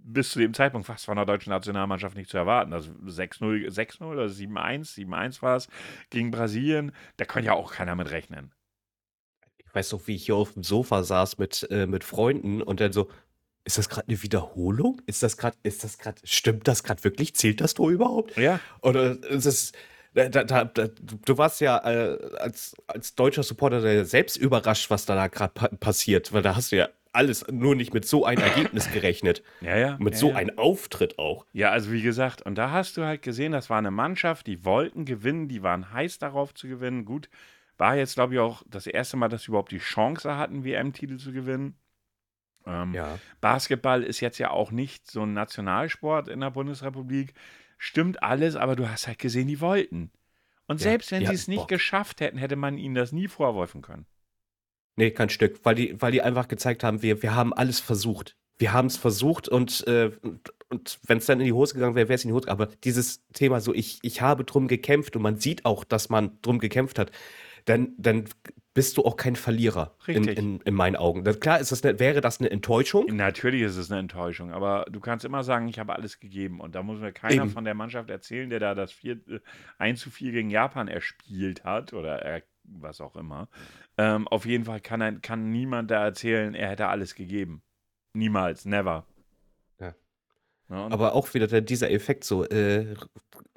bis 0.08 0.32
zu 0.32 0.40
dem 0.40 0.54
Zeitpunkt 0.54 0.88
fast 0.88 1.06
von 1.06 1.18
der 1.18 1.26
deutschen 1.26 1.50
Nationalmannschaft 1.50 2.16
nicht 2.16 2.30
zu 2.30 2.38
erwarten. 2.38 2.74
Also 2.74 2.92
6-0 3.06 3.70
6 3.70 4.02
oder 4.02 4.26
7-1, 4.26 4.96
7-1 4.96 5.42
war 5.42 5.58
es 5.58 5.68
gegen 6.10 6.32
Brasilien. 6.32 6.94
Da 7.18 7.26
kann 7.26 7.44
ja 7.44 7.54
auch 7.54 7.74
keiner 7.74 7.96
mit 7.96 8.10
rechnen. 8.10 8.54
Ich 9.58 9.74
weiß 9.76 9.92
noch, 9.92 10.08
wie 10.08 10.16
ich 10.16 10.26
hier 10.26 10.36
auf 10.36 10.54
dem 10.54 10.64
Sofa 10.64 11.04
saß 11.04 11.38
mit, 11.38 11.68
äh, 11.70 11.86
mit 11.88 12.04
Freunden 12.04 12.62
und 12.62 12.80
dann 12.80 12.94
so, 12.94 13.10
ist 13.66 13.78
das 13.78 13.90
gerade 13.90 14.08
eine 14.08 14.24
Wiederholung? 14.24 15.02
Ist 15.08 15.24
das 15.24 15.36
gerade, 15.36 15.58
ist 15.64 15.84
das 15.84 15.98
gerade, 15.98 16.22
stimmt 16.24 16.68
das 16.70 16.84
gerade 16.84 17.04
wirklich? 17.04 17.36
Zählt 17.36 17.60
das 17.60 17.74
Tor 17.74 17.90
überhaupt? 17.90 18.38
Ja. 18.38 18.62
Oder 18.82 19.22
ist 19.24 19.46
es, 19.46 19.74
da, 20.14 20.30
da, 20.30 20.64
da, 20.64 20.88
du 20.88 21.38
warst 21.38 21.60
ja 21.60 21.78
äh, 21.86 22.18
als, 22.38 22.76
als 22.88 23.14
deutscher 23.16 23.44
Supporter 23.44 24.06
selbst 24.06 24.38
überrascht, 24.38 24.90
was 24.90 25.06
da, 25.06 25.28
gerade 25.28 25.54
pa 25.54 25.68
passiert, 25.68 26.32
weil 26.32 26.42
da 26.42 26.56
hast 26.56 26.72
du 26.72 26.78
ja 26.78 26.90
alles 27.14 27.46
nur 27.50 27.76
nicht 27.76 27.94
mit 27.94 28.06
so 28.06 28.26
einem 28.26 28.42
Ergebnis 28.42 28.92
gerechnet. 28.94 29.44
Ja, 29.62 29.78
ja. 29.78 29.98
Mit 30.00 30.14
ja, 30.16 30.20
so 30.20 30.30
ja. 30.30 30.36
einem 30.36 30.58
Auftritt 30.58 31.20
auch. 31.20 31.46
Ja, 31.54 31.72
also 31.72 31.92
wie 31.92 32.02
gesagt, 32.02 32.42
und 32.42 32.56
da 32.56 32.72
hast 32.72 32.98
du 32.98 33.04
halt 33.04 33.22
gesehen, 33.22 33.52
das 33.52 33.70
war 33.70 33.78
eine 33.78 33.92
Mannschaft, 33.92 34.48
die 34.48 34.66
wollten 34.66 35.06
gewinnen, 35.06 35.48
die 35.48 35.64
waren 35.64 35.92
heiß 35.92 36.20
darauf 36.20 36.54
zu 36.54 36.68
gewinnen. 36.68 37.06
Gut, 37.06 37.30
war 37.78 37.96
jetzt, 37.96 38.16
glaube 38.16 38.34
ich, 38.34 38.40
auch 38.40 38.64
das 38.68 38.88
erste 38.88 39.18
Mal, 39.18 39.30
dass 39.30 39.44
sie 39.44 39.50
überhaupt 39.50 39.72
die 39.72 39.80
Chance 39.80 40.38
hatten, 40.38 40.64
WM-Titel 40.64 41.18
zu 41.18 41.32
gewinnen. 41.32 41.78
Ähm, 42.66 42.94
ja. 42.94 43.20
Basketball 43.40 44.04
ist 44.04 44.20
jetzt 44.20 44.40
ja 44.40 44.52
auch 44.52 44.72
nicht 44.72 45.10
so 45.10 45.24
ein 45.24 45.34
Nationalsport 45.34 46.28
in 46.28 46.42
der 46.42 46.52
Bundesrepublik. 46.52 47.34
Stimmt 47.78 48.24
alles, 48.24 48.56
aber 48.56 48.76
du 48.76 48.90
hast 48.90 49.08
halt 49.08 49.20
gesehen, 49.20 49.48
die 49.48 49.62
wollten. 49.62 50.12
Und 50.66 50.80
selbst 50.80 51.12
wenn 51.12 51.26
sie 51.26 51.34
es 51.34 51.48
nicht 51.48 51.70
geschafft 51.70 52.20
hätten, 52.20 52.38
hätte 52.38 52.58
man 52.58 52.78
ihnen 52.78 52.96
das 52.96 53.14
nie 53.14 53.30
vorwerfen 53.30 53.82
können. 53.82 54.06
Nee, 54.98 55.12
kein 55.12 55.30
Stück, 55.30 55.60
weil 55.64 55.76
die, 55.76 56.02
weil 56.02 56.12
die 56.12 56.22
einfach 56.22 56.48
gezeigt 56.48 56.84
haben, 56.84 57.02
wir, 57.02 57.22
wir 57.22 57.36
haben 57.36 57.54
alles 57.54 57.80
versucht. 57.80 58.36
Wir 58.58 58.74
haben 58.74 58.88
es 58.88 58.98
versucht 58.98 59.48
und, 59.48 59.86
äh, 59.88 60.12
und, 60.22 60.54
und 60.70 61.00
wenn 61.06 61.20
es 61.20 61.28
dann 61.28 61.40
in 61.40 61.46
die 61.46 61.54
Hose 61.54 61.76
gegangen 61.76 61.96
wäre, 61.96 62.10
wäre 62.10 62.16
es 62.16 62.24
in 62.24 62.30
die 62.30 62.34
Hose 62.34 62.46
gegangen. 62.46 62.62
Aber 62.62 62.76
dieses 62.84 63.24
Thema 63.34 63.62
so, 63.62 63.74
ich, 63.74 64.00
ich 64.02 64.22
habe 64.22 64.44
drum 64.44 64.68
gekämpft 64.68 65.16
und 65.16 65.22
man 65.22 65.38
sieht 65.38 65.66
auch, 65.66 65.84
dass 65.84 66.10
man 66.10 66.40
drum 66.42 66.58
gekämpft 66.58 66.98
hat, 66.98 67.12
dann, 67.66 67.94
dann 67.98 68.26
bist 68.74 68.96
du 68.98 69.04
auch 69.04 69.18
kein 69.18 69.36
Verlierer 69.36 69.96
in, 70.06 70.28
in, 70.28 70.62
in, 70.62 70.74
meinen 70.74 70.96
Augen. 70.96 71.24
Das, 71.24 71.40
klar 71.40 71.60
ist 71.60 71.72
das 71.72 71.84
eine, 71.84 72.00
wäre 72.00 72.22
das 72.22 72.40
eine 72.40 72.52
Enttäuschung. 72.52 73.08
Natürlich 73.08 73.64
ist 73.64 73.76
es 73.76 73.92
eine 73.92 74.00
Enttäuschung, 74.00 74.52
aber 74.52 74.86
du 74.90 75.00
kannst 75.00 75.26
immer 75.26 75.44
sagen, 75.44 75.68
ich 75.68 75.80
habe 75.80 75.96
alles 75.96 76.20
gegeben. 76.20 76.60
Und 76.60 76.76
da 76.76 76.84
muss 76.84 77.00
mir 77.00 77.12
keiner 77.12 77.44
Eben. 77.44 77.50
von 77.50 77.66
der 77.66 77.74
Mannschaft 77.74 78.10
erzählen, 78.10 78.50
der 78.50 78.60
da 78.60 78.76
das 78.76 78.92
4, 78.92 79.20
1 79.80 80.00
zu 80.00 80.12
4 80.12 80.32
gegen 80.32 80.50
Japan 80.50 80.88
erspielt 80.88 81.64
hat 81.64 81.94
oder 81.94 82.20
er, 82.22 82.44
was 82.68 83.02
auch 83.02 83.16
immer. 83.16 83.48
Ähm, 83.98 84.28
auf 84.28 84.46
jeden 84.46 84.66
Fall 84.66 84.80
kann, 84.80 85.02
ein, 85.02 85.22
kann 85.22 85.50
niemand 85.52 85.92
da 85.92 86.04
erzählen, 86.04 86.54
er 86.54 86.70
hätte 86.70 86.88
alles 86.88 87.16
gegeben. 87.16 87.62
Niemals, 88.14 88.66
never. 88.66 89.06
Ja. 89.80 89.96
ja 90.70 90.88
Aber 90.88 91.14
auch 91.14 91.34
wieder 91.34 91.62
dieser 91.62 91.92
Effekt 91.92 92.24
so, 92.24 92.44
äh, 92.46 92.96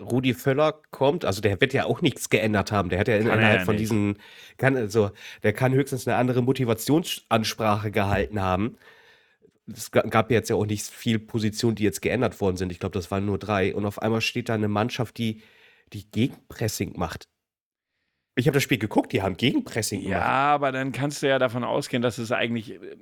Rudi 0.00 0.34
Völler 0.34 0.80
kommt, 0.90 1.24
also 1.24 1.40
der 1.40 1.60
wird 1.60 1.72
ja 1.72 1.84
auch 1.84 2.00
nichts 2.00 2.30
geändert 2.30 2.72
haben. 2.72 2.88
Der 2.88 2.98
hat 2.98 3.08
ja 3.08 3.16
innerhalb 3.16 3.60
ja 3.60 3.64
von 3.64 3.74
nicht. 3.74 3.82
diesen, 3.82 4.18
kann, 4.56 4.76
also, 4.76 5.10
der 5.42 5.52
kann 5.52 5.72
höchstens 5.72 6.06
eine 6.06 6.16
andere 6.16 6.42
Motivationsansprache 6.42 7.90
gehalten 7.90 8.40
haben. 8.40 8.76
Es 9.72 9.90
gab 9.92 10.30
jetzt 10.30 10.50
ja 10.50 10.56
auch 10.56 10.66
nicht 10.66 10.84
viel 10.84 11.18
Positionen, 11.20 11.76
die 11.76 11.84
jetzt 11.84 12.02
geändert 12.02 12.40
worden 12.40 12.56
sind. 12.56 12.72
Ich 12.72 12.80
glaube, 12.80 12.94
das 12.94 13.10
waren 13.10 13.24
nur 13.24 13.38
drei. 13.38 13.74
Und 13.74 13.86
auf 13.86 14.02
einmal 14.02 14.20
steht 14.20 14.48
da 14.48 14.54
eine 14.54 14.66
Mannschaft, 14.66 15.16
die, 15.18 15.42
die 15.92 16.10
Gegenpressing 16.10 16.98
macht. 16.98 17.28
Ich 18.40 18.46
habe 18.46 18.54
das 18.54 18.62
Spiel 18.62 18.78
geguckt, 18.78 19.12
die 19.12 19.20
haben 19.20 19.36
Gegenpressing 19.36 20.00
gemacht. 20.00 20.20
Ja, 20.22 20.24
aber 20.26 20.72
dann 20.72 20.92
kannst 20.92 21.22
du 21.22 21.28
ja 21.28 21.38
davon 21.38 21.62
ausgehen, 21.62 22.02
dass 22.02 22.16
es 22.16 22.32
eigentlich 22.32 22.72
äh, 22.72 22.96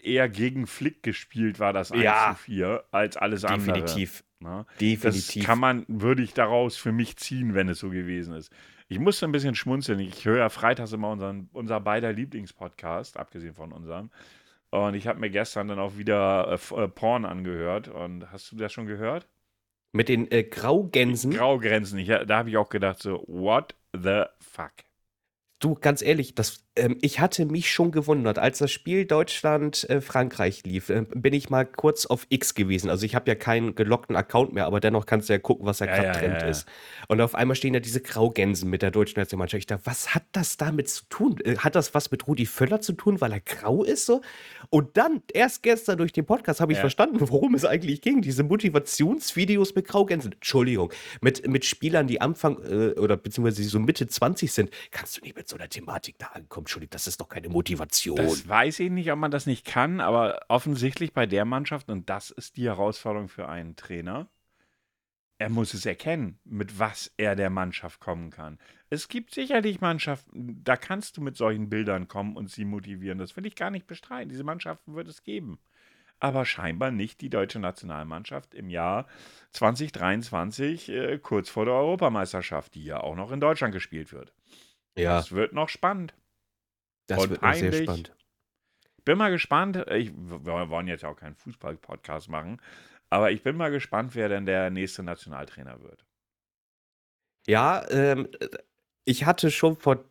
eher 0.00 0.28
gegen 0.28 0.68
Flick 0.68 1.02
gespielt 1.02 1.58
war, 1.58 1.72
das 1.72 1.90
1 1.90 2.02
ja, 2.04 2.36
zu 2.36 2.44
4, 2.44 2.84
als 2.92 3.16
alles 3.16 3.42
definitiv. 3.42 3.68
andere. 3.68 3.84
Definitiv. 3.84 4.24
Ne? 4.38 4.66
Definitiv. 4.80 5.34
Das 5.34 5.44
kann 5.44 5.58
man, 5.58 5.84
würde 5.88 6.22
ich 6.22 6.32
daraus 6.32 6.76
für 6.76 6.92
mich 6.92 7.16
ziehen, 7.16 7.54
wenn 7.54 7.68
es 7.68 7.80
so 7.80 7.90
gewesen 7.90 8.34
ist. 8.34 8.52
Ich 8.88 9.00
musste 9.00 9.26
ein 9.26 9.32
bisschen 9.32 9.56
schmunzeln. 9.56 9.98
Ich 9.98 10.24
höre 10.24 10.38
ja 10.38 10.48
freitags 10.48 10.92
immer 10.92 11.10
unseren, 11.10 11.50
unser 11.52 11.80
beider 11.80 12.12
Lieblingspodcast, 12.12 13.16
abgesehen 13.16 13.54
von 13.54 13.72
unserem. 13.72 14.10
Und 14.70 14.94
ich 14.94 15.08
habe 15.08 15.18
mir 15.18 15.30
gestern 15.30 15.66
dann 15.66 15.80
auch 15.80 15.96
wieder 15.96 16.56
äh, 16.56 16.84
äh, 16.84 16.88
Porn 16.88 17.24
angehört. 17.24 17.88
Und 17.88 18.30
hast 18.30 18.52
du 18.52 18.56
das 18.56 18.72
schon 18.72 18.86
gehört? 18.86 19.26
Mit 19.90 20.08
den 20.08 20.30
äh, 20.30 20.44
Graugänsen? 20.44 21.32
Graugänsen. 21.32 21.98
Ich, 21.98 22.08
da 22.08 22.38
habe 22.38 22.48
ich 22.48 22.56
auch 22.56 22.68
gedacht, 22.68 23.02
so, 23.02 23.24
what 23.26 23.74
the 23.92 24.24
fuck? 24.40 24.72
Du, 25.60 25.74
ganz 25.74 26.02
ehrlich, 26.02 26.34
das 26.34 26.67
ähm, 26.78 26.96
ich 27.00 27.20
hatte 27.20 27.44
mich 27.46 27.70
schon 27.70 27.90
gewundert, 27.90 28.38
als 28.38 28.58
das 28.58 28.70
Spiel 28.70 29.04
Deutschland-Frankreich 29.04 30.62
äh, 30.64 30.68
lief, 30.68 30.88
äh, 30.88 31.04
bin 31.14 31.34
ich 31.34 31.50
mal 31.50 31.64
kurz 31.64 32.06
auf 32.06 32.26
X 32.28 32.54
gewesen. 32.54 32.90
Also 32.90 33.04
ich 33.04 33.14
habe 33.14 33.28
ja 33.28 33.34
keinen 33.34 33.74
gelockten 33.74 34.16
Account 34.16 34.52
mehr, 34.52 34.66
aber 34.66 34.80
dennoch 34.80 35.06
kannst 35.06 35.28
du 35.28 35.34
ja 35.34 35.38
gucken, 35.38 35.66
was 35.66 35.78
da 35.78 35.86
ja, 35.86 35.94
gerade 35.94 36.06
ja, 36.06 36.12
Trend 36.14 36.42
ja, 36.42 36.48
ist. 36.48 36.66
Und 37.08 37.20
auf 37.20 37.34
einmal 37.34 37.56
stehen 37.56 37.72
da 37.72 37.80
diese 37.80 38.00
Graugänsen 38.00 38.70
mit 38.70 38.82
der 38.82 38.90
deutschen 38.90 39.18
Nationalmannschaft. 39.18 39.60
Ich 39.60 39.66
dachte, 39.66 39.86
was 39.86 40.14
hat 40.14 40.24
das 40.32 40.56
damit 40.56 40.88
zu 40.88 41.04
tun? 41.08 41.36
Äh, 41.44 41.56
hat 41.58 41.74
das 41.74 41.94
was 41.94 42.10
mit 42.10 42.26
Rudi 42.26 42.46
Völler 42.46 42.80
zu 42.80 42.92
tun, 42.92 43.20
weil 43.20 43.32
er 43.32 43.40
grau 43.40 43.82
ist 43.84 44.06
so? 44.06 44.22
Und 44.70 44.96
dann, 44.96 45.22
erst 45.32 45.62
gestern 45.62 45.98
durch 45.98 46.12
den 46.12 46.26
Podcast, 46.26 46.60
habe 46.60 46.72
ich 46.72 46.78
verstanden, 46.78 47.16
worum 47.20 47.54
es 47.54 47.64
eigentlich 47.64 48.02
ging. 48.02 48.22
Diese 48.22 48.42
Motivationsvideos 48.42 49.74
mit 49.74 49.88
Graugänsen. 49.88 50.32
Entschuldigung, 50.32 50.92
mit, 51.20 51.46
mit 51.48 51.64
Spielern, 51.64 52.06
die 52.06 52.20
Anfang 52.20 52.58
äh, 52.62 52.98
oder 52.98 53.16
beziehungsweise 53.16 53.62
so 53.64 53.78
Mitte 53.78 54.06
20 54.06 54.52
sind, 54.52 54.70
kannst 54.90 55.16
du 55.16 55.22
nicht 55.22 55.36
mit 55.36 55.48
so 55.48 55.56
einer 55.56 55.68
Thematik 55.68 56.16
da 56.18 56.26
ankommen. 56.26 56.67
Entschuldigung, 56.68 56.90
das 56.90 57.06
ist 57.06 57.18
doch 57.18 57.30
keine 57.30 57.48
Motivation. 57.48 58.16
Das 58.16 58.46
weiß 58.46 58.80
ich 58.80 58.90
nicht, 58.90 59.10
ob 59.10 59.18
man 59.18 59.30
das 59.30 59.46
nicht 59.46 59.64
kann, 59.64 60.00
aber 60.00 60.40
offensichtlich 60.48 61.14
bei 61.14 61.24
der 61.24 61.46
Mannschaft, 61.46 61.88
und 61.88 62.10
das 62.10 62.30
ist 62.30 62.58
die 62.58 62.66
Herausforderung 62.66 63.28
für 63.28 63.48
einen 63.48 63.74
Trainer, 63.74 64.28
er 65.38 65.48
muss 65.48 65.72
es 65.72 65.86
erkennen, 65.86 66.38
mit 66.44 66.78
was 66.78 67.10
er 67.16 67.36
der 67.36 67.48
Mannschaft 67.48 68.00
kommen 68.00 68.30
kann. 68.30 68.58
Es 68.90 69.08
gibt 69.08 69.32
sicherlich 69.32 69.80
Mannschaften, 69.80 70.62
da 70.62 70.76
kannst 70.76 71.16
du 71.16 71.22
mit 71.22 71.38
solchen 71.38 71.70
Bildern 71.70 72.06
kommen 72.06 72.36
und 72.36 72.50
sie 72.50 72.66
motivieren. 72.66 73.18
Das 73.18 73.34
will 73.36 73.46
ich 73.46 73.54
gar 73.54 73.70
nicht 73.70 73.86
bestreiten. 73.86 74.28
Diese 74.28 74.44
Mannschaften 74.44 74.94
wird 74.94 75.08
es 75.08 75.22
geben. 75.22 75.58
Aber 76.20 76.44
scheinbar 76.44 76.90
nicht 76.90 77.22
die 77.22 77.30
deutsche 77.30 77.60
Nationalmannschaft 77.60 78.54
im 78.54 78.68
Jahr 78.68 79.06
2023, 79.52 80.90
äh, 80.90 81.18
kurz 81.18 81.48
vor 81.48 81.64
der 81.64 81.74
Europameisterschaft, 81.74 82.74
die 82.74 82.84
ja 82.84 83.00
auch 83.00 83.14
noch 83.16 83.32
in 83.32 83.40
Deutschland 83.40 83.72
gespielt 83.72 84.12
wird. 84.12 84.34
Ja. 84.98 85.16
Das 85.16 85.32
wird 85.32 85.54
noch 85.54 85.70
spannend. 85.70 86.12
Das 87.08 87.24
und 87.24 87.30
wird 87.30 87.40
peinlich. 87.40 87.74
sehr 87.74 87.82
spannend. 87.82 88.14
Bin 89.04 89.18
mal 89.18 89.30
gespannt. 89.30 89.84
Ich, 89.90 90.12
wir 90.14 90.68
wollen 90.68 90.86
jetzt 90.86 91.04
auch 91.04 91.16
keinen 91.16 91.34
Fußball-Podcast 91.34 92.28
machen, 92.28 92.60
aber 93.10 93.32
ich 93.32 93.42
bin 93.42 93.56
mal 93.56 93.70
gespannt, 93.70 94.14
wer 94.14 94.28
denn 94.28 94.46
der 94.46 94.70
nächste 94.70 95.02
Nationaltrainer 95.02 95.82
wird. 95.82 96.04
Ja, 97.46 97.88
ähm, 97.90 98.28
ich 99.06 99.24
hatte 99.24 99.50
schon 99.50 99.76
vor 99.76 100.04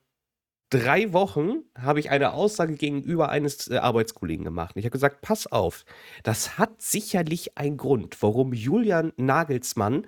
drei 0.69 1.13
Wochen 1.13 1.63
habe 1.77 1.99
ich 1.99 2.09
eine 2.09 2.33
Aussage 2.33 2.73
gegenüber 2.73 3.29
eines 3.29 3.69
äh, 3.69 3.77
Arbeitskollegen 3.77 4.43
gemacht. 4.43 4.75
Ich 4.75 4.85
habe 4.85 4.91
gesagt, 4.91 5.21
pass 5.21 5.47
auf, 5.47 5.85
das 6.23 6.57
hat 6.57 6.81
sicherlich 6.81 7.57
einen 7.57 7.77
Grund, 7.77 8.21
warum 8.21 8.53
Julian 8.53 9.13
Nagelsmann 9.17 10.07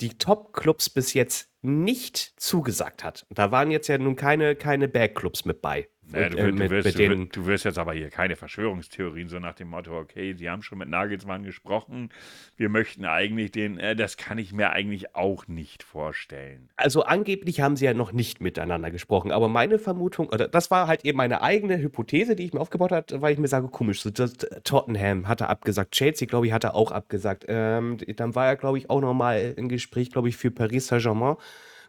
die 0.00 0.16
Top-Clubs 0.16 0.90
bis 0.90 1.12
jetzt 1.12 1.51
nicht 1.62 2.34
zugesagt 2.36 3.04
hat. 3.04 3.24
Da 3.30 3.50
waren 3.50 3.70
jetzt 3.70 3.88
ja 3.88 3.96
nun 3.98 4.16
keine, 4.16 4.56
keine 4.56 4.88
Bergclubs 4.88 5.44
mit 5.44 5.62
bei. 5.62 5.88
Naja, 6.10 6.28
du, 6.30 6.36
äh, 6.36 6.42
wirst- 6.46 6.58
mit- 6.58 6.60
du, 6.60 6.70
wirst, 6.70 6.84
mit 6.84 6.94
du, 6.98 7.20
wirst- 7.20 7.36
du 7.36 7.46
wirst 7.46 7.64
jetzt 7.64 7.78
aber 7.78 7.92
hier 7.94 8.10
keine 8.10 8.34
Verschwörungstheorien, 8.36 9.28
so 9.28 9.38
nach 9.38 9.54
dem 9.54 9.68
Motto, 9.68 9.96
okay, 9.96 10.34
sie 10.34 10.50
haben 10.50 10.62
schon 10.62 10.78
mit 10.78 10.88
Nagelsmann 10.88 11.44
gesprochen, 11.44 12.10
wir 12.56 12.68
möchten 12.68 13.04
eigentlich 13.06 13.52
den, 13.52 13.78
äh, 13.78 13.94
das 13.96 14.16
kann 14.18 14.36
ich 14.36 14.52
mir 14.52 14.70
eigentlich 14.70 15.14
auch 15.14 15.46
nicht 15.46 15.84
vorstellen. 15.84 16.68
Also 16.76 17.04
angeblich 17.04 17.60
haben 17.60 17.76
sie 17.76 17.84
ja 17.86 17.94
noch 17.94 18.12
nicht 18.12 18.40
miteinander 18.42 18.90
gesprochen, 18.90 19.30
aber 19.30 19.48
meine 19.48 19.78
Vermutung, 19.78 20.28
oder 20.28 20.48
das 20.48 20.70
war 20.72 20.88
halt 20.88 21.04
eben 21.04 21.16
meine 21.16 21.40
eigene 21.40 21.78
Hypothese, 21.78 22.34
die 22.36 22.44
ich 22.46 22.52
mir 22.52 22.60
aufgebaut 22.60 22.90
habe, 22.92 23.22
weil 23.22 23.32
ich 23.32 23.38
mir 23.38 23.48
sage, 23.48 23.68
komisch, 23.68 24.02
so 24.02 24.10
das, 24.10 24.32
Tottenham 24.64 25.28
hatte 25.28 25.48
abgesagt, 25.48 25.92
Chelsea, 25.92 26.26
glaube 26.26 26.46
ich, 26.48 26.52
hatte 26.52 26.74
auch 26.74 26.90
abgesagt. 26.90 27.44
Ähm, 27.48 27.96
dann 28.16 28.34
war 28.34 28.46
er, 28.48 28.56
glaube 28.56 28.76
ich, 28.76 28.90
auch 28.90 29.00
nochmal 29.00 29.54
im 29.56 29.68
Gespräch, 29.68 30.10
glaube 30.10 30.28
ich, 30.28 30.36
für 30.36 30.50
Paris 30.50 30.88
Saint-Germain. 30.88 31.36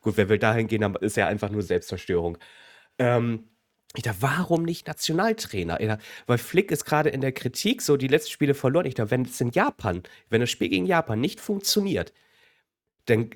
Gut, 0.04 0.18
wer 0.18 0.30
will 0.30 0.40
dahin 0.40 0.68
gehen, 0.68 0.82
dann 0.82 0.96
ist 0.98 1.18
ja 1.18 1.28
einfach 1.28 1.50
nur 1.50 1.64
Selbstzerstörung. 1.64 2.38
Ähm, 3.00 3.50
ich 3.96 4.04
dachte, 4.04 4.22
warum 4.22 4.64
nicht 4.64 4.88
Nationaltrainer? 4.88 5.78
Dachte, 5.80 6.04
weil 6.28 6.38
Flick 6.40 6.72
ist 6.72 6.86
gerade 6.86 7.10
in 7.10 7.22
der 7.22 7.32
Kritik, 7.34 7.82
so 7.82 7.98
die 7.98 8.08
letzten 8.08 8.32
Spiele 8.32 8.54
verloren. 8.56 8.86
Ich 8.88 8.96
dachte, 8.96 9.12
wenn 9.12 9.24
es 9.24 9.42
in 9.42 9.52
Japan, 9.52 10.04
wenn 10.30 10.42
das 10.42 10.52
Spiel 10.52 10.70
gegen 10.70 10.86
Japan 10.86 11.22
nicht 11.22 11.42
funktioniert, 11.42 12.14
dann 13.06 13.32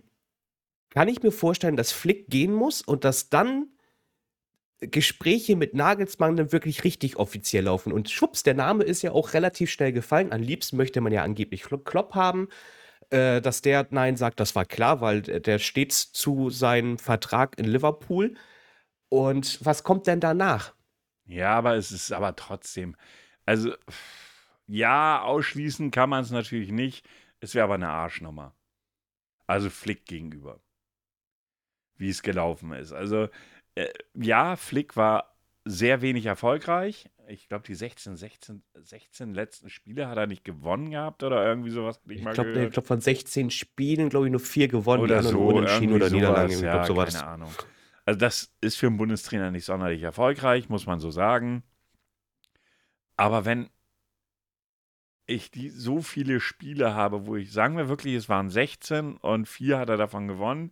kann 0.92 1.08
ich 1.10 1.24
mir 1.24 1.32
vorstellen, 1.32 1.78
dass 1.78 1.92
Flick 1.92 2.30
gehen 2.30 2.54
muss 2.54 2.82
und 2.82 3.06
dass 3.06 3.30
dann 3.30 3.70
Gespräche 4.80 5.56
mit 5.56 5.74
Nagelsmann 5.74 6.36
dann 6.36 6.52
wirklich 6.52 6.84
richtig 6.84 7.18
offiziell 7.18 7.64
laufen. 7.66 7.92
Und 7.92 8.10
schwupps, 8.12 8.44
der 8.44 8.54
Name 8.54 8.84
ist 8.84 9.02
ja 9.02 9.12
auch 9.12 9.34
relativ 9.34 9.72
schnell 9.72 9.92
gefallen. 9.92 10.32
Am 10.32 10.42
liebsten 10.42 10.78
möchte 10.78 11.02
man 11.02 11.12
ja 11.12 11.24
angeblich 11.24 11.64
Klo- 11.64 11.84
Klopp 11.84 12.14
haben. 12.14 12.48
Äh, 13.10 13.42
dass 13.42 13.62
der 13.62 13.88
Nein 13.92 14.18
sagt, 14.18 14.40
das 14.40 14.56
war 14.56 14.66
klar, 14.66 15.00
weil 15.02 15.22
der 15.22 15.60
steht 15.60 15.94
zu 15.94 16.50
seinem 16.50 16.98
Vertrag 16.98 17.58
in 17.58 17.66
Liverpool. 17.66 18.36
Und 19.10 19.64
was 19.66 19.84
kommt 19.84 20.08
denn 20.08 20.20
danach? 20.20 20.74
Ja, 21.26 21.56
aber 21.56 21.76
es 21.76 21.92
ist 21.92 22.12
aber 22.12 22.36
trotzdem, 22.36 22.96
also 23.46 23.74
ja, 24.68 25.22
ausschließen 25.22 25.92
kann 25.92 26.10
man 26.10 26.24
es 26.24 26.32
natürlich 26.32 26.72
nicht, 26.72 27.08
es 27.40 27.56
wäre 27.56 27.66
aber 27.66 27.76
eine 27.76 27.90
Arschnummer. 27.90 28.56
Also 29.48 29.70
Flick 29.70 30.06
gegenüber. 30.06 30.60
Wie 31.96 32.10
es 32.10 32.22
gelaufen 32.22 32.74
ist. 32.74 32.92
Also 32.92 33.30
äh, 33.76 33.94
ja, 34.14 34.56
Flick 34.58 34.98
war 34.98 35.37
sehr 35.68 36.02
wenig 36.02 36.26
erfolgreich. 36.26 37.10
Ich 37.28 37.48
glaube, 37.50 37.66
die 37.68 37.76
16, 37.76 38.16
16, 38.16 38.64
16 38.76 39.34
letzten 39.34 39.70
Spiele 39.70 40.08
hat 40.08 40.18
er 40.18 40.28
nicht 40.28 40.44
gewonnen 40.46 40.92
gehabt 40.92 41.24
oder 41.24 41.46
irgendwie 41.46 41.70
sowas. 41.72 42.00
Ich 42.08 42.22
glaube, 42.22 42.70
glaub, 42.70 42.88
von 42.88 43.02
16 43.02 43.50
Spielen, 43.52 44.10
glaube 44.10 44.28
ich, 44.28 44.32
nur 44.32 44.40
vier 44.40 44.68
gewonnen, 44.68 45.04
oder 45.04 45.22
so, 45.24 45.40
unentschieden 45.40 45.96
irgendwie 45.96 45.96
oder 45.96 46.10
Niederlagen. 46.10 46.52
sowas, 46.52 46.60
Ich 46.60 46.66
ja, 46.66 46.72
glaube, 46.72 46.88
so 46.88 46.96
war 46.96 47.06
das. 47.06 47.16
keine 47.16 47.28
Ahnung. 47.28 47.52
Also 48.06 48.20
das 48.20 48.54
ist 48.62 48.78
für 48.78 48.88
einen 48.88 48.98
Bundestrainer 48.98 49.52
nicht 49.52 49.66
sonderlich 49.66 50.02
erfolgreich, 50.02 50.70
muss 50.70 50.86
man 50.86 51.00
so 51.00 51.12
sagen. 51.12 51.64
Aber 53.18 53.44
wenn 53.44 53.70
ich 55.26 55.52
die 55.52 55.70
so 55.70 56.02
viele 56.02 56.40
Spiele 56.40 56.94
habe, 56.96 57.26
wo 57.26 57.36
ich, 57.36 57.52
sagen 57.52 57.76
wir 57.76 57.90
wirklich, 57.90 58.16
es 58.16 58.30
waren 58.30 58.50
16 58.50 59.18
und 59.18 59.48
vier 59.48 59.78
hat 59.78 59.90
er 59.90 59.98
davon 59.98 60.28
gewonnen, 60.28 60.72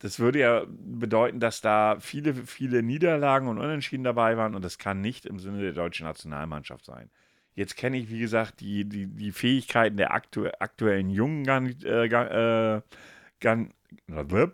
das 0.00 0.20
würde 0.20 0.38
ja 0.40 0.64
bedeuten, 0.68 1.40
dass 1.40 1.60
da 1.60 1.96
viele, 2.00 2.34
viele 2.34 2.82
Niederlagen 2.82 3.48
und 3.48 3.58
Unentschieden 3.58 4.04
dabei 4.04 4.36
waren 4.36 4.54
und 4.54 4.64
das 4.64 4.78
kann 4.78 5.00
nicht 5.00 5.26
im 5.26 5.38
Sinne 5.38 5.60
der 5.60 5.72
deutschen 5.72 6.06
Nationalmannschaft 6.06 6.84
sein. 6.84 7.10
Jetzt 7.54 7.76
kenne 7.76 7.96
ich, 7.98 8.08
wie 8.10 8.20
gesagt, 8.20 8.60
die, 8.60 8.84
die, 8.84 9.06
die 9.06 9.32
Fähigkeiten 9.32 9.96
der 9.96 10.14
aktu 10.14 10.46
aktuellen 10.60 11.10
jungen 11.10 11.44
Garni 11.44 11.72
äh, 11.84 12.08
Ga- 12.08 12.76
äh, 12.76 12.82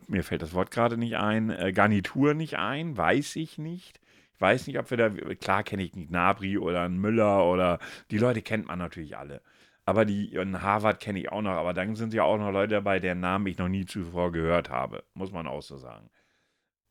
mir 0.09 0.23
fällt 0.23 0.43
das 0.43 0.55
Wort 0.55 0.71
gerade 0.71 0.97
nicht 0.97 1.17
ein, 1.17 1.51
äh, 1.51 1.73
Garnitur 1.73 2.35
nicht 2.35 2.57
ein, 2.57 2.97
weiß 2.97 3.37
ich 3.37 3.59
nicht. 3.59 4.01
Ich 4.35 4.41
weiß 4.41 4.67
nicht, 4.67 4.79
ob 4.79 4.91
wir 4.91 4.97
da, 4.97 5.11
klar 5.35 5.63
kenne 5.63 5.83
ich 5.83 5.95
einen 5.95 6.09
Gnabry 6.09 6.59
oder 6.59 6.83
einen 6.83 6.99
Müller 6.99 7.45
oder 7.45 7.79
die 8.11 8.19
Leute 8.19 8.43
kennt 8.43 8.67
man 8.67 8.79
natürlich 8.79 9.17
alle. 9.17 9.43
Aber 9.87 10.05
die, 10.05 10.39
einen 10.39 10.63
Harvard 10.63 11.01
kenne 11.01 11.21
ich 11.21 11.31
auch 11.31 11.43
noch, 11.43 11.53
aber 11.53 11.75
dann 11.75 11.95
sind 11.95 12.15
ja 12.15 12.25
auch 12.25 12.39
noch 12.39 12.51
Leute 12.51 12.75
dabei, 12.75 13.01
deren 13.01 13.21
Namen 13.21 13.47
ich 13.47 13.59
noch 13.59 13.69
nie 13.69 13.85
zuvor 13.85 14.33
gehört 14.33 14.71
habe, 14.71 15.05
muss 15.13 15.31
man 15.33 15.47
auch 15.47 15.63
so 15.63 15.77
sagen. 15.77 16.09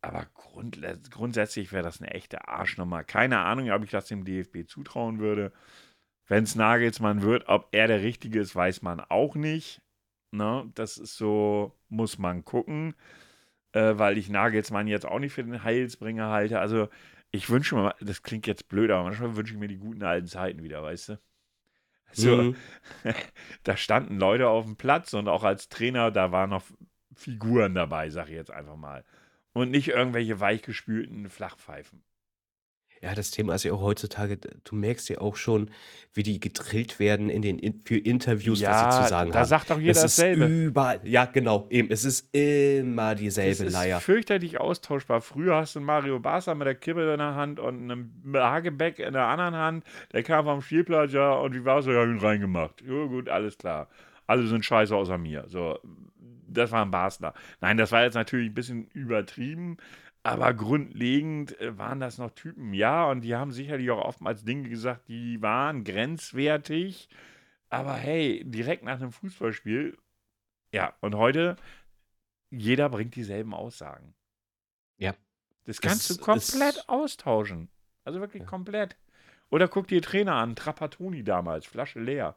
Aber 0.01 0.27
grundsätzlich 0.33 1.71
wäre 1.71 1.83
das 1.83 2.01
eine 2.01 2.11
echte 2.11 2.47
Arschnummer. 2.47 3.03
Keine 3.03 3.39
Ahnung, 3.39 3.71
ob 3.71 3.83
ich 3.83 3.91
das 3.91 4.07
dem 4.07 4.25
DFB 4.25 4.67
zutrauen 4.67 5.19
würde. 5.19 5.53
Wenn 6.27 6.43
es 6.43 6.55
Nagelsmann 6.55 7.21
wird, 7.21 7.47
ob 7.47 7.69
er 7.71 7.87
der 7.87 8.01
Richtige 8.01 8.41
ist, 8.41 8.55
weiß 8.55 8.81
man 8.81 8.99
auch 8.99 9.35
nicht. 9.35 9.81
Ne? 10.31 10.69
Das 10.75 10.97
ist 10.97 11.15
so, 11.17 11.73
muss 11.89 12.17
man 12.17 12.43
gucken, 12.43 12.95
äh, 13.73 13.93
weil 13.97 14.17
ich 14.17 14.29
Nagelsmann 14.29 14.87
jetzt 14.87 15.05
auch 15.05 15.19
nicht 15.19 15.33
für 15.33 15.43
den 15.43 15.63
Heilsbringer 15.63 16.29
halte. 16.29 16.59
Also 16.59 16.89
ich 17.31 17.49
wünsche 17.49 17.75
mir, 17.75 17.95
das 18.01 18.23
klingt 18.23 18.45
jetzt 18.45 18.67
blöd, 18.67 18.91
aber 18.91 19.03
manchmal 19.03 19.35
wünsche 19.35 19.53
ich 19.53 19.59
mir 19.59 19.67
die 19.67 19.77
guten 19.77 20.03
alten 20.03 20.27
Zeiten 20.27 20.63
wieder, 20.63 20.83
weißt 20.83 21.09
du? 21.09 21.19
So, 22.13 22.47
Mhm. 22.47 22.55
da 23.63 23.77
standen 23.77 24.19
Leute 24.19 24.49
auf 24.49 24.65
dem 24.65 24.75
Platz 24.77 25.13
und 25.13 25.27
auch 25.27 25.43
als 25.43 25.69
Trainer, 25.69 26.11
da 26.11 26.31
waren 26.31 26.49
noch 26.51 26.63
Figuren 27.15 27.75
dabei, 27.75 28.09
sag 28.09 28.27
ich 28.29 28.35
jetzt 28.35 28.51
einfach 28.51 28.75
mal. 28.77 29.03
Und 29.53 29.71
nicht 29.71 29.89
irgendwelche 29.89 30.39
weichgespülten 30.39 31.29
Flachpfeifen. 31.29 32.03
Ja, 33.03 33.13
das 33.13 33.31
Thema 33.31 33.53
ist 33.55 33.63
ja 33.65 33.73
auch 33.73 33.81
heutzutage, 33.81 34.37
du 34.37 34.75
merkst 34.75 35.09
ja 35.09 35.17
auch 35.19 35.35
schon, 35.35 35.69
wie 36.13 36.23
die 36.23 36.39
gedrillt 36.39 36.99
werden 36.99 37.29
in 37.29 37.41
den 37.41 37.59
in, 37.59 37.81
für 37.83 37.97
Interviews, 37.97 38.63
was 38.63 38.79
sie 38.95 39.01
zu 39.03 39.09
sagen 39.09 39.31
da 39.31 39.39
haben. 39.39 39.45
sagt 39.45 39.69
doch 39.71 39.77
jeder 39.77 39.91
es 39.91 39.97
ist 39.97 40.17
dasselbe. 40.19 40.45
überall, 40.45 41.01
ja 41.03 41.25
genau, 41.25 41.67
eben, 41.69 41.91
es 41.91 42.05
ist 42.05 42.33
immer 42.33 43.11
Das 43.11 43.19
dieselbe 43.19 43.63
ist 43.65 43.73
Leier. 43.73 43.99
fürchterlich 43.99 44.57
austauschbar. 44.59 45.19
Früher 45.19 45.57
hast 45.57 45.75
du 45.75 45.81
Mario 45.81 46.19
Barca 46.19 46.55
mit 46.55 46.65
der 46.65 46.75
Kippe 46.75 47.11
in 47.11 47.17
der 47.17 47.35
Hand 47.35 47.59
und 47.59 47.91
einem 47.91 48.09
Hagebeck 48.33 48.99
in 48.99 49.11
der 49.13 49.25
anderen 49.25 49.55
Hand. 49.55 49.83
Der 50.13 50.23
kam 50.23 50.45
vom 50.45 50.61
Spielplatz, 50.61 51.11
ja, 51.11 51.33
und 51.33 51.53
wie 51.55 51.65
war 51.65 51.79
es? 51.79 51.85
Ja, 51.85 52.03
ihn 52.05 52.19
reingemacht. 52.19 52.81
Ja, 52.87 53.05
gut, 53.05 53.27
alles 53.27 53.57
klar. 53.57 53.89
Alle 54.27 54.47
sind 54.47 54.63
scheiße 54.63 54.95
außer 54.95 55.17
mir. 55.17 55.43
So, 55.47 55.77
das 56.47 56.71
war 56.71 56.85
ein 56.85 56.91
Basler. 56.91 57.33
Nein, 57.59 57.75
das 57.75 57.91
war 57.91 58.03
jetzt 58.03 58.13
natürlich 58.13 58.49
ein 58.51 58.53
bisschen 58.53 58.87
übertrieben, 58.93 59.75
aber 60.23 60.53
grundlegend 60.53 61.59
äh, 61.59 61.77
waren 61.77 61.99
das 61.99 62.17
noch 62.17 62.31
Typen, 62.31 62.73
ja, 62.73 63.05
und 63.09 63.21
die 63.21 63.35
haben 63.35 63.51
sicherlich 63.51 63.91
auch 63.91 64.03
oftmals 64.03 64.43
Dinge 64.45 64.69
gesagt, 64.69 65.07
die 65.09 65.41
waren 65.41 65.83
grenzwertig. 65.83 67.09
Aber 67.69 67.93
hey, 67.95 68.43
direkt 68.45 68.83
nach 68.83 68.99
einem 69.01 69.11
Fußballspiel, 69.11 69.97
ja, 70.71 70.93
und 71.01 71.15
heute, 71.15 71.55
jeder 72.51 72.87
bringt 72.89 73.15
dieselben 73.15 73.53
Aussagen. 73.53 74.13
Ja. 74.97 75.13
Das 75.65 75.81
kannst 75.81 76.09
Es 76.09 76.17
du 76.17 76.23
komplett 76.23 76.75
ist- 76.77 76.89
ausauschen. 76.89 77.69
Also 78.05 78.19
wirklich 78.19 78.43
Ja. 78.43 78.49
komplett. 78.49 78.95
Oder 79.49 79.67
guck 79.67 79.87
dir 79.87 80.01
Trainer 80.01 80.35
an, 80.35 80.55
Trapattoni 80.55 81.23
damals, 81.23 81.65
Flasche 81.65 81.99
leer. 81.99 82.35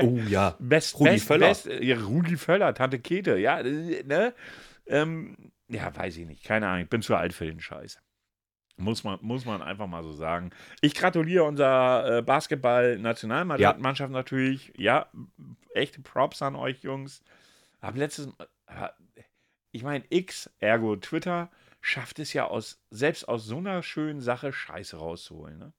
Oh 0.00 0.16
ja. 0.28 0.56
Best, 0.60 0.98
Rudi 0.98 1.10
best, 1.10 1.26
Völler. 1.26 1.46
Best, 1.48 1.66
ja, 1.66 1.96
Rudi 1.98 2.36
Völler, 2.36 2.74
Tante 2.74 2.98
Kete, 3.00 3.36
ja, 3.38 3.60
äh, 3.60 4.02
ne? 4.04 4.34
Ähm, 4.92 5.52
ja, 5.68 5.94
weiß 5.94 6.16
ich 6.18 6.26
nicht, 6.26 6.44
keine 6.44 6.68
Ahnung, 6.68 6.84
ich 6.84 6.90
bin 6.90 7.02
zu 7.02 7.16
alt 7.16 7.32
für 7.32 7.46
den 7.46 7.60
Scheiß. 7.60 7.98
Muss 8.76 9.04
man, 9.04 9.18
muss 9.22 9.44
man 9.44 9.62
einfach 9.62 9.86
mal 9.86 10.02
so 10.02 10.12
sagen. 10.12 10.50
Ich 10.80 10.94
gratuliere 10.94 11.44
unserer 11.44 12.18
äh, 12.18 12.22
Basketball-Nationalmannschaft 12.22 14.12
natürlich. 14.12 14.72
Ja, 14.76 15.10
echte 15.74 16.00
Props 16.00 16.42
an 16.42 16.56
euch, 16.56 16.82
Jungs. 16.82 17.22
Hab 17.80 17.96
letztes 17.96 18.26
Mal, 18.26 18.94
ich 19.72 19.82
meine, 19.82 20.04
X, 20.10 20.50
ergo 20.58 20.96
Twitter, 20.96 21.50
schafft 21.80 22.18
es 22.18 22.32
ja 22.32 22.46
aus, 22.46 22.82
selbst 22.90 23.28
aus 23.28 23.44
so 23.44 23.58
einer 23.58 23.82
schönen 23.82 24.20
Sache 24.20 24.52
Scheiße 24.52 24.96
rauszuholen, 24.96 25.58
ne? 25.58 25.72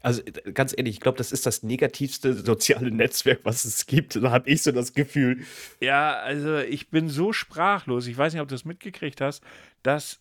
Also 0.00 0.22
ganz 0.54 0.74
ehrlich, 0.76 0.96
ich 0.96 1.00
glaube, 1.00 1.18
das 1.18 1.32
ist 1.32 1.46
das 1.46 1.62
negativste 1.62 2.34
soziale 2.44 2.90
Netzwerk, 2.90 3.40
was 3.44 3.64
es 3.64 3.86
gibt. 3.86 4.16
Da 4.16 4.30
habe 4.30 4.48
ich 4.48 4.62
so 4.62 4.72
das 4.72 4.94
Gefühl. 4.94 5.44
Ja, 5.80 6.14
also 6.18 6.58
ich 6.58 6.90
bin 6.90 7.08
so 7.08 7.32
sprachlos, 7.32 8.06
ich 8.06 8.16
weiß 8.16 8.32
nicht, 8.32 8.42
ob 8.42 8.48
du 8.48 8.54
es 8.54 8.64
mitgekriegt 8.64 9.20
hast, 9.20 9.42
dass 9.82 10.20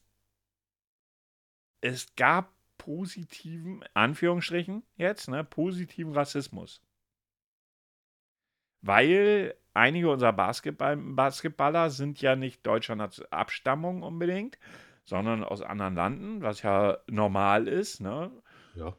es 1.82 2.16
gab 2.16 2.54
positiven, 2.78 3.84
Anführungsstrichen 3.94 4.84
jetzt, 4.96 5.30
ne, 5.30 5.44
positiven 5.44 6.14
Rassismus. 6.14 6.82
Weil 8.82 9.56
einige 9.74 10.10
unserer 10.10 10.34
Basketball 10.34 10.98
Basketballer 10.98 11.90
sind 11.90 12.22
ja 12.22 12.36
nicht 12.36 12.66
deutscher 12.66 12.98
Abstammung 13.32 14.04
unbedingt, 14.04 14.58
sondern 15.06 15.44
aus 15.44 15.62
anderen 15.62 15.96
Landen, 15.96 16.42
was 16.42 16.62
ja 16.62 16.98
normal 17.08 17.68
ist, 17.68 18.02
ne? 18.02 18.32
Ja. 18.76 18.96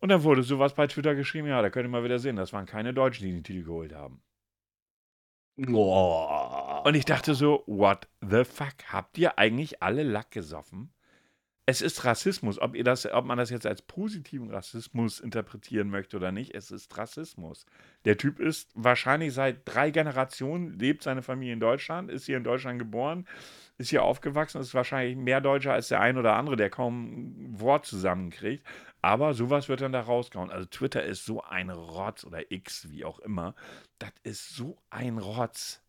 Und 0.00 0.08
dann 0.08 0.22
wurde 0.22 0.42
sowas 0.42 0.74
bei 0.74 0.86
Twitter 0.86 1.14
geschrieben, 1.14 1.48
ja, 1.48 1.62
da 1.62 1.70
könnt 1.70 1.86
ihr 1.86 1.90
mal 1.90 2.04
wieder 2.04 2.18
sehen, 2.18 2.36
das 2.36 2.52
waren 2.52 2.66
keine 2.66 2.94
Deutschen, 2.94 3.26
die 3.26 3.32
den 3.32 3.44
Titel 3.44 3.64
geholt 3.64 3.94
haben. 3.94 4.22
Oh. 5.68 6.82
Und 6.84 6.94
ich 6.94 7.04
dachte 7.04 7.34
so, 7.34 7.62
what 7.66 8.08
the 8.22 8.44
fuck? 8.44 8.74
Habt 8.88 9.18
ihr 9.18 9.38
eigentlich 9.38 9.82
alle 9.82 10.02
Lack 10.02 10.30
gesoffen? 10.30 10.92
es 11.70 11.82
ist 11.82 12.04
Rassismus. 12.04 12.60
Ob, 12.60 12.74
ihr 12.74 12.84
das, 12.84 13.06
ob 13.06 13.24
man 13.24 13.38
das 13.38 13.50
jetzt 13.50 13.66
als 13.66 13.80
positiven 13.82 14.50
Rassismus 14.50 15.20
interpretieren 15.20 15.88
möchte 15.88 16.16
oder 16.16 16.32
nicht, 16.32 16.54
es 16.54 16.70
ist 16.70 16.96
Rassismus. 16.98 17.64
Der 18.04 18.16
Typ 18.16 18.40
ist 18.40 18.70
wahrscheinlich 18.74 19.32
seit 19.32 19.60
drei 19.64 19.90
Generationen, 19.90 20.78
lebt 20.78 21.02
seine 21.04 21.22
Familie 21.22 21.54
in 21.54 21.60
Deutschland, 21.60 22.10
ist 22.10 22.26
hier 22.26 22.36
in 22.36 22.44
Deutschland 22.44 22.78
geboren, 22.80 23.26
ist 23.78 23.90
hier 23.90 24.02
aufgewachsen, 24.02 24.60
ist 24.60 24.74
wahrscheinlich 24.74 25.16
mehr 25.16 25.40
Deutscher 25.40 25.72
als 25.72 25.88
der 25.88 26.00
ein 26.00 26.18
oder 26.18 26.34
andere, 26.34 26.56
der 26.56 26.70
kaum 26.70 27.04
ein 27.04 27.60
Wort 27.60 27.86
zusammenkriegt. 27.86 28.66
Aber 29.02 29.34
sowas 29.34 29.68
wird 29.68 29.80
dann 29.80 29.92
da 29.92 30.00
rausgehauen. 30.00 30.50
Also 30.50 30.66
Twitter 30.66 31.02
ist 31.02 31.24
so 31.24 31.42
ein 31.42 31.70
Rotz 31.70 32.24
oder 32.24 32.50
X, 32.50 32.90
wie 32.90 33.04
auch 33.04 33.18
immer. 33.20 33.54
Das 33.98 34.12
ist 34.22 34.54
so 34.54 34.76
ein 34.90 35.18
Rotz. 35.18 35.80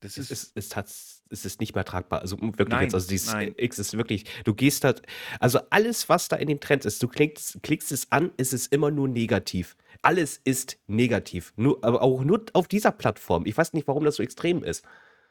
Das 0.00 0.18
ist, 0.18 0.30
es, 0.30 0.44
ist, 0.54 0.76
es, 0.76 1.22
es 1.30 1.44
ist 1.46 1.60
nicht 1.60 1.74
mehr 1.74 1.84
tragbar. 1.84 2.20
Also 2.20 2.38
wirklich 2.40 2.68
nein, 2.68 2.84
jetzt, 2.84 2.94
also 2.94 3.08
dieses 3.08 3.32
nein. 3.32 3.54
X 3.56 3.78
ist 3.78 3.96
wirklich, 3.96 4.24
du 4.44 4.54
gehst 4.54 4.84
da, 4.84 4.94
also 5.40 5.60
alles, 5.70 6.08
was 6.10 6.28
da 6.28 6.36
in 6.36 6.48
dem 6.48 6.60
Trend 6.60 6.84
ist, 6.84 7.02
du 7.02 7.08
klickst, 7.08 7.62
klickst 7.62 7.90
es 7.92 8.12
an, 8.12 8.30
ist 8.36 8.52
es 8.52 8.66
immer 8.66 8.90
nur 8.90 9.08
negativ. 9.08 9.76
Alles 10.02 10.38
ist 10.44 10.78
negativ. 10.86 11.54
Nur, 11.56 11.82
aber 11.82 12.02
auch 12.02 12.22
nur 12.22 12.44
auf 12.52 12.68
dieser 12.68 12.92
Plattform. 12.92 13.46
Ich 13.46 13.56
weiß 13.56 13.72
nicht, 13.72 13.88
warum 13.88 14.04
das 14.04 14.16
so 14.16 14.22
extrem 14.22 14.62
ist. 14.62 14.84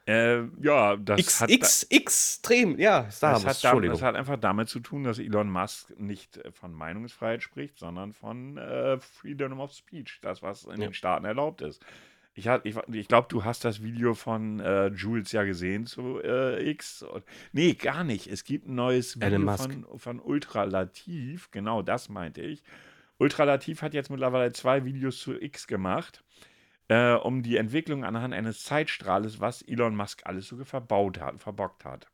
Äh, 0.08 0.44
ja, 0.62 0.96
das 0.98 1.20
X, 1.20 1.42
hat, 1.42 1.50
X, 1.50 1.84
extrem, 1.90 2.78
ja, 2.80 3.10
Star 3.10 3.34
das, 3.34 3.44
Wars, 3.46 3.56
hat 3.58 3.64
da, 3.64 3.70
Entschuldigung. 3.70 3.96
das 3.98 4.04
hat 4.04 4.16
einfach 4.16 4.38
damit 4.40 4.70
zu 4.70 4.80
tun, 4.80 5.04
dass 5.04 5.18
Elon 5.18 5.50
Musk 5.50 6.00
nicht 6.00 6.38
äh, 6.38 6.52
von 6.52 6.74
Meinungsfreiheit 6.74 7.42
spricht, 7.42 7.80
sondern 7.80 8.14
von 8.14 8.58
äh, 8.58 9.00
Freedom 9.00 9.60
of 9.60 9.72
Speech, 9.74 10.20
das, 10.22 10.44
was 10.44 10.66
in 10.66 10.72
Ja. 10.82 10.88
den 10.88 10.94
Staaten 10.94 11.26
erlaubt 11.26 11.62
ist. 11.62 11.84
Ich, 12.38 12.48
hat- 12.50 12.66
ich, 12.66 12.76
ich 12.92 13.08
glaube, 13.08 13.28
du 13.30 13.46
hast 13.46 13.64
das 13.66 13.82
Video 13.82 14.14
von 14.14 14.60
äh, 14.60 14.88
Jules 14.88 15.32
ja 15.32 15.44
gesehen 15.44 15.86
zu 15.88 16.22
äh, 16.22 16.70
X. 16.70 17.02
Und, 17.02 17.24
nee, 17.54 17.74
gar 17.74 18.04
nicht. 18.04 18.28
Es 18.28 18.44
gibt 18.44 18.68
ein 18.68 18.76
neues 18.76 19.16
Video 19.20 19.56
von, 19.58 19.86
von 19.98 20.20
Ultralativ, 20.20 21.50
genau 21.52 21.82
das 21.82 22.10
meinte 22.10 22.42
ich. 22.42 22.62
Ultralativ 23.18 23.82
hat 23.82 23.94
jetzt 23.94 24.10
mittlerweile 24.10 24.52
zwei 24.52 24.84
Videos 24.84 25.18
zu 25.20 25.42
X 25.42 25.66
gemacht, 25.68 26.24
äh, 26.88 27.14
um 27.14 27.44
die 27.44 27.58
Entwicklung 27.58 28.04
anhand 28.04 28.34
eines 28.34 28.64
Zeitstrahles, 28.64 29.40
was 29.40 29.62
Elon 29.62 29.96
Musk 29.96 30.22
alles 30.26 30.48
so 30.48 30.64
verbaut 30.64 31.20
hat, 31.20 31.42
verbockt 31.42 31.86
hat. 31.86 32.12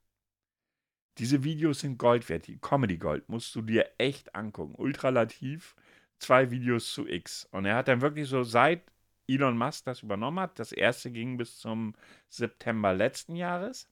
Diese 1.18 1.44
Videos 1.44 1.82
sind 1.82 1.98
Gold 1.98 2.30
wert, 2.30 2.48
die 2.48 2.58
Comedy 2.58 2.98
Gold, 2.98 3.28
musst 3.30 3.54
du 3.56 3.62
dir 3.62 3.92
echt 3.98 4.34
angucken. 4.34 4.76
Ultralativ, 4.76 5.76
zwei 6.20 6.52
Videos 6.52 6.94
zu 6.94 7.08
X. 7.08 7.46
Und 7.52 7.66
er 7.66 7.76
hat 7.76 7.88
dann 7.90 8.02
wirklich 8.02 8.30
so 8.30 8.44
seit 8.44 8.84
Elon 9.28 9.58
Musk 9.58 9.86
das 9.86 10.04
übernommen 10.04 10.40
hat, 10.40 10.60
das 10.60 10.72
erste 10.72 11.12
ging 11.12 11.38
bis 11.38 11.58
zum 11.58 11.96
September 12.30 12.94
letzten 12.94 13.36
Jahres 13.36 13.88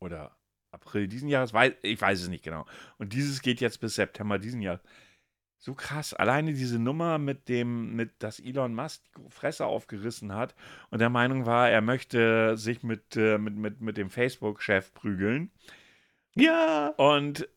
oder 0.00 0.36
April 0.70 1.08
diesen 1.08 1.28
Jahres, 1.28 1.52
ich 1.82 2.00
weiß 2.00 2.22
es 2.22 2.28
nicht 2.28 2.44
genau. 2.44 2.66
Und 2.98 3.12
dieses 3.12 3.40
geht 3.42 3.60
jetzt 3.60 3.80
bis 3.80 3.94
September 3.94 4.38
diesen 4.38 4.60
Jahres. 4.60 4.80
So 5.58 5.74
krass. 5.74 6.14
Alleine 6.14 6.52
diese 6.52 6.78
Nummer 6.78 7.18
mit 7.18 7.48
dem, 7.48 7.94
mit, 7.96 8.22
dass 8.22 8.38
Elon 8.38 8.74
Musk 8.74 9.02
die 9.16 9.30
Fresse 9.30 9.66
aufgerissen 9.66 10.32
hat 10.32 10.54
und 10.90 11.00
der 11.00 11.10
Meinung 11.10 11.46
war, 11.46 11.68
er 11.68 11.80
möchte 11.80 12.56
sich 12.56 12.84
mit, 12.84 13.16
äh, 13.16 13.38
mit, 13.38 13.56
mit, 13.56 13.80
mit 13.80 13.96
dem 13.96 14.08
Facebook-Chef 14.08 14.94
prügeln. 14.94 15.50
Ja. 16.36 16.88
Und 16.96 17.48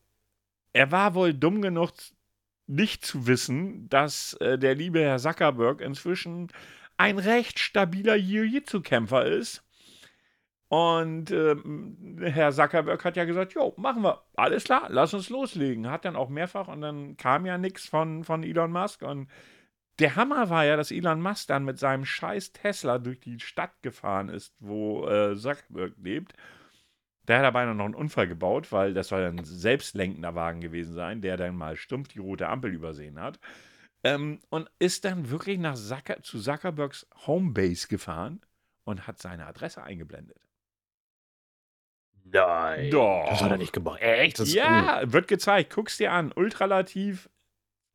er 0.72 0.90
war 0.90 1.14
wohl 1.14 1.32
dumm 1.32 1.62
genug, 1.62 1.92
nicht 2.66 3.04
zu 3.04 3.26
wissen, 3.26 3.88
dass 3.88 4.34
äh, 4.34 4.58
der 4.58 4.74
liebe 4.74 5.00
Herr 5.00 5.18
Zuckerberg 5.18 5.80
inzwischen 5.80 6.48
ein 6.96 7.18
recht 7.18 7.58
stabiler 7.58 8.16
Jiu-Jitsu-Kämpfer 8.16 9.26
ist. 9.26 9.62
Und 10.72 11.30
ähm, 11.30 12.16
Herr 12.22 12.50
Zuckerberg 12.50 13.04
hat 13.04 13.18
ja 13.18 13.26
gesagt, 13.26 13.52
jo, 13.52 13.74
machen 13.76 14.02
wir. 14.02 14.22
Alles 14.36 14.64
klar, 14.64 14.86
lass 14.88 15.12
uns 15.12 15.28
loslegen. 15.28 15.90
Hat 15.90 16.06
dann 16.06 16.16
auch 16.16 16.30
mehrfach 16.30 16.66
und 16.68 16.80
dann 16.80 17.18
kam 17.18 17.44
ja 17.44 17.58
nichts 17.58 17.86
von, 17.86 18.24
von 18.24 18.42
Elon 18.42 18.72
Musk. 18.72 19.02
Und 19.02 19.28
der 19.98 20.16
Hammer 20.16 20.48
war 20.48 20.64
ja, 20.64 20.78
dass 20.78 20.90
Elon 20.90 21.20
Musk 21.20 21.48
dann 21.48 21.66
mit 21.66 21.78
seinem 21.78 22.06
scheiß 22.06 22.52
Tesla 22.52 22.96
durch 22.96 23.20
die 23.20 23.38
Stadt 23.38 23.82
gefahren 23.82 24.30
ist, 24.30 24.54
wo 24.60 25.06
äh, 25.06 25.36
Zuckerberg 25.36 25.92
lebt. 25.98 26.32
Der 27.28 27.36
hat 27.36 27.44
dabei 27.44 27.66
noch 27.66 27.84
einen 27.84 27.94
Unfall 27.94 28.26
gebaut, 28.26 28.72
weil 28.72 28.94
das 28.94 29.08
soll 29.08 29.26
ein 29.26 29.44
selbstlenkender 29.44 30.34
Wagen 30.34 30.62
gewesen 30.62 30.94
sein, 30.94 31.20
der 31.20 31.36
dann 31.36 31.54
mal 31.54 31.76
stumpf 31.76 32.08
die 32.08 32.18
rote 32.18 32.48
Ampel 32.48 32.72
übersehen 32.72 33.20
hat. 33.20 33.38
Ähm, 34.04 34.40
und 34.48 34.70
ist 34.78 35.04
dann 35.04 35.28
wirklich 35.28 35.58
nach 35.58 35.74
Zucker, 35.74 36.22
zu 36.22 36.40
Zuckerbergs 36.40 37.06
Homebase 37.26 37.88
gefahren 37.88 38.40
und 38.84 39.06
hat 39.06 39.20
seine 39.20 39.44
Adresse 39.44 39.82
eingeblendet. 39.82 40.38
Nein. 42.32 42.90
Doch. 42.90 43.28
Das 43.28 43.42
hat 43.42 43.50
er 43.50 43.58
nicht 43.58 43.72
gemacht. 43.72 44.00
Echt? 44.00 44.38
Das 44.38 44.52
ja, 44.52 45.02
wird 45.04 45.28
gezeigt. 45.28 45.72
Guck's 45.74 45.98
dir 45.98 46.12
an. 46.12 46.32
Ultralativ 46.32 47.28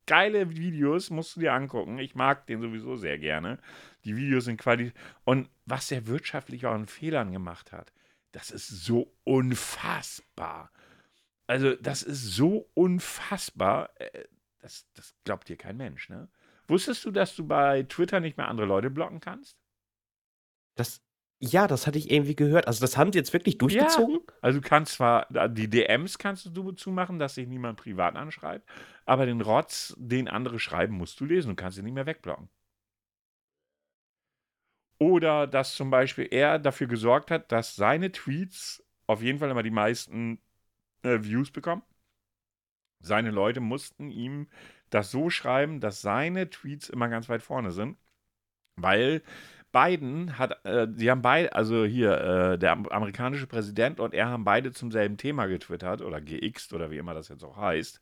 geile 0.06 0.56
Videos 0.56 1.10
musst 1.10 1.36
du 1.36 1.40
dir 1.40 1.52
angucken. 1.52 1.98
Ich 1.98 2.14
mag 2.14 2.46
den 2.46 2.60
sowieso 2.62 2.96
sehr 2.96 3.18
gerne. 3.18 3.58
Die 4.04 4.16
Videos 4.16 4.44
sind 4.44 4.58
qualitativ. 4.58 4.98
Und 5.24 5.50
was 5.66 5.90
er 5.90 6.06
wirtschaftlich 6.06 6.64
auch 6.66 6.72
an 6.72 6.86
Fehlern 6.86 7.32
gemacht 7.32 7.72
hat, 7.72 7.92
das 8.32 8.50
ist 8.50 8.68
so 8.68 9.12
unfassbar. 9.24 10.70
Also, 11.46 11.74
das 11.76 12.02
ist 12.02 12.22
so 12.22 12.70
unfassbar. 12.74 13.90
Äh, 13.96 14.24
Das, 14.60 14.86
das 14.94 15.14
glaubt 15.24 15.48
dir 15.48 15.56
kein 15.56 15.76
Mensch, 15.76 16.08
ne? 16.08 16.28
Wusstest 16.66 17.04
du, 17.04 17.10
dass 17.10 17.36
du 17.36 17.46
bei 17.46 17.84
Twitter 17.84 18.20
nicht 18.20 18.36
mehr 18.36 18.48
andere 18.48 18.66
Leute 18.66 18.90
blocken 18.90 19.20
kannst? 19.20 19.56
Das, 20.74 21.00
ja, 21.40 21.68
das 21.68 21.86
hatte 21.86 21.98
ich 21.98 22.10
irgendwie 22.10 22.34
gehört. 22.34 22.66
Also, 22.66 22.80
das 22.80 22.96
haben 22.96 23.12
sie 23.12 23.18
jetzt 23.18 23.32
wirklich 23.32 23.58
durchgezogen? 23.58 24.18
Also 24.42 24.60
du 24.60 24.68
kannst 24.68 24.94
zwar, 24.94 25.26
die 25.48 25.68
DMs 25.68 26.18
kannst 26.18 26.46
du 26.56 26.72
zumachen, 26.72 27.18
dass 27.18 27.36
sich 27.36 27.46
niemand 27.46 27.78
privat 27.78 28.16
anschreibt, 28.16 28.68
aber 29.06 29.26
den 29.26 29.40
Rotz, 29.40 29.94
den 29.98 30.28
andere 30.28 30.58
schreiben, 30.58 30.96
musst 30.96 31.20
du 31.20 31.24
lesen. 31.24 31.50
Du 31.50 31.54
kannst 31.54 31.78
ihn 31.78 31.84
nicht 31.84 31.94
mehr 31.94 32.06
wegblocken. 32.06 32.48
Oder 34.98 35.46
dass 35.46 35.76
zum 35.76 35.90
Beispiel 35.90 36.26
er 36.30 36.58
dafür 36.58 36.88
gesorgt 36.88 37.30
hat, 37.30 37.52
dass 37.52 37.76
seine 37.76 38.10
Tweets 38.10 38.84
auf 39.06 39.22
jeden 39.22 39.38
Fall 39.38 39.50
immer 39.50 39.62
die 39.62 39.70
meisten 39.70 40.40
äh, 41.02 41.18
Views 41.22 41.50
bekommen. 41.52 41.82
Seine 43.00 43.30
Leute 43.30 43.60
mussten 43.60 44.10
ihm 44.10 44.48
das 44.90 45.10
so 45.10 45.30
schreiben, 45.30 45.80
dass 45.80 46.00
seine 46.00 46.50
Tweets 46.50 46.88
immer 46.88 47.08
ganz 47.08 47.28
weit 47.28 47.42
vorne 47.42 47.70
sind. 47.70 47.96
Weil 48.76 49.22
Biden 49.72 50.38
hat, 50.38 50.64
äh, 50.64 50.86
sie 50.94 51.10
haben 51.10 51.22
beide, 51.22 51.52
also 51.54 51.84
hier, 51.84 52.12
äh, 52.54 52.58
der 52.58 52.72
am- 52.72 52.86
amerikanische 52.88 53.46
Präsident 53.46 54.00
und 54.00 54.14
er 54.14 54.28
haben 54.28 54.44
beide 54.44 54.72
zum 54.72 54.90
selben 54.90 55.16
Thema 55.16 55.46
getwittert 55.46 56.02
oder 56.02 56.20
gext 56.20 56.72
oder 56.72 56.90
wie 56.90 56.98
immer 56.98 57.14
das 57.14 57.28
jetzt 57.28 57.44
auch 57.44 57.56
heißt. 57.56 58.00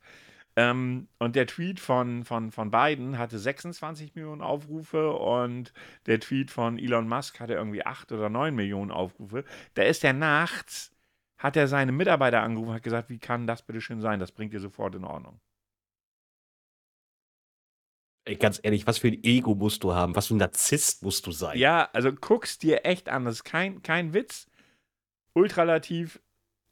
Ähm, 0.55 1.07
und 1.19 1.35
der 1.35 1.47
Tweet 1.47 1.79
von, 1.79 2.25
von, 2.25 2.51
von 2.51 2.71
Biden 2.71 3.17
hatte 3.17 3.37
26 3.39 4.15
Millionen 4.15 4.41
Aufrufe 4.41 5.11
und 5.13 5.73
der 6.07 6.19
Tweet 6.19 6.51
von 6.51 6.79
Elon 6.79 7.07
Musk 7.07 7.39
hatte 7.39 7.53
irgendwie 7.53 7.85
8 7.85 8.11
oder 8.11 8.29
9 8.29 8.55
Millionen 8.55 8.91
Aufrufe. 8.91 9.43
Da 9.75 9.83
ist 9.83 10.03
er 10.03 10.13
nachts, 10.13 10.91
hat 11.37 11.55
er 11.57 11.67
seine 11.67 11.91
Mitarbeiter 11.91 12.41
angerufen 12.41 12.69
und 12.71 12.75
hat 12.75 12.83
gesagt, 12.83 13.09
wie 13.09 13.19
kann 13.19 13.47
das 13.47 13.61
bitte 13.63 13.81
schön 13.81 14.01
sein? 14.01 14.19
Das 14.19 14.31
bringt 14.31 14.53
ihr 14.53 14.59
sofort 14.59 14.95
in 14.95 15.03
Ordnung. 15.05 15.39
Ey, 18.27 18.35
ganz 18.35 18.59
ehrlich, 18.61 18.85
was 18.85 18.97
für 18.97 19.07
ein 19.07 19.23
Ego 19.23 19.55
musst 19.55 19.85
du 19.85 19.93
haben? 19.93 20.13
Was 20.13 20.27
für 20.27 20.35
ein 20.35 20.39
Narzisst 20.39 21.01
musst 21.01 21.25
du 21.25 21.31
sein? 21.31 21.57
Ja, 21.57 21.89
also 21.93 22.11
guck's 22.11 22.57
dir 22.57 22.83
echt 22.83 23.07
an. 23.07 23.23
Das 23.23 23.35
ist 23.35 23.43
kein, 23.45 23.81
kein 23.83 24.13
Witz. 24.13 24.47
Ultralativ, 25.33 26.19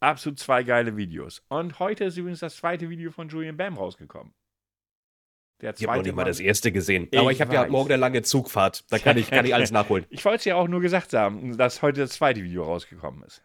absolut 0.02 0.38
zwei 0.38 0.64
geile 0.64 0.98
Videos. 0.98 1.44
Und 1.48 1.80
heute 1.80 2.04
ist 2.04 2.18
übrigens 2.18 2.42
das 2.42 2.58
zweite 2.58 2.90
Video 2.90 3.10
von 3.10 3.30
Julian 3.30 3.56
Bam 3.56 3.78
rausgekommen. 3.78 4.34
Der 5.62 5.74
Ich 5.74 5.84
habe 5.84 5.86
noch 5.86 5.94
zweite 5.94 6.10
nicht 6.10 6.16
mal 6.18 6.26
das 6.26 6.42
erste 6.42 6.74
gesehen. 6.74 7.08
Ich 7.10 7.20
Aber 7.20 7.32
ich 7.32 7.40
habe 7.40 7.54
ja 7.54 7.66
morgen 7.68 7.94
eine 7.94 8.02
lange 8.02 8.22
Zugfahrt. 8.22 8.84
Da 8.92 9.00
kann 9.00 9.18
ich, 9.18 9.30
kann 9.30 9.46
ich 9.46 9.54
alles 9.56 9.72
nachholen. 9.72 10.06
Ich 10.10 10.26
wollte 10.26 10.40
es 10.40 10.46
ja 10.46 10.58
auch 10.58 10.68
nur 10.68 10.82
gesagt 10.82 11.14
haben, 11.14 11.58
dass 11.58 11.82
heute 11.82 12.02
das 12.02 12.12
zweite 12.12 12.44
Video 12.44 12.66
rausgekommen 12.66 13.24
ist. 13.24 13.42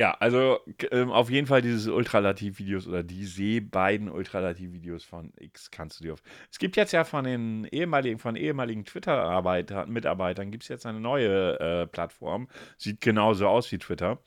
Ja, 0.00 0.12
also 0.12 0.60
ähm, 0.92 1.10
auf 1.10 1.28
jeden 1.28 1.46
Fall 1.46 1.60
diese 1.60 1.92
Ultralativ-Videos 1.92 2.88
oder 2.88 3.02
diese 3.02 3.60
beiden 3.60 4.08
Ultralativ-Videos 4.08 5.04
von 5.04 5.30
X 5.36 5.70
kannst 5.70 6.00
du 6.00 6.04
dir 6.04 6.14
auf. 6.14 6.22
Es 6.50 6.58
gibt 6.58 6.76
jetzt 6.76 6.92
ja 6.92 7.04
von 7.04 7.24
den 7.24 7.66
ehemaligen, 7.66 8.18
von 8.18 8.34
ehemaligen 8.34 8.86
Twitter-Mitarbeitern 8.86 10.50
gibt 10.50 10.62
es 10.62 10.70
jetzt 10.70 10.86
eine 10.86 11.00
neue 11.00 11.60
äh, 11.60 11.86
Plattform. 11.86 12.48
Sieht 12.78 13.02
genauso 13.02 13.46
aus 13.46 13.70
wie 13.72 13.76
Twitter. 13.76 14.20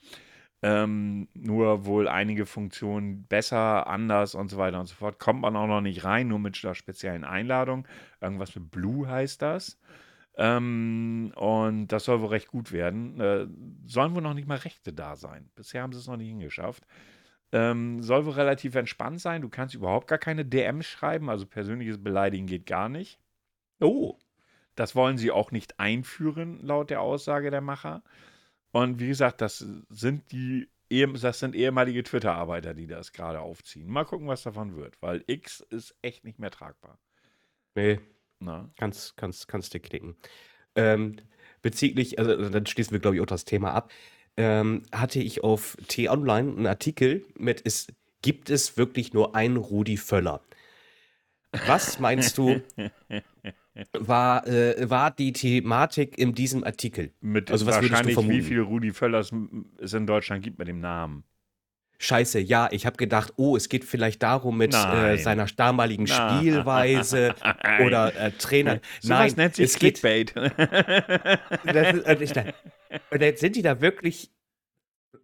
Ähm, 0.62 1.26
nur 1.34 1.86
wohl 1.86 2.06
einige 2.06 2.46
Funktionen 2.46 3.26
besser, 3.26 3.88
anders 3.88 4.36
und 4.36 4.50
so 4.50 4.58
weiter 4.58 4.78
und 4.78 4.86
so 4.86 4.94
fort. 4.94 5.18
Kommt 5.18 5.40
man 5.40 5.56
auch 5.56 5.66
noch 5.66 5.80
nicht 5.80 6.04
rein, 6.04 6.28
nur 6.28 6.38
mit 6.38 6.64
einer 6.64 6.76
speziellen 6.76 7.24
Einladung. 7.24 7.88
Irgendwas 8.20 8.54
mit 8.54 8.70
Blue 8.70 9.08
heißt 9.08 9.42
das. 9.42 9.76
Ähm, 10.36 11.32
und 11.36 11.88
das 11.88 12.04
soll 12.04 12.20
wohl 12.20 12.28
recht 12.28 12.48
gut 12.48 12.72
werden. 12.72 13.20
Äh, 13.20 13.46
sollen 13.86 14.14
wohl 14.14 14.22
noch 14.22 14.34
nicht 14.34 14.48
mal 14.48 14.58
Rechte 14.58 14.92
da 14.92 15.16
sein. 15.16 15.50
Bisher 15.54 15.82
haben 15.82 15.92
sie 15.92 16.00
es 16.00 16.08
noch 16.08 16.16
nicht 16.16 16.28
hingeschafft. 16.28 16.84
Ähm, 17.52 18.02
soll 18.02 18.26
wohl 18.26 18.32
relativ 18.32 18.74
entspannt 18.74 19.20
sein. 19.20 19.42
Du 19.42 19.48
kannst 19.48 19.74
überhaupt 19.74 20.08
gar 20.08 20.18
keine 20.18 20.44
DMs 20.44 20.86
schreiben, 20.86 21.30
also 21.30 21.46
persönliches 21.46 22.02
Beleidigen 22.02 22.46
geht 22.46 22.66
gar 22.66 22.88
nicht. 22.88 23.20
Oh. 23.80 24.18
Das 24.74 24.96
wollen 24.96 25.18
sie 25.18 25.30
auch 25.30 25.52
nicht 25.52 25.78
einführen, 25.78 26.58
laut 26.60 26.90
der 26.90 27.00
Aussage 27.00 27.52
der 27.52 27.60
Macher. 27.60 28.02
Und 28.72 28.98
wie 28.98 29.06
gesagt, 29.06 29.40
das 29.40 29.64
sind 29.88 30.32
die 30.32 30.68
das 30.90 31.40
sind 31.40 31.54
ehemalige 31.54 32.02
Twitter-Arbeiter, 32.02 32.74
die 32.74 32.86
das 32.86 33.12
gerade 33.12 33.40
aufziehen. 33.40 33.88
Mal 33.88 34.04
gucken, 34.04 34.28
was 34.28 34.42
davon 34.42 34.76
wird, 34.76 35.00
weil 35.02 35.24
X 35.26 35.60
ist 35.70 35.96
echt 36.02 36.24
nicht 36.24 36.38
mehr 36.38 36.50
tragbar. 36.50 36.98
Nee. 37.74 38.00
Na? 38.44 38.70
Kannst, 38.78 39.16
kannst, 39.16 39.48
kannst 39.48 39.74
dir 39.74 39.80
knicken. 39.80 40.16
Ähm, 40.74 41.16
bezüglich, 41.62 42.18
also 42.18 42.48
dann 42.48 42.66
schließen 42.66 42.92
wir, 42.92 43.00
glaube 43.00 43.16
ich, 43.16 43.22
auch 43.22 43.26
das 43.26 43.44
Thema 43.44 43.72
ab. 43.72 43.90
Ähm, 44.36 44.82
hatte 44.92 45.20
ich 45.20 45.44
auf 45.44 45.76
T-Online 45.88 46.50
einen 46.56 46.66
Artikel 46.66 47.24
mit, 47.36 47.62
es 47.64 47.86
gibt 48.22 48.50
es 48.50 48.76
wirklich 48.76 49.12
nur 49.12 49.36
einen 49.36 49.56
Rudi 49.56 49.96
Völler. 49.96 50.40
Was 51.66 52.00
meinst 52.00 52.36
du, 52.38 52.60
war, 53.92 54.46
äh, 54.46 54.90
war 54.90 55.10
die 55.12 55.32
Thematik 55.32 56.18
in 56.18 56.34
diesem 56.34 56.64
Artikel? 56.64 57.12
Mit 57.20 57.50
also 57.50 57.66
was 57.66 57.76
wahrscheinlich, 57.76 58.16
wie 58.28 58.42
viele 58.42 58.62
Rudi 58.62 58.92
Völlers 58.92 59.30
es 59.78 59.92
in 59.92 60.06
Deutschland 60.06 60.42
gibt 60.42 60.58
mit 60.58 60.68
dem 60.68 60.80
Namen. 60.80 61.24
Scheiße, 61.98 62.40
ja, 62.40 62.68
ich 62.70 62.86
habe 62.86 62.96
gedacht, 62.96 63.32
oh, 63.36 63.56
es 63.56 63.68
geht 63.68 63.84
vielleicht 63.84 64.22
darum 64.22 64.58
mit 64.58 64.74
äh, 64.74 65.16
seiner 65.16 65.46
damaligen 65.46 66.04
Nein. 66.04 66.38
Spielweise 66.38 67.34
oder 67.84 68.14
äh, 68.16 68.32
Trainer. 68.32 68.80
So 69.00 69.10
Nein, 69.10 69.32
nennt 69.36 69.54
sich 69.54 69.66
es 69.66 69.78
Clickbait. 69.78 70.34
Geht, 71.64 72.54
und, 73.10 73.20
jetzt 73.20 73.40
sind 73.40 73.56
die 73.56 73.62
da 73.62 73.80
wirklich. 73.80 74.30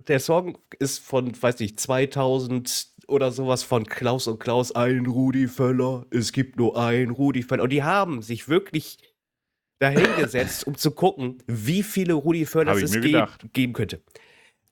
Der 0.08 0.20
Song 0.20 0.58
ist 0.78 0.98
von, 1.00 1.30
weiß 1.40 1.58
nicht, 1.58 1.78
2000 1.78 2.88
oder 3.06 3.32
sowas 3.32 3.62
von 3.62 3.84
Klaus 3.84 4.28
und 4.28 4.38
Klaus, 4.38 4.72
ein 4.72 5.04
Rudi 5.06 5.48
Völler, 5.48 6.06
es 6.10 6.32
gibt 6.32 6.56
nur 6.56 6.80
ein 6.80 7.10
Rudi 7.10 7.42
Völler. 7.42 7.64
Und 7.64 7.70
die 7.70 7.82
haben 7.82 8.22
sich 8.22 8.48
wirklich 8.48 8.98
dahingesetzt, 9.80 10.66
um 10.66 10.76
zu 10.76 10.92
gucken, 10.92 11.42
wie 11.46 11.82
viele 11.82 12.14
Rudi 12.14 12.46
Völler 12.46 12.72
es 12.74 12.92
ge 12.92 13.24
geben 13.52 13.72
könnte. 13.72 14.02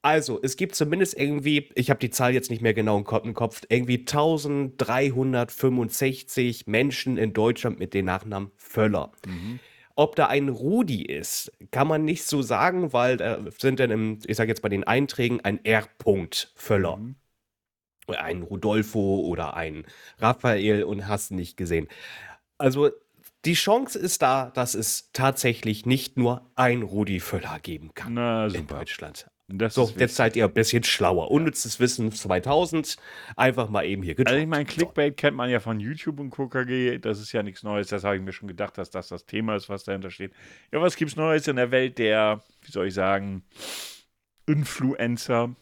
Also, 0.03 0.41
es 0.43 0.57
gibt 0.57 0.75
zumindest 0.75 1.17
irgendwie, 1.19 1.71
ich 1.75 1.91
habe 1.91 2.01
die 2.01 2.09
Zahl 2.11 2.33
jetzt 2.33 2.51
nicht 2.51 2.63
mehr 2.63 2.75
genau 2.75 2.99
im 2.99 3.05
Kopf, 3.35 3.63
irgendwie 3.69 3.99
1365 3.99 6.67
Menschen 6.67 7.19
in 7.19 7.33
Deutschland 7.33 7.79
mit 7.79 7.95
dem 7.95 8.05
Nachnamen 8.05 8.51
Völler. 8.57 9.13
Mhm. 9.27 9.61
Ob 9.97 10.15
da 10.15 10.27
ein 10.29 10.49
Rudi 10.49 11.03
ist, 11.03 11.51
kann 11.73 11.89
man 11.89 12.05
nicht 12.05 12.23
so 12.25 12.43
sagen, 12.43 12.93
weil 12.93 13.17
da 13.17 13.45
sind 13.59 13.81
dann 13.81 13.91
im, 13.91 14.21
ich 14.27 14.37
sage 14.37 14.51
jetzt 14.51 14.63
bei 14.63 14.69
den 14.69 14.85
Einträgen 14.85 15.41
ein 15.41 15.65
R. 15.65 15.89
Völler. 16.55 16.99
Mhm 16.99 17.17
ein 18.17 18.43
Rudolfo 18.43 19.21
oder 19.21 19.55
ein 19.55 19.85
Raphael 20.19 20.85
und 20.85 21.07
hast 21.07 21.31
nicht 21.31 21.57
gesehen. 21.57 21.89
Also 22.57 22.91
die 23.45 23.55
Chance 23.55 23.99
ist 23.99 24.23
da, 24.23 24.51
dass 24.51 24.75
es 24.75 25.11
tatsächlich 25.13 25.87
nicht 25.87 26.17
nur 26.17 26.51
ein 26.55 26.83
Rudi 26.83 27.21
Völler 27.21 27.59
geben 27.61 27.93
kann 27.95 28.15
Na, 28.15 28.47
in 28.47 28.67
Deutschland. 28.67 29.29
Das 29.51 29.75
so, 29.75 29.91
jetzt 29.97 30.17
seid 30.17 30.37
ihr 30.37 30.45
ein 30.45 30.53
bisschen 30.53 30.85
schlauer. 30.85 31.31
Unnützes 31.31 31.81
Wissen 31.81 32.13
2000. 32.13 32.97
Einfach 33.35 33.71
mal 33.71 33.85
eben 33.87 34.03
hier 34.03 34.15
gedroppt. 34.15 34.33
Also 34.33 34.43
ich 34.43 34.49
meine, 34.49 34.67
Clickbait 34.67 35.17
kennt 35.17 35.39
man 35.39 35.49
ja 35.49 35.59
von 35.59 35.81
YouTube 35.81 36.21
und 36.21 36.31
KKG. 36.31 36.99
Das 36.99 37.19
ist 37.19 37.33
ja 37.33 37.43
nichts 37.43 37.63
Neues. 37.63 37.89
Das 37.89 38.05
habe 38.05 38.17
ich 38.17 38.23
mir 38.23 38.33
schon 38.33 38.49
gedacht, 38.49 38.77
dass 38.77 38.91
das 38.91 39.09
das 39.09 39.25
Thema 39.25 39.57
ist, 39.57 39.71
was 39.71 39.85
dahinter 39.85 40.11
steht. 40.11 40.33
Ja, 40.71 40.83
was 40.83 40.97
gibt 40.97 41.13
es 41.13 41.17
Neues 41.17 41.49
in 41.49 41.57
der 41.57 41.71
Welt 41.71 41.97
der, 41.97 42.43
wie 42.61 42.71
soll 42.71 42.89
ich 42.89 42.95
sagen, 42.95 43.43
Influencer? 44.47 45.55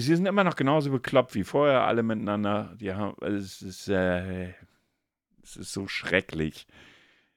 sie 0.00 0.16
sind 0.16 0.26
immer 0.26 0.44
noch 0.44 0.56
genauso 0.56 0.90
bekloppt 0.90 1.34
wie 1.34 1.44
vorher, 1.44 1.82
alle 1.82 2.02
miteinander. 2.02 2.74
Die 2.80 2.92
haben, 2.92 3.14
es 3.22 3.62
ist, 3.62 3.88
äh, 3.88 4.48
es 5.42 5.56
ist 5.56 5.72
so 5.72 5.86
schrecklich. 5.86 6.66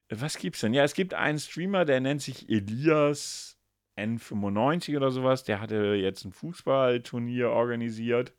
Was 0.09 0.37
gibt's 0.37 0.61
denn? 0.61 0.73
Ja, 0.73 0.83
es 0.83 0.93
gibt 0.93 1.13
einen 1.13 1.39
Streamer, 1.39 1.85
der 1.85 1.99
nennt 1.99 2.21
sich 2.21 2.49
Elias 2.49 3.56
N95 3.97 4.95
oder 4.97 5.11
sowas. 5.11 5.43
Der 5.43 5.59
hatte 5.59 5.95
jetzt 5.95 6.25
ein 6.25 6.31
Fußballturnier 6.31 7.49
organisiert 7.49 8.33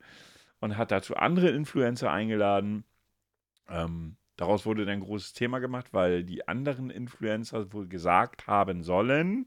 und 0.61 0.77
hat 0.77 0.91
dazu 0.91 1.17
andere 1.17 1.51
Influencer 1.51 2.11
eingeladen. 2.11 2.85
Ähm, 3.69 4.17
daraus 4.37 4.67
wurde 4.67 4.85
dann 4.85 4.95
ein 4.95 5.01
großes 5.01 5.33
Thema 5.33 5.59
gemacht, 5.59 5.93
weil 5.93 6.25
die 6.25 6.49
anderen 6.49 6.91
Influencer 6.91 7.73
wohl 7.73 7.89
gesagt 7.89 8.47
haben 8.47 8.83
sollen, 8.83 9.47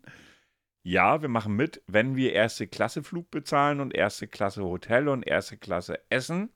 ja, 0.83 1.21
wir 1.21 1.29
machen 1.29 1.55
mit, 1.55 1.83
wenn 1.87 2.15
wir 2.15 2.33
erste 2.33 2.67
Klasse 2.67 3.03
Flug 3.03 3.29
bezahlen 3.29 3.79
und 3.81 3.93
erste 3.93 4.27
Klasse 4.27 4.63
Hotel 4.63 5.09
und 5.09 5.23
erste 5.27 5.57
Klasse 5.57 5.99
Essen. 6.09 6.49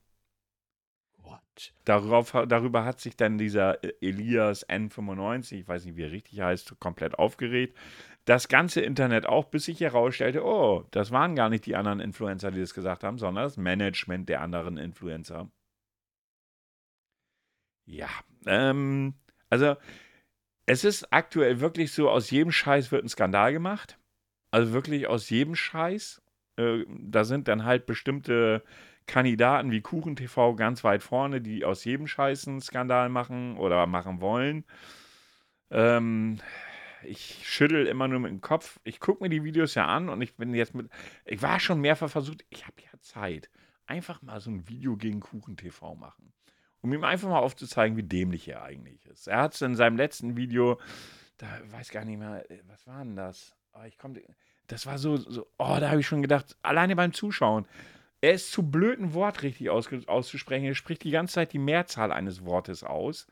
What? 1.18 1.72
Darauf, 1.84 2.32
darüber 2.32 2.84
hat 2.84 3.00
sich 3.00 3.16
dann 3.16 3.38
dieser 3.38 3.82
äh, 3.84 3.92
Elias 4.00 4.68
N95, 4.68 5.60
ich 5.60 5.68
weiß 5.68 5.84
nicht, 5.84 5.96
wie 5.96 6.02
er 6.02 6.10
richtig 6.10 6.40
heißt, 6.40 6.78
komplett 6.80 7.18
aufgeregt. 7.18 7.76
Das 8.26 8.48
ganze 8.48 8.80
Internet 8.80 9.24
auch, 9.26 9.46
bis 9.46 9.64
sich 9.64 9.80
herausstellte, 9.80 10.44
oh, 10.44 10.84
das 10.90 11.12
waren 11.12 11.36
gar 11.36 11.48
nicht 11.48 11.64
die 11.64 11.76
anderen 11.76 12.00
Influencer, 12.00 12.50
die 12.50 12.60
das 12.60 12.74
gesagt 12.74 13.04
haben, 13.04 13.18
sondern 13.18 13.44
das 13.44 13.56
Management 13.56 14.28
der 14.28 14.40
anderen 14.42 14.76
Influencer. 14.76 15.48
Ja, 17.86 18.08
ähm, 18.46 19.14
also 19.48 19.76
es 20.66 20.82
ist 20.84 21.12
aktuell 21.12 21.60
wirklich 21.60 21.92
so, 21.92 22.10
aus 22.10 22.30
jedem 22.30 22.50
Scheiß 22.50 22.90
wird 22.90 23.04
ein 23.04 23.08
Skandal 23.08 23.52
gemacht. 23.52 23.96
Also 24.50 24.72
wirklich 24.72 25.06
aus 25.06 25.30
jedem 25.30 25.54
Scheiß. 25.54 26.20
Äh, 26.56 26.84
da 26.88 27.24
sind 27.24 27.46
dann 27.46 27.64
halt 27.64 27.86
bestimmte 27.86 28.64
Kandidaten 29.06 29.70
wie 29.70 29.82
KuchenTV 29.82 30.56
ganz 30.56 30.82
weit 30.82 31.04
vorne, 31.04 31.40
die 31.40 31.64
aus 31.64 31.84
jedem 31.84 32.08
Scheiß 32.08 32.48
einen 32.48 32.60
Skandal 32.60 33.08
machen 33.08 33.56
oder 33.56 33.86
machen 33.86 34.20
wollen. 34.20 34.64
Ähm, 35.70 36.40
ich 37.06 37.40
schüttel 37.42 37.86
immer 37.86 38.08
nur 38.08 38.20
mit 38.20 38.30
dem 38.30 38.40
Kopf. 38.40 38.80
Ich 38.84 39.00
gucke 39.00 39.22
mir 39.22 39.28
die 39.28 39.44
Videos 39.44 39.74
ja 39.74 39.86
an 39.86 40.08
und 40.08 40.20
ich 40.20 40.34
bin 40.36 40.54
jetzt 40.54 40.74
mit. 40.74 40.88
Ich 41.24 41.42
war 41.42 41.60
schon 41.60 41.80
mehrfach 41.80 42.10
versucht, 42.10 42.44
ich 42.50 42.66
habe 42.66 42.76
ja 42.82 42.98
Zeit. 43.00 43.50
Einfach 43.86 44.22
mal 44.22 44.40
so 44.40 44.50
ein 44.50 44.68
Video 44.68 44.96
gegen 44.96 45.20
KuchenTV 45.20 45.94
machen. 45.94 46.32
Um 46.80 46.92
ihm 46.92 47.04
einfach 47.04 47.28
mal 47.28 47.38
aufzuzeigen, 47.38 47.96
wie 47.96 48.02
dämlich 48.02 48.48
er 48.48 48.62
eigentlich 48.62 49.04
ist. 49.06 49.28
Er 49.28 49.38
hat 49.42 49.54
es 49.54 49.62
in 49.62 49.76
seinem 49.76 49.96
letzten 49.96 50.36
Video, 50.36 50.80
da 51.38 51.46
weiß 51.70 51.90
gar 51.90 52.04
nicht 52.04 52.18
mehr, 52.18 52.50
äh, 52.50 52.60
was 52.66 52.86
war 52.86 53.04
denn 53.04 53.16
das? 53.16 53.54
Oh, 53.74 53.84
ich 53.86 53.98
komme. 53.98 54.20
Das 54.66 54.86
war 54.86 54.98
so, 54.98 55.16
so 55.16 55.46
oh, 55.58 55.76
da 55.80 55.90
habe 55.90 56.00
ich 56.00 56.06
schon 56.06 56.22
gedacht, 56.22 56.56
alleine 56.62 56.96
beim 56.96 57.12
Zuschauen. 57.12 57.66
Er 58.20 58.32
ist 58.32 58.50
zu 58.50 58.68
blöd, 58.68 58.98
ein 58.98 59.14
Wort 59.14 59.42
richtig 59.42 59.70
aus, 59.70 59.88
auszusprechen. 60.06 60.64
Er 60.64 60.74
spricht 60.74 61.04
die 61.04 61.10
ganze 61.10 61.34
Zeit 61.34 61.52
die 61.52 61.58
Mehrzahl 61.58 62.10
eines 62.10 62.44
Wortes 62.44 62.82
aus. 62.82 63.26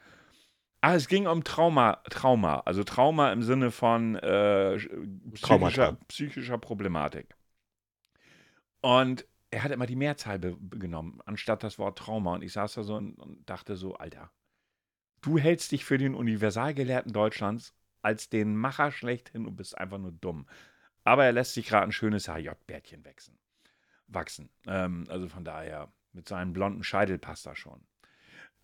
Ah, 0.84 0.96
es 0.96 1.08
ging 1.08 1.26
um 1.26 1.44
Trauma, 1.44 1.94
Trauma, 2.10 2.60
also 2.66 2.84
Trauma 2.84 3.32
im 3.32 3.42
Sinne 3.42 3.70
von 3.70 4.16
äh, 4.16 4.76
psychischer, 5.32 5.96
psychischer, 6.08 6.58
Problematik. 6.58 7.34
Und 8.82 9.26
er 9.50 9.62
hat 9.62 9.70
immer 9.70 9.86
die 9.86 9.96
Mehrzahl 9.96 10.38
genommen, 10.38 11.20
anstatt 11.24 11.62
das 11.62 11.78
Wort 11.78 11.96
Trauma. 11.96 12.34
Und 12.34 12.42
ich 12.42 12.52
saß 12.52 12.74
da 12.74 12.82
so 12.82 12.96
und, 12.96 13.14
und 13.14 13.48
dachte 13.48 13.76
so, 13.76 13.94
Alter, 13.94 14.30
du 15.22 15.38
hältst 15.38 15.72
dich 15.72 15.86
für 15.86 15.96
den 15.96 16.14
Universalgelehrten 16.14 17.14
Deutschlands 17.14 17.72
als 18.02 18.28
den 18.28 18.54
Macher 18.54 18.92
schlechthin 18.92 19.46
und 19.46 19.56
bist 19.56 19.78
einfach 19.78 19.96
nur 19.96 20.12
dumm. 20.12 20.46
Aber 21.02 21.24
er 21.24 21.32
lässt 21.32 21.54
sich 21.54 21.66
gerade 21.66 21.84
ein 21.84 21.92
schönes 21.92 22.28
HJ-Bärtchen 22.28 23.06
wachsen. 23.06 23.38
wachsen. 24.08 24.50
Ähm, 24.66 25.06
also 25.08 25.30
von 25.30 25.46
daher, 25.46 25.90
mit 26.12 26.28
seinem 26.28 26.52
blonden 26.52 26.84
Scheitel 26.84 27.16
passt 27.16 27.46
das 27.46 27.56
schon. 27.56 27.86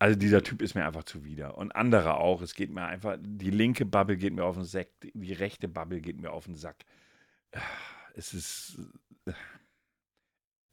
Also 0.01 0.17
dieser 0.17 0.41
Typ 0.41 0.63
ist 0.63 0.73
mir 0.73 0.83
einfach 0.83 1.03
zuwider. 1.03 1.59
Und 1.59 1.75
andere 1.75 2.15
auch. 2.15 2.41
Es 2.41 2.55
geht 2.55 2.71
mir 2.71 2.83
einfach, 2.83 3.19
die 3.21 3.51
linke 3.51 3.85
Bubble 3.85 4.17
geht 4.17 4.33
mir 4.33 4.43
auf 4.43 4.55
den 4.55 4.65
Sack, 4.65 4.87
die 5.03 5.31
rechte 5.31 5.67
Bubble 5.67 6.01
geht 6.01 6.19
mir 6.19 6.31
auf 6.31 6.45
den 6.45 6.55
Sack. 6.55 6.85
Es 8.15 8.33
ist. 8.33 8.79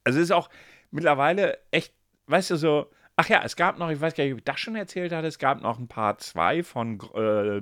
Also 0.02 0.18
es 0.18 0.24
ist 0.24 0.30
auch 0.30 0.48
mittlerweile 0.90 1.58
echt, 1.70 1.92
weißt 2.24 2.52
du, 2.52 2.56
so. 2.56 2.90
Ach 3.16 3.28
ja, 3.28 3.42
es 3.44 3.54
gab 3.54 3.78
noch, 3.78 3.90
ich 3.90 4.00
weiß 4.00 4.14
gar 4.14 4.24
nicht, 4.24 4.32
ob 4.32 4.38
ich 4.38 4.44
das 4.44 4.60
schon 4.60 4.76
erzählt 4.76 5.12
hatte, 5.12 5.28
es 5.28 5.38
gab 5.38 5.60
noch 5.60 5.78
ein 5.78 5.88
Part 5.88 6.22
2 6.22 6.62
von 6.62 6.98
äh, 7.14 7.60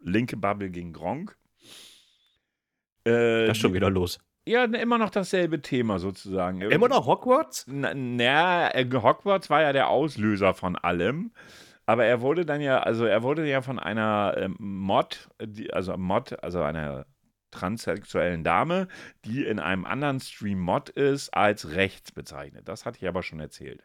linke 0.00 0.38
Bubble 0.38 0.70
gegen 0.70 0.94
Gronk. 0.94 1.36
Äh, 3.04 3.46
das 3.46 3.58
ist 3.58 3.60
schon 3.60 3.74
wieder 3.74 3.90
los. 3.90 4.18
Ja, 4.46 4.64
immer 4.64 4.98
noch 4.98 5.10
dasselbe 5.10 5.60
Thema 5.60 5.98
sozusagen. 5.98 6.60
Immer 6.60 6.88
noch 6.88 7.06
Hogwarts? 7.06 7.66
Na, 7.68 7.92
na, 7.94 8.72
äh, 8.74 8.88
Hogwarts 8.92 9.50
war 9.50 9.62
ja 9.62 9.72
der 9.72 9.88
Auslöser 9.88 10.54
von 10.54 10.76
allem. 10.76 11.32
Aber 11.84 12.04
er 12.04 12.20
wurde 12.20 12.44
dann 12.44 12.60
ja, 12.60 12.80
also 12.80 13.04
er 13.04 13.22
wurde 13.22 13.48
ja 13.48 13.62
von 13.62 13.78
einer 13.78 14.34
ähm, 14.36 14.56
Mod, 14.58 15.28
die, 15.40 15.72
also 15.72 15.96
Mod, 15.96 16.42
also 16.42 16.62
einer 16.62 17.06
transsexuellen 17.52 18.44
Dame, 18.44 18.88
die 19.24 19.44
in 19.44 19.60
einem 19.60 19.84
anderen 19.84 20.20
Stream 20.20 20.60
Mod 20.60 20.90
ist, 20.90 21.32
als 21.34 21.72
rechts 21.72 22.12
bezeichnet. 22.12 22.68
Das 22.68 22.84
hatte 22.84 22.98
ich 23.00 23.08
aber 23.08 23.22
schon 23.22 23.40
erzählt. 23.40 23.84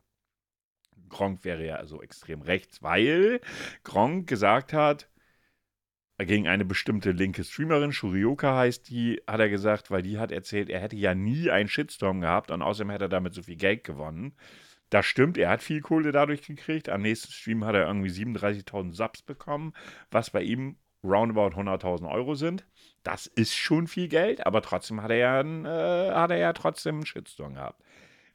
Gronk 1.10 1.44
wäre 1.44 1.66
ja 1.66 1.76
also 1.76 2.02
extrem 2.02 2.42
rechts, 2.42 2.82
weil 2.82 3.42
Gronk 3.84 4.28
gesagt 4.28 4.74
hat, 4.74 5.10
gegen 6.26 6.48
eine 6.48 6.66
bestimmte 6.66 7.12
linke 7.12 7.44
Streamerin, 7.44 7.92
Shurioka 7.92 8.56
heißt 8.56 8.90
die, 8.90 9.22
hat 9.28 9.40
er 9.40 9.50
gesagt, 9.50 9.92
weil 9.92 10.02
die 10.02 10.20
hat 10.20 10.32
erzählt, 10.32 10.70
er 10.70 10.80
hätte 10.80 10.96
ja 10.96 11.16
nie 11.16 11.50
einen 11.50 11.70
Shitstorm 11.70 12.22
gehabt 12.22 12.52
und 12.52 12.62
außerdem 12.62 12.92
hätte 12.92 13.06
er 13.06 13.10
damit 13.10 13.34
so 13.34 13.44
viel 13.44 13.56
Geld 13.56 13.84
gewonnen. 13.84 14.34
Das 14.90 15.06
stimmt, 15.06 15.38
er 15.38 15.50
hat 15.50 15.64
viel 15.64 15.82
Kohle 15.82 16.12
dadurch 16.12 16.42
gekriegt. 16.42 16.90
Am 16.90 17.02
nächsten 17.02 17.32
Stream 17.32 17.64
hat 17.64 17.76
er 17.76 17.88
irgendwie 17.88 18.10
37.000 18.10 18.94
Subs 18.94 19.22
bekommen, 19.22 19.74
was 20.12 20.32
bei 20.32 20.42
ihm 20.42 20.76
roundabout 21.04 21.56
100.000 21.56 22.12
Euro 22.12 22.36
sind. 22.36 22.66
Das 23.04 23.26
ist 23.26 23.56
schon 23.56 23.88
viel 23.88 24.08
Geld, 24.08 24.46
aber 24.46 24.62
trotzdem 24.62 25.02
hat 25.02 25.12
er 25.12 25.18
ja, 25.18 25.40
einen, 25.40 25.66
äh, 25.66 26.12
hat 26.12 26.32
er 26.32 26.38
ja 26.38 26.54
trotzdem 26.54 26.96
einen 26.96 27.06
Shitstorm 27.06 27.56
gehabt. 27.56 27.82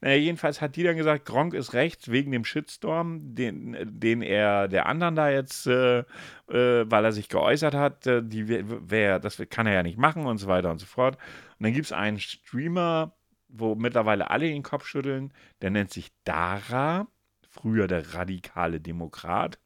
Naja, 0.01 0.17
jedenfalls 0.17 0.61
hat 0.61 0.77
die 0.77 0.83
dann 0.83 0.97
gesagt, 0.97 1.25
Gronk 1.25 1.55
ist 1.55 1.73
rechts 1.73 2.11
wegen 2.11 2.31
dem 2.31 2.45
Shitstorm, 2.45 3.35
den, 3.35 3.77
den 3.99 4.21
er 4.21 4.69
der 4.69 4.87
anderen 4.87 5.17
da 5.17 5.31
jetzt, 5.31 5.67
äh, 5.67 6.01
äh, 6.01 6.05
weil 6.49 7.05
er 7.05 7.13
sich 7.13 7.29
geäußert 7.29 7.75
hat, 7.75 8.07
äh, 8.07 8.23
die 8.23 8.47
wär, 8.49 9.19
das 9.19 9.43
kann 9.49 9.67
er 9.67 9.73
ja 9.73 9.83
nicht 9.83 9.99
machen 9.99 10.27
und 10.27 10.39
so 10.39 10.49
weiter 10.49 10.71
und 10.71 10.79
so 10.79 10.87
fort. 10.87 11.17
Und 11.59 11.65
dann 11.65 11.73
gibt 11.73 11.87
es 11.87 11.93
einen 11.93 12.19
Streamer, 12.19 13.17
wo 13.49 13.75
mittlerweile 13.75 14.31
alle 14.31 14.49
den 14.49 14.63
Kopf 14.63 14.87
schütteln, 14.87 15.33
der 15.63 15.71
nennt 15.71 15.93
sich 15.93 16.11
Dara, 16.25 17.07
früher 17.49 17.87
der 17.87 18.15
radikale 18.15 18.81
Demokrat. 18.81 19.59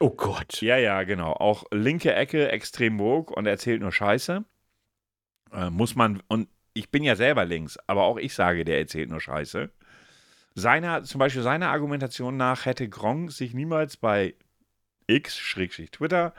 Oh 0.00 0.10
Gott. 0.10 0.62
Ja, 0.62 0.78
ja, 0.78 1.02
genau. 1.04 1.32
Auch 1.32 1.64
linke 1.70 2.12
Ecke, 2.14 2.50
extrem 2.50 2.98
woke 2.98 3.34
und 3.34 3.46
erzählt 3.46 3.82
nur 3.82 3.92
Scheiße. 3.92 4.44
Äh, 5.52 5.70
muss 5.70 5.94
man, 5.94 6.22
und 6.26 6.48
ich 6.74 6.90
bin 6.90 7.02
ja 7.02 7.16
selber 7.16 7.44
links, 7.44 7.78
aber 7.86 8.04
auch 8.04 8.16
ich 8.16 8.34
sage, 8.34 8.64
der 8.64 8.78
erzählt 8.78 9.10
nur 9.10 9.20
Scheiße. 9.20 9.70
Seiner, 10.54 11.04
zum 11.04 11.18
Beispiel 11.18 11.42
seiner 11.42 11.70
Argumentation 11.70 12.36
nach 12.36 12.66
hätte 12.66 12.88
Gronk 12.88 13.32
sich 13.32 13.54
niemals 13.54 13.96
bei 13.96 14.34
X-Twitter 15.06 16.34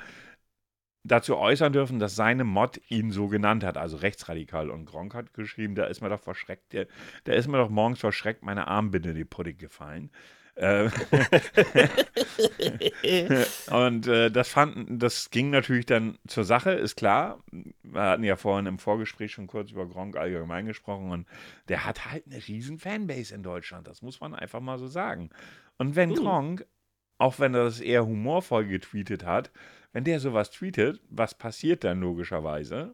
dazu 1.04 1.38
äußern 1.38 1.74
dürfen, 1.74 2.00
dass 2.00 2.16
seine 2.16 2.44
Mod 2.44 2.80
ihn 2.90 3.12
so 3.12 3.28
genannt 3.28 3.64
hat, 3.64 3.78
also 3.78 3.98
rechtsradikal. 3.98 4.70
Und 4.70 4.86
Gronk 4.86 5.14
hat 5.16 5.34
geschrieben, 5.34 5.76
da 5.76 5.86
ist 5.86 6.02
mir 6.02 6.10
doch 6.10 6.22
verschreckt, 6.22 6.76
da 7.24 7.34
ist 7.34 7.48
mir 7.48 7.58
doch 7.58 7.70
morgens 7.70 8.00
verschreckt 8.00 8.44
meine 8.44 8.68
Armbinde 8.68 9.14
die 9.14 9.26
Pudding 9.26 9.58
gefallen. 9.58 10.12
Äh, 10.62 10.92
und 13.72 14.06
äh, 14.06 14.30
das 14.30 14.50
fanden, 14.50 15.00
das 15.00 15.32
ging 15.32 15.50
natürlich 15.50 15.88
dann 15.88 16.20
zur 16.28 16.44
Sache, 16.44 16.70
ist 16.70 16.96
klar. 16.96 17.44
Wir 17.82 18.02
hatten 18.02 18.24
ja 18.24 18.36
vorhin 18.36 18.68
im 18.68 18.78
Vorgespräch 18.78 19.32
schon 19.32 19.48
kurz 19.48 19.72
über 19.72 19.88
Gronk 19.88 20.16
allgemein 20.16 20.68
gesprochen 20.68 21.10
und 21.10 21.28
der 21.68 21.86
hat 21.86 22.06
halt 22.06 22.28
eine 22.28 22.48
riesen 22.48 22.78
Fanbase 22.78 23.34
in 23.34 23.42
Deutschland, 23.42 23.88
das 23.88 24.04
muss 24.04 24.22
man 24.22 24.36
einfach 24.36 24.60
mal 24.60 24.78
so 24.78 24.86
sagen. 24.86 25.32
Und 25.80 25.96
wenn 25.96 26.12
uh. 26.12 26.16
Gronk, 26.16 26.68
auch 27.18 27.40
wenn 27.40 27.56
er 27.56 27.64
das 27.64 27.80
eher 27.80 28.06
humorvoll 28.06 28.68
getweetet 28.68 29.26
hat, 29.26 29.52
wenn 29.94 30.04
der 30.04 30.20
sowas 30.20 30.52
tweetet, 30.52 31.02
was 31.10 31.34
passiert 31.34 31.84
dann 31.84 32.02
logischerweise? 32.02 32.94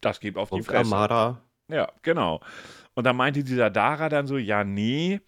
Das 0.00 0.18
geht 0.18 0.36
auf 0.36 0.50
die 0.50 0.62
Fresse. 0.62 0.92
Amara. 0.92 1.42
Ja, 1.68 1.92
genau. 2.02 2.40
Und 2.94 3.04
da 3.04 3.12
meinte 3.12 3.44
dieser 3.44 3.70
Dara 3.70 4.08
dann 4.08 4.26
so, 4.26 4.36
ja, 4.36 4.64
nee, 4.64 5.20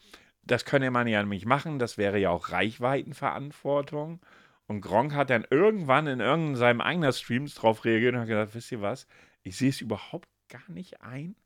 das 0.51 0.65
könne 0.65 0.91
man 0.91 1.07
ja 1.07 1.23
nicht 1.23 1.47
machen, 1.47 1.79
das 1.79 1.99
wäre 1.99 2.19
ja 2.19 2.31
auch 2.31 2.51
Reichweitenverantwortung. 2.51 4.21
Und 4.67 4.83
Gronk 4.83 5.15
hat 5.15 5.31
dann 5.31 5.47
irgendwann 5.51 6.07
in 6.07 6.21
irgendeinem 6.21 6.81
eigenen 6.81 7.13
Streams 7.13 7.55
drauf 7.55 7.85
reagiert 7.85 8.15
und 8.15 8.21
hat 8.21 8.29
gesagt, 8.29 8.55
wisst 8.55 8.73
ihr 8.73 8.83
was, 8.83 9.07
ich 9.43 9.57
sehe 9.57 9.71
es 9.71 9.81
überhaupt 9.81 10.29
gar 10.49 10.69
nicht 10.69 11.01
ein, 11.01 11.37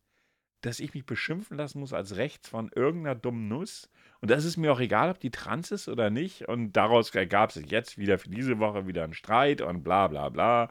dass 0.61 0.81
ich 0.81 0.95
mich 0.95 1.07
beschimpfen 1.07 1.57
lassen 1.57 1.81
muss 1.81 1.93
als 1.93 2.17
rechts 2.17 2.49
von 2.49 2.71
irgendeiner 2.75 3.15
dummen 3.15 3.49
Nuss. 3.49 3.91
Und 4.21 4.31
das 4.31 4.45
ist 4.45 4.57
mir 4.57 4.73
auch 4.73 4.81
egal, 4.81 5.11
ob 5.11 5.21
die 5.21 5.31
trans 5.31 5.71
ist 5.71 5.89
oder 5.89 6.11
nicht. 6.11 6.49
Und 6.49 6.73
daraus 6.73 7.15
ergab 7.15 7.53
sich 7.53 7.71
jetzt 7.71 7.99
wieder 7.99 8.19
für 8.19 8.31
diese 8.31 8.59
Woche 8.59 8.87
wieder 8.87 9.05
ein 9.05 9.15
Streit 9.15 9.61
und 9.61 9.83
bla 9.83 10.09
bla 10.09 10.29
bla. 10.29 10.69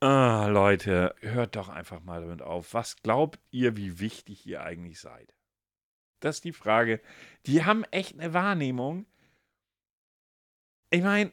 Ah, 0.00 0.48
Leute, 0.48 1.14
hört 1.20 1.56
doch 1.56 1.68
einfach 1.68 2.02
mal 2.02 2.20
damit 2.20 2.42
auf. 2.42 2.74
Was 2.74 2.96
glaubt 3.02 3.38
ihr, 3.50 3.76
wie 3.76 4.00
wichtig 4.00 4.46
ihr 4.46 4.62
eigentlich 4.62 5.00
seid? 5.00 5.33
Das 6.20 6.36
ist 6.36 6.44
die 6.44 6.52
Frage. 6.52 7.00
Die 7.46 7.64
haben 7.64 7.84
echt 7.90 8.18
eine 8.18 8.32
Wahrnehmung. 8.32 9.06
Ich 10.90 11.02
meine, 11.02 11.32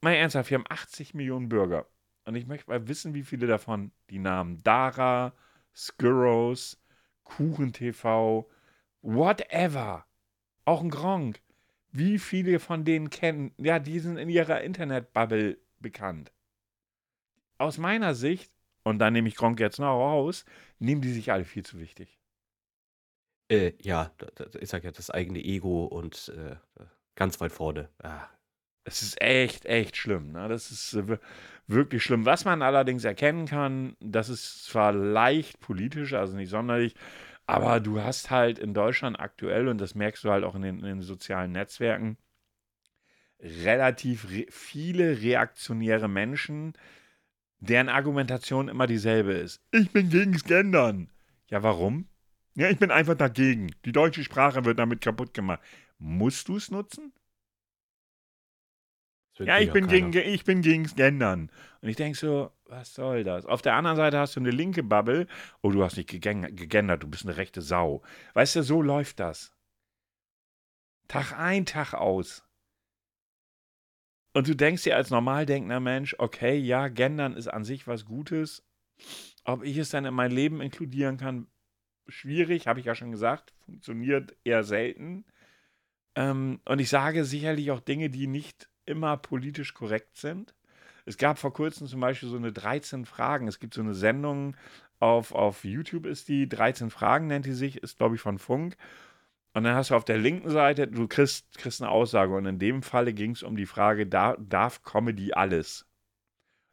mal 0.00 0.14
ernsthaft, 0.14 0.50
wir 0.50 0.58
haben 0.58 0.66
80 0.68 1.14
Millionen 1.14 1.48
Bürger. 1.48 1.86
Und 2.24 2.36
ich 2.36 2.46
möchte 2.46 2.70
mal 2.70 2.86
wissen, 2.88 3.14
wie 3.14 3.24
viele 3.24 3.46
davon 3.46 3.92
die 4.08 4.18
Namen 4.18 4.62
Dara, 4.62 5.34
Skurros, 5.74 6.80
KuchenTV, 7.24 8.46
whatever. 9.02 10.06
Auch 10.64 10.82
ein 10.82 10.90
Gronk. 10.90 11.40
Wie 11.92 12.18
viele 12.18 12.60
von 12.60 12.84
denen 12.84 13.10
kennen, 13.10 13.52
ja, 13.58 13.80
die 13.80 13.98
sind 13.98 14.16
in 14.16 14.28
ihrer 14.28 14.60
Internetbubble 14.60 15.58
bekannt. 15.80 16.32
Aus 17.58 17.78
meiner 17.78 18.14
Sicht, 18.14 18.52
und 18.84 19.00
da 19.00 19.10
nehme 19.10 19.28
ich 19.28 19.34
Gronk 19.34 19.58
jetzt 19.58 19.80
noch 19.80 19.98
raus, 19.98 20.44
nehmen 20.78 21.00
die 21.00 21.12
sich 21.12 21.32
alle 21.32 21.44
viel 21.44 21.64
zu 21.64 21.80
wichtig. 21.80 22.19
Äh, 23.50 23.72
ja, 23.82 24.12
ich 24.60 24.68
sag 24.68 24.84
ja, 24.84 24.92
das 24.92 25.10
eigene 25.10 25.44
Ego 25.44 25.84
und 25.84 26.32
äh, 26.36 26.54
ganz 27.16 27.40
weit 27.40 27.52
vorne. 27.52 27.88
Ah. 28.02 28.28
Es 28.84 29.02
ist 29.02 29.20
echt, 29.20 29.66
echt 29.66 29.96
schlimm. 29.96 30.32
Ne? 30.32 30.48
Das 30.48 30.70
ist 30.70 30.94
äh, 30.94 31.18
wirklich 31.66 32.02
schlimm. 32.02 32.26
Was 32.26 32.44
man 32.44 32.62
allerdings 32.62 33.04
erkennen 33.04 33.46
kann, 33.46 33.96
das 34.00 34.28
ist 34.28 34.64
zwar 34.64 34.92
leicht 34.92 35.60
politisch, 35.60 36.14
also 36.14 36.36
nicht 36.36 36.48
sonderlich, 36.48 36.94
aber 37.46 37.80
du 37.80 38.00
hast 38.00 38.30
halt 38.30 38.60
in 38.60 38.72
Deutschland 38.72 39.18
aktuell, 39.18 39.66
und 39.66 39.80
das 39.80 39.96
merkst 39.96 40.22
du 40.22 40.30
halt 40.30 40.44
auch 40.44 40.54
in 40.54 40.62
den, 40.62 40.78
in 40.78 40.84
den 40.84 41.02
sozialen 41.02 41.50
Netzwerken, 41.50 42.16
relativ 43.40 44.30
re 44.30 44.46
viele 44.48 45.20
reaktionäre 45.20 46.08
Menschen, 46.08 46.74
deren 47.58 47.88
Argumentation 47.88 48.68
immer 48.68 48.86
dieselbe 48.86 49.32
ist. 49.32 49.60
Ich 49.72 49.90
bin 49.90 50.08
gegen 50.10 50.32
Gendern. 50.32 51.10
Ja, 51.48 51.64
warum? 51.64 52.06
Ja, 52.60 52.68
ich 52.68 52.78
bin 52.78 52.90
einfach 52.90 53.14
dagegen. 53.14 53.74
Die 53.86 53.92
deutsche 53.92 54.22
Sprache 54.22 54.66
wird 54.66 54.78
damit 54.78 55.00
kaputt 55.00 55.32
gemacht. 55.32 55.62
Musst 55.98 56.46
du 56.48 56.56
es 56.56 56.70
nutzen? 56.70 57.14
Ja, 59.38 59.58
ich 59.58 59.72
bin, 59.72 59.86
gegen, 59.86 60.12
ich 60.12 60.44
bin 60.44 60.60
gegen 60.60 60.84
Gendern. 60.84 61.50
Und 61.80 61.88
ich 61.88 61.96
denke 61.96 62.18
so, 62.18 62.52
was 62.66 62.92
soll 62.92 63.24
das? 63.24 63.46
Auf 63.46 63.62
der 63.62 63.76
anderen 63.76 63.96
Seite 63.96 64.18
hast 64.18 64.36
du 64.36 64.40
eine 64.40 64.50
linke 64.50 64.82
Bubble. 64.82 65.26
Oh, 65.62 65.70
du 65.70 65.82
hast 65.82 65.96
nicht 65.96 66.10
gegendert, 66.10 67.02
du 67.02 67.08
bist 67.08 67.24
eine 67.24 67.38
rechte 67.38 67.62
Sau. 67.62 68.02
Weißt 68.34 68.56
du, 68.56 68.62
so 68.62 68.82
läuft 68.82 69.20
das. 69.20 69.54
Tag 71.08 71.32
ein, 71.38 71.64
Tag 71.64 71.94
aus. 71.94 72.44
Und 74.34 74.48
du 74.48 74.54
denkst 74.54 74.82
dir 74.82 74.96
als 74.96 75.08
normal 75.08 75.46
denkender 75.46 75.80
Mensch, 75.80 76.14
okay, 76.18 76.58
ja, 76.58 76.88
Gendern 76.88 77.36
ist 77.36 77.48
an 77.48 77.64
sich 77.64 77.86
was 77.86 78.04
Gutes. 78.04 78.62
Ob 79.44 79.64
ich 79.64 79.78
es 79.78 79.88
dann 79.88 80.04
in 80.04 80.12
mein 80.12 80.30
Leben 80.30 80.60
inkludieren 80.60 81.16
kann, 81.16 81.46
schwierig, 82.10 82.66
habe 82.66 82.80
ich 82.80 82.86
ja 82.86 82.94
schon 82.94 83.10
gesagt, 83.10 83.52
funktioniert 83.64 84.36
eher 84.44 84.64
selten. 84.64 85.24
Ähm, 86.14 86.60
und 86.64 86.78
ich 86.80 86.88
sage 86.88 87.24
sicherlich 87.24 87.70
auch 87.70 87.80
Dinge, 87.80 88.10
die 88.10 88.26
nicht 88.26 88.68
immer 88.86 89.16
politisch 89.16 89.74
korrekt 89.74 90.16
sind. 90.16 90.54
Es 91.06 91.16
gab 91.16 91.38
vor 91.38 91.52
kurzem 91.52 91.86
zum 91.86 92.00
Beispiel 92.00 92.28
so 92.28 92.36
eine 92.36 92.52
13 92.52 93.04
Fragen. 93.06 93.48
Es 93.48 93.58
gibt 93.58 93.74
so 93.74 93.80
eine 93.80 93.94
Sendung 93.94 94.56
auf, 94.98 95.32
auf 95.32 95.64
YouTube, 95.64 96.06
ist 96.06 96.28
die 96.28 96.48
13 96.48 96.90
Fragen, 96.90 97.26
nennt 97.26 97.46
die 97.46 97.52
sich, 97.52 97.82
ist 97.82 97.98
glaube 97.98 98.16
ich 98.16 98.20
von 98.20 98.38
Funk. 98.38 98.76
Und 99.52 99.64
dann 99.64 99.74
hast 99.74 99.90
du 99.90 99.96
auf 99.96 100.04
der 100.04 100.18
linken 100.18 100.50
Seite, 100.50 100.86
du 100.86 101.08
kriegst, 101.08 101.58
kriegst 101.58 101.82
eine 101.82 101.90
Aussage. 101.90 102.34
Und 102.34 102.46
in 102.46 102.58
dem 102.58 102.82
Falle 102.82 103.12
ging 103.12 103.32
es 103.32 103.42
um 103.42 103.56
die 103.56 103.66
Frage, 103.66 104.06
darf, 104.06 104.36
darf 104.38 104.82
Comedy 104.82 105.32
alles? 105.32 105.86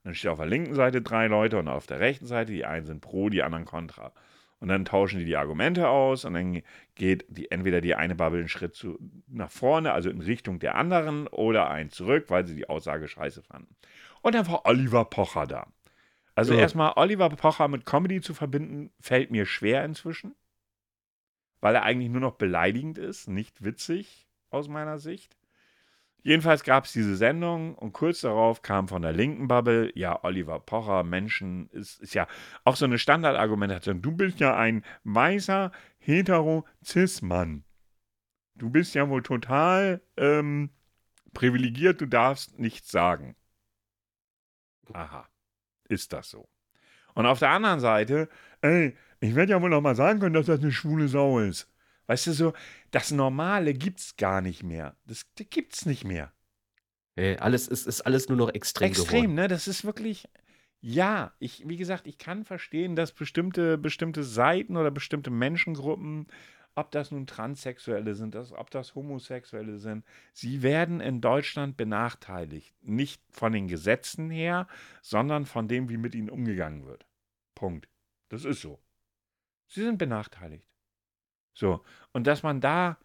Und 0.03 0.09
dann 0.09 0.15
steht 0.15 0.31
auf 0.31 0.37
der 0.37 0.47
linken 0.47 0.75
Seite 0.75 1.01
drei 1.01 1.27
Leute 1.27 1.57
und 1.57 1.67
auf 1.67 1.87
der 1.87 1.99
rechten 1.99 2.27
Seite, 2.27 2.51
die 2.51 2.65
einen 2.65 2.85
sind 2.85 3.01
pro, 3.01 3.29
die 3.29 3.43
anderen 3.43 3.65
kontra. 3.65 4.13
Und 4.59 4.69
dann 4.69 4.85
tauschen 4.85 5.19
die 5.19 5.25
die 5.25 5.37
Argumente 5.37 5.87
aus 5.87 6.25
und 6.25 6.33
dann 6.33 6.61
geht 6.95 7.25
die, 7.29 7.51
entweder 7.51 7.79
die 7.79 7.93
eine 7.93 8.15
Bubble 8.15 8.39
einen 8.39 8.47
Schritt 8.47 8.73
zu, 8.73 8.97
nach 9.27 9.51
vorne, 9.51 9.93
also 9.93 10.09
in 10.09 10.21
Richtung 10.21 10.57
der 10.59 10.75
anderen, 10.75 11.27
oder 11.27 11.69
einen 11.69 11.91
zurück, 11.91 12.25
weil 12.29 12.47
sie 12.47 12.55
die 12.55 12.67
Aussage 12.67 13.07
scheiße 13.07 13.43
fanden. 13.43 13.75
Und 14.21 14.33
dann 14.33 14.47
war 14.47 14.65
Oliver 14.65 15.05
Pocher 15.05 15.45
da. 15.45 15.67
Also 16.33 16.53
ja. 16.53 16.61
erstmal 16.61 16.93
Oliver 16.95 17.29
Pocher 17.29 17.67
mit 17.67 17.85
Comedy 17.85 18.21
zu 18.21 18.33
verbinden, 18.33 18.91
fällt 18.99 19.31
mir 19.31 19.45
schwer 19.45 19.85
inzwischen, 19.85 20.35
weil 21.61 21.75
er 21.75 21.83
eigentlich 21.83 22.09
nur 22.09 22.21
noch 22.21 22.35
beleidigend 22.35 22.97
ist, 22.97 23.27
nicht 23.27 23.63
witzig 23.63 24.27
aus 24.49 24.67
meiner 24.67 24.97
Sicht. 24.97 25.37
Jedenfalls 26.27 26.65
gab 26.65 26.83
es 26.83 26.91
diese 26.91 27.15
Sendung 27.15 27.75
und 27.75 27.93
kurz 27.93 28.19
darauf 28.19 28.61
kam 28.61 28.89
von 28.89 29.01
der 29.01 29.13
linken 29.13 29.47
Bubble, 29.47 29.93
ja, 29.95 30.25
Oliver 30.25 30.59
Pocher, 30.59 31.05
Menschen, 31.05 31.69
ist, 31.69 32.01
ist 32.01 32.15
ja 32.15 32.27
auch 32.65 32.75
so 32.75 32.83
eine 32.83 32.99
Standardargumentation. 32.99 34.01
Du 34.01 34.11
bist 34.11 34.41
ja 34.41 34.53
ein 34.57 34.83
weißer, 35.05 35.71
hetero, 35.99 36.65
cis-Mann. 36.83 37.63
Du 38.55 38.69
bist 38.69 38.93
ja 38.93 39.07
wohl 39.07 39.23
total 39.23 40.01
ähm, 40.17 40.71
privilegiert, 41.33 42.01
du 42.01 42.07
darfst 42.07 42.59
nichts 42.59 42.91
sagen. 42.91 43.37
Aha, 44.91 45.29
ist 45.87 46.11
das 46.11 46.29
so. 46.29 46.49
Und 47.13 47.25
auf 47.25 47.39
der 47.39 47.51
anderen 47.51 47.79
Seite, 47.79 48.27
ey, 48.59 48.97
ich 49.21 49.33
werde 49.33 49.53
ja 49.53 49.61
wohl 49.61 49.69
noch 49.69 49.79
mal 49.79 49.95
sagen 49.95 50.19
können, 50.19 50.33
dass 50.33 50.47
das 50.47 50.59
eine 50.59 50.73
schwule 50.73 51.07
Sau 51.07 51.39
ist. 51.39 51.71
Weißt 52.07 52.27
du 52.27 52.33
so, 52.33 52.53
das 52.91 53.11
Normale 53.11 53.73
gibt's 53.73 54.15
gar 54.17 54.41
nicht 54.41 54.63
mehr. 54.63 54.95
Das, 55.05 55.25
das 55.35 55.47
gibt's 55.49 55.85
nicht 55.85 56.03
mehr. 56.03 56.31
Äh, 57.15 57.37
alles 57.37 57.67
ist, 57.67 57.87
ist 57.87 58.01
alles 58.01 58.29
nur 58.29 58.37
noch 58.37 58.49
extrem. 58.49 58.87
Extrem, 58.89 59.21
geworden. 59.21 59.35
ne? 59.35 59.47
Das 59.47 59.67
ist 59.67 59.85
wirklich. 59.85 60.27
Ja, 60.79 61.33
ich, 61.39 61.67
wie 61.67 61.75
gesagt, 61.75 62.05
ich 62.05 62.17
kann 62.19 62.45
verstehen, 62.45 62.95
dass 62.95 63.11
bestimmte, 63.11 63.77
bestimmte 63.77 64.23
Seiten 64.23 64.77
oder 64.77 64.91
bestimmte 64.91 65.31
Menschengruppen 65.31 66.27
ob 66.77 66.91
das 66.91 67.09
nun 67.09 67.25
Transsexuelle 67.25 68.13
sind, 68.13 68.35
das, 68.35 68.53
ob 68.53 68.69
das 68.69 68.93
Homosexuelle 68.93 69.79
sind, 69.79 70.05
sie 70.31 70.61
werden 70.61 71.01
in 71.01 71.21
Deutschland 71.21 71.75
benachteiligt. 71.75 72.71
Nicht 72.83 73.19
von 73.31 73.51
den 73.51 73.67
Gesetzen 73.67 74.29
her, 74.29 74.67
sondern 75.01 75.47
von 75.47 75.67
dem, 75.67 75.89
wie 75.89 75.97
mit 75.97 76.13
ihnen 76.13 76.29
umgegangen 76.29 76.85
wird. 76.85 77.07
Punkt. 77.55 77.89
Das 78.29 78.45
ist 78.45 78.61
so. 78.61 78.79
Sie 79.65 79.81
sind 79.81 79.97
benachteiligt. 79.97 80.67
So. 81.57 81.83
Und 82.13 82.27
dass 82.27 82.43
man 82.43 82.61
da 82.61 82.97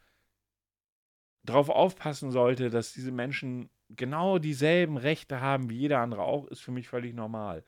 drauf 1.45 1.71
aufpassen 1.71 2.31
sollte, 2.31 2.69
dass 2.69 2.93
diese 2.93 3.11
Menschen 3.13 3.71
genau 3.89 4.39
dieselben 4.39 4.99
Rechte 4.99 5.41
haben 5.41 5.71
wie 5.71 5.79
jeder 5.79 6.01
andere 6.01 6.23
auch, 6.23 6.47
ist 6.49 6.61
für 6.61 6.71
mich 6.71 6.89
völlig 6.89 7.15
normal. 7.15 7.65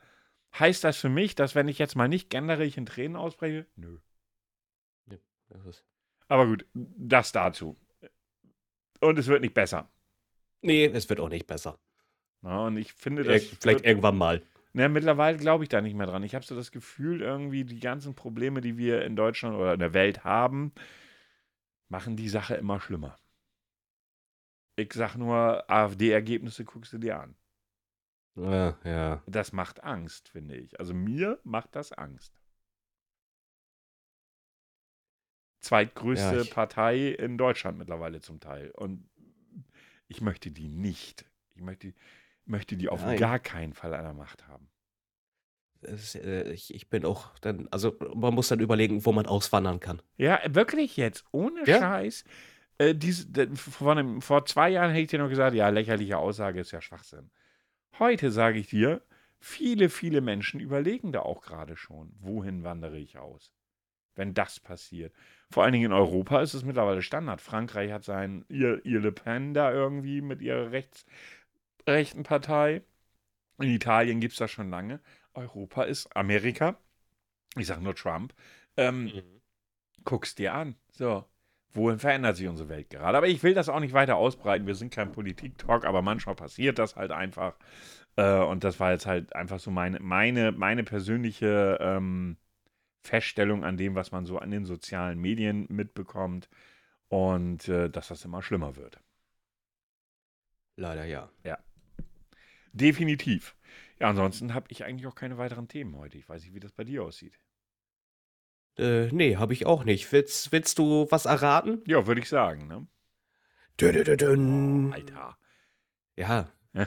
Heißt 0.58 0.84
das 0.84 0.98
für 0.98 1.08
mich, 1.08 1.34
dass 1.34 1.54
wenn 1.54 1.68
ich 1.68 1.78
jetzt 1.78 1.96
mal 1.96 2.08
nicht 2.08 2.28
gendere, 2.28 2.66
in 2.66 2.86
Tränen 2.86 3.16
ausbreche? 3.16 3.66
Nö. 3.76 3.98
Ja, 5.06 5.16
Aber 6.28 6.46
gut, 6.46 6.66
das 6.74 7.32
dazu. 7.32 7.76
Und 9.00 9.18
es 9.18 9.26
wird 9.26 9.40
nicht 9.40 9.54
besser. 9.54 9.90
nee, 10.60 10.84
es 10.86 11.08
wird 11.08 11.20
auch 11.20 11.28
nicht 11.30 11.46
besser. 11.46 11.78
Na, 12.42 12.66
und 12.66 12.76
ich 12.76 12.92
finde, 12.92 13.22
Ir 13.22 13.28
das 13.32 13.44
vielleicht 13.44 13.84
irgendwann 13.86 14.16
mal. 14.18 14.42
Na, 14.74 14.88
mittlerweile 14.88 15.38
glaube 15.38 15.64
ich 15.64 15.70
da 15.70 15.80
nicht 15.80 15.94
mehr 15.94 16.06
dran. 16.06 16.22
Ich 16.24 16.34
habe 16.34 16.44
so 16.44 16.54
das 16.54 16.70
Gefühl, 16.70 17.22
irgendwie 17.22 17.64
die 17.64 17.80
ganzen 17.80 18.14
Probleme, 18.14 18.60
die 18.60 18.76
wir 18.76 19.04
in 19.04 19.16
Deutschland 19.16 19.56
oder 19.56 19.72
in 19.72 19.80
der 19.80 19.94
Welt 19.94 20.24
haben, 20.24 20.72
machen 21.88 22.16
die 22.16 22.28
Sache 22.28 22.54
immer 22.56 22.80
schlimmer. 22.80 23.18
Ich 24.76 24.92
sag 24.92 25.14
nur, 25.16 25.70
AfD-Ergebnisse 25.70 26.64
guckst 26.64 26.92
du 26.92 26.98
dir 26.98 27.20
an. 27.20 27.36
Ja, 28.36 28.76
ja. 28.84 29.22
Das 29.26 29.52
macht 29.52 29.84
Angst, 29.84 30.28
finde 30.28 30.56
ich. 30.56 30.78
Also 30.80 30.92
mir 30.92 31.38
macht 31.44 31.76
das 31.76 31.92
Angst. 31.92 32.40
Zweitgrößte 35.60 36.36
Ja, 36.36 36.42
ich- 36.42 36.50
Partei 36.50 37.08
in 37.10 37.38
Deutschland 37.38 37.78
mittlerweile 37.78 38.20
zum 38.20 38.40
Teil. 38.40 38.70
Und 38.72 39.08
ich 40.08 40.20
möchte 40.20 40.50
die 40.50 40.68
nicht. 40.68 41.24
Ich 41.54 41.62
möchte, 41.62 41.94
möchte 42.46 42.76
die 42.76 42.88
auf 42.88 43.02
Nein. 43.04 43.18
gar 43.18 43.38
keinen 43.38 43.72
Fall 43.72 43.94
an 43.94 44.04
der 44.04 44.12
Macht 44.14 44.46
haben. 44.48 44.68
Es, 45.82 46.14
äh, 46.14 46.50
ich, 46.52 46.74
ich 46.74 46.88
bin 46.88 47.04
auch 47.04 47.38
dann, 47.40 47.68
also 47.70 47.94
man 48.14 48.34
muss 48.34 48.48
dann 48.48 48.60
überlegen, 48.60 49.04
wo 49.04 49.12
man 49.12 49.26
auswandern 49.26 49.80
kann. 49.80 50.00
Ja, 50.16 50.40
wirklich 50.48 50.96
jetzt, 50.96 51.24
ohne 51.30 51.66
Ja. 51.66 51.78
Scheiß. 51.78 52.24
Äh, 52.78 52.94
diese, 52.94 53.26
de- 53.30 53.54
vor, 53.54 53.92
einem, 53.92 54.20
vor 54.22 54.46
zwei 54.46 54.70
Jahren 54.70 54.90
hätte 54.90 55.02
ich 55.02 55.08
dir 55.08 55.18
noch 55.18 55.28
gesagt, 55.28 55.54
ja, 55.54 55.68
lächerliche 55.68 56.18
Aussage 56.18 56.60
ist 56.60 56.72
ja 56.72 56.80
Schwachsinn. 56.80 57.30
Heute 57.98 58.30
sage 58.30 58.58
ich 58.58 58.68
dir, 58.68 59.02
viele, 59.38 59.90
viele 59.90 60.20
Menschen 60.22 60.58
überlegen 60.58 61.12
da 61.12 61.20
auch 61.20 61.42
gerade 61.42 61.76
schon, 61.76 62.12
wohin 62.18 62.64
wandere 62.64 62.98
ich 62.98 63.18
aus, 63.18 63.52
wenn 64.16 64.32
das 64.34 64.58
passiert. 64.58 65.14
Vor 65.50 65.62
allen 65.62 65.72
Dingen 65.74 65.86
in 65.86 65.92
Europa 65.92 66.40
ist 66.40 66.54
es 66.54 66.64
mittlerweile 66.64 67.02
Standard. 67.02 67.40
Frankreich 67.40 67.92
hat 67.92 68.04
sein, 68.04 68.44
ihr, 68.48 68.84
ihr 68.86 69.00
Le 69.00 69.12
Pen 69.12 69.54
da 69.54 69.70
irgendwie 69.70 70.20
mit 70.22 70.40
ihrer 70.40 70.72
rechts, 70.72 71.04
rechten 71.86 72.22
Partei. 72.22 72.82
In 73.58 73.70
Italien 73.70 74.20
gibt 74.20 74.32
es 74.32 74.38
das 74.38 74.50
schon 74.50 74.70
lange. 74.70 75.00
Europa 75.34 75.84
ist 75.84 76.14
Amerika. 76.16 76.76
Ich 77.56 77.66
sage 77.66 77.82
nur 77.82 77.94
Trump. 77.94 78.34
Ähm, 78.76 79.12
guck's 80.04 80.34
dir 80.34 80.54
an. 80.54 80.76
So. 80.92 81.24
Wohin 81.72 81.98
verändert 81.98 82.36
sich 82.36 82.46
unsere 82.46 82.68
Welt 82.68 82.88
gerade? 82.88 83.18
Aber 83.18 83.26
ich 83.26 83.42
will 83.42 83.52
das 83.52 83.68
auch 83.68 83.80
nicht 83.80 83.94
weiter 83.94 84.14
ausbreiten. 84.16 84.66
Wir 84.66 84.76
sind 84.76 84.94
kein 84.94 85.10
Politik-Talk, 85.10 85.84
aber 85.84 86.02
manchmal 86.02 86.36
passiert 86.36 86.78
das 86.78 86.94
halt 86.94 87.10
einfach. 87.10 87.56
Äh, 88.14 88.38
und 88.38 88.62
das 88.62 88.78
war 88.78 88.92
jetzt 88.92 89.06
halt 89.06 89.34
einfach 89.34 89.58
so 89.58 89.72
meine, 89.72 89.98
meine, 89.98 90.52
meine 90.52 90.84
persönliche 90.84 91.78
ähm, 91.80 92.36
Feststellung 93.02 93.64
an 93.64 93.76
dem, 93.76 93.96
was 93.96 94.12
man 94.12 94.24
so 94.24 94.38
an 94.38 94.52
den 94.52 94.64
sozialen 94.64 95.20
Medien 95.20 95.66
mitbekommt. 95.68 96.48
Und 97.08 97.68
äh, 97.68 97.90
dass 97.90 98.08
das 98.08 98.24
immer 98.24 98.40
schlimmer 98.40 98.76
wird. 98.76 99.00
Leider 100.76 101.04
ja. 101.04 101.58
Definitiv. 102.74 103.56
Ja, 104.00 104.10
ansonsten 104.10 104.52
habe 104.52 104.66
ich 104.68 104.84
eigentlich 104.84 105.06
auch 105.06 105.14
keine 105.14 105.38
weiteren 105.38 105.68
Themen 105.68 105.96
heute. 105.96 106.18
Ich 106.18 106.28
weiß 106.28 106.42
nicht, 106.42 106.54
wie 106.54 106.60
das 106.60 106.72
bei 106.72 106.82
dir 106.82 107.04
aussieht. 107.04 107.38
Äh, 108.76 109.06
nee, 109.12 109.36
habe 109.36 109.52
ich 109.52 109.64
auch 109.66 109.84
nicht. 109.84 110.10
Willst, 110.10 110.50
willst 110.50 110.78
du 110.80 111.06
was 111.10 111.26
erraten? 111.26 111.82
Ja, 111.86 112.08
würde 112.08 112.20
ich 112.20 112.28
sagen, 112.28 112.66
ne? 112.66 112.86
Dö-dö-dö-dön. 113.80 114.92
Alter. 114.92 115.38
Ja, 116.16 116.52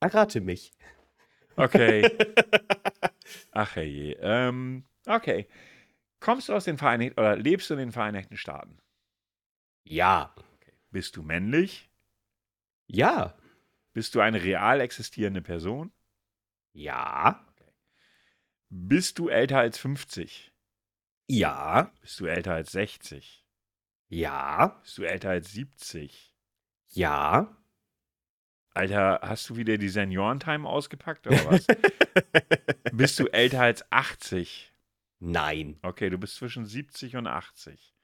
errate 0.00 0.40
mich. 0.40 0.72
Okay. 1.56 2.08
Ach 3.50 3.76
herrje. 3.76 4.16
Ähm, 4.20 4.84
okay. 5.06 5.48
Kommst 6.20 6.48
du 6.48 6.54
aus 6.54 6.64
den 6.64 6.78
Vereinigten 6.78 7.18
oder 7.18 7.36
lebst 7.36 7.68
du 7.68 7.74
in 7.74 7.80
den 7.80 7.92
Vereinigten 7.92 8.36
Staaten? 8.36 8.78
Ja. 9.84 10.34
Bist 10.90 11.16
du 11.16 11.22
männlich? 11.22 11.91
Ja. 12.92 13.34
Bist 13.94 14.14
du 14.14 14.20
eine 14.20 14.42
real 14.42 14.80
existierende 14.80 15.42
Person? 15.42 15.92
Ja. 16.72 17.44
Bist 18.68 19.18
du 19.18 19.28
älter 19.28 19.58
als 19.58 19.78
50? 19.78 20.52
Ja. 21.28 21.92
Bist 22.00 22.20
du 22.20 22.26
älter 22.26 22.54
als 22.54 22.72
60? 22.72 23.44
Ja. 24.08 24.78
Bist 24.82 24.98
du 24.98 25.04
älter 25.04 25.30
als 25.30 25.52
70? 25.52 26.34
Ja. 26.90 27.56
Alter, 28.74 29.20
hast 29.22 29.48
du 29.50 29.56
wieder 29.56 29.76
die 29.76 29.88
Seniorentime 29.88 30.68
ausgepackt 30.68 31.26
oder 31.26 31.44
was? 31.50 31.66
Bist 32.92 33.18
du 33.18 33.26
älter 33.26 33.62
als 33.62 33.90
80? 33.90 34.72
Nein. 35.18 35.78
Okay, 35.82 36.10
du 36.10 36.18
bist 36.18 36.36
zwischen 36.36 36.66
70 36.66 37.16
und 37.16 37.26
80. 37.26 37.94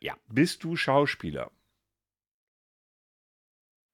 Ja. 0.00 0.16
Bist 0.28 0.64
du 0.64 0.76
Schauspieler? 0.76 1.50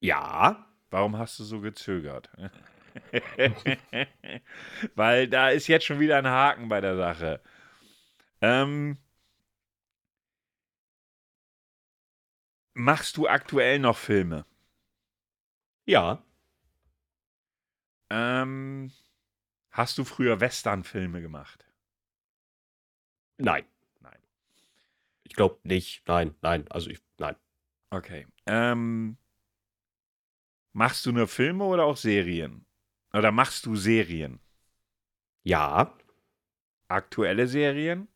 Ja. 0.00 0.66
Warum 0.90 1.16
hast 1.18 1.38
du 1.38 1.44
so 1.44 1.60
gezögert? 1.60 2.30
Weil 4.94 5.28
da 5.28 5.50
ist 5.50 5.68
jetzt 5.68 5.84
schon 5.86 6.00
wieder 6.00 6.18
ein 6.18 6.26
Haken 6.26 6.68
bei 6.68 6.80
der 6.80 6.96
Sache. 6.96 7.40
Ähm, 8.42 8.98
machst 12.74 13.16
du 13.16 13.28
aktuell 13.28 13.78
noch 13.78 13.96
Filme? 13.96 14.44
Ja. 15.86 16.22
Ähm, 18.10 18.92
hast 19.72 19.98
du 19.98 20.04
früher 20.04 20.40
Western-Filme 20.40 21.22
gemacht? 21.22 21.66
Nein. 23.38 23.64
Nein. 24.00 24.18
Ich 25.24 25.34
glaube 25.34 25.58
nicht. 25.64 26.06
Nein, 26.06 26.34
nein. 26.42 26.66
Also 26.70 26.90
ich, 26.90 27.00
nein. 27.18 27.36
Okay. 27.90 28.26
Ähm, 28.46 29.16
machst 30.72 31.06
du 31.06 31.12
nur 31.12 31.28
Filme 31.28 31.64
oder 31.64 31.84
auch 31.84 31.96
Serien? 31.96 32.64
Oder 33.12 33.32
machst 33.32 33.66
du 33.66 33.76
Serien? 33.76 34.40
Ja. 35.42 35.96
Aktuelle 36.88 37.46
Serien? 37.46 38.08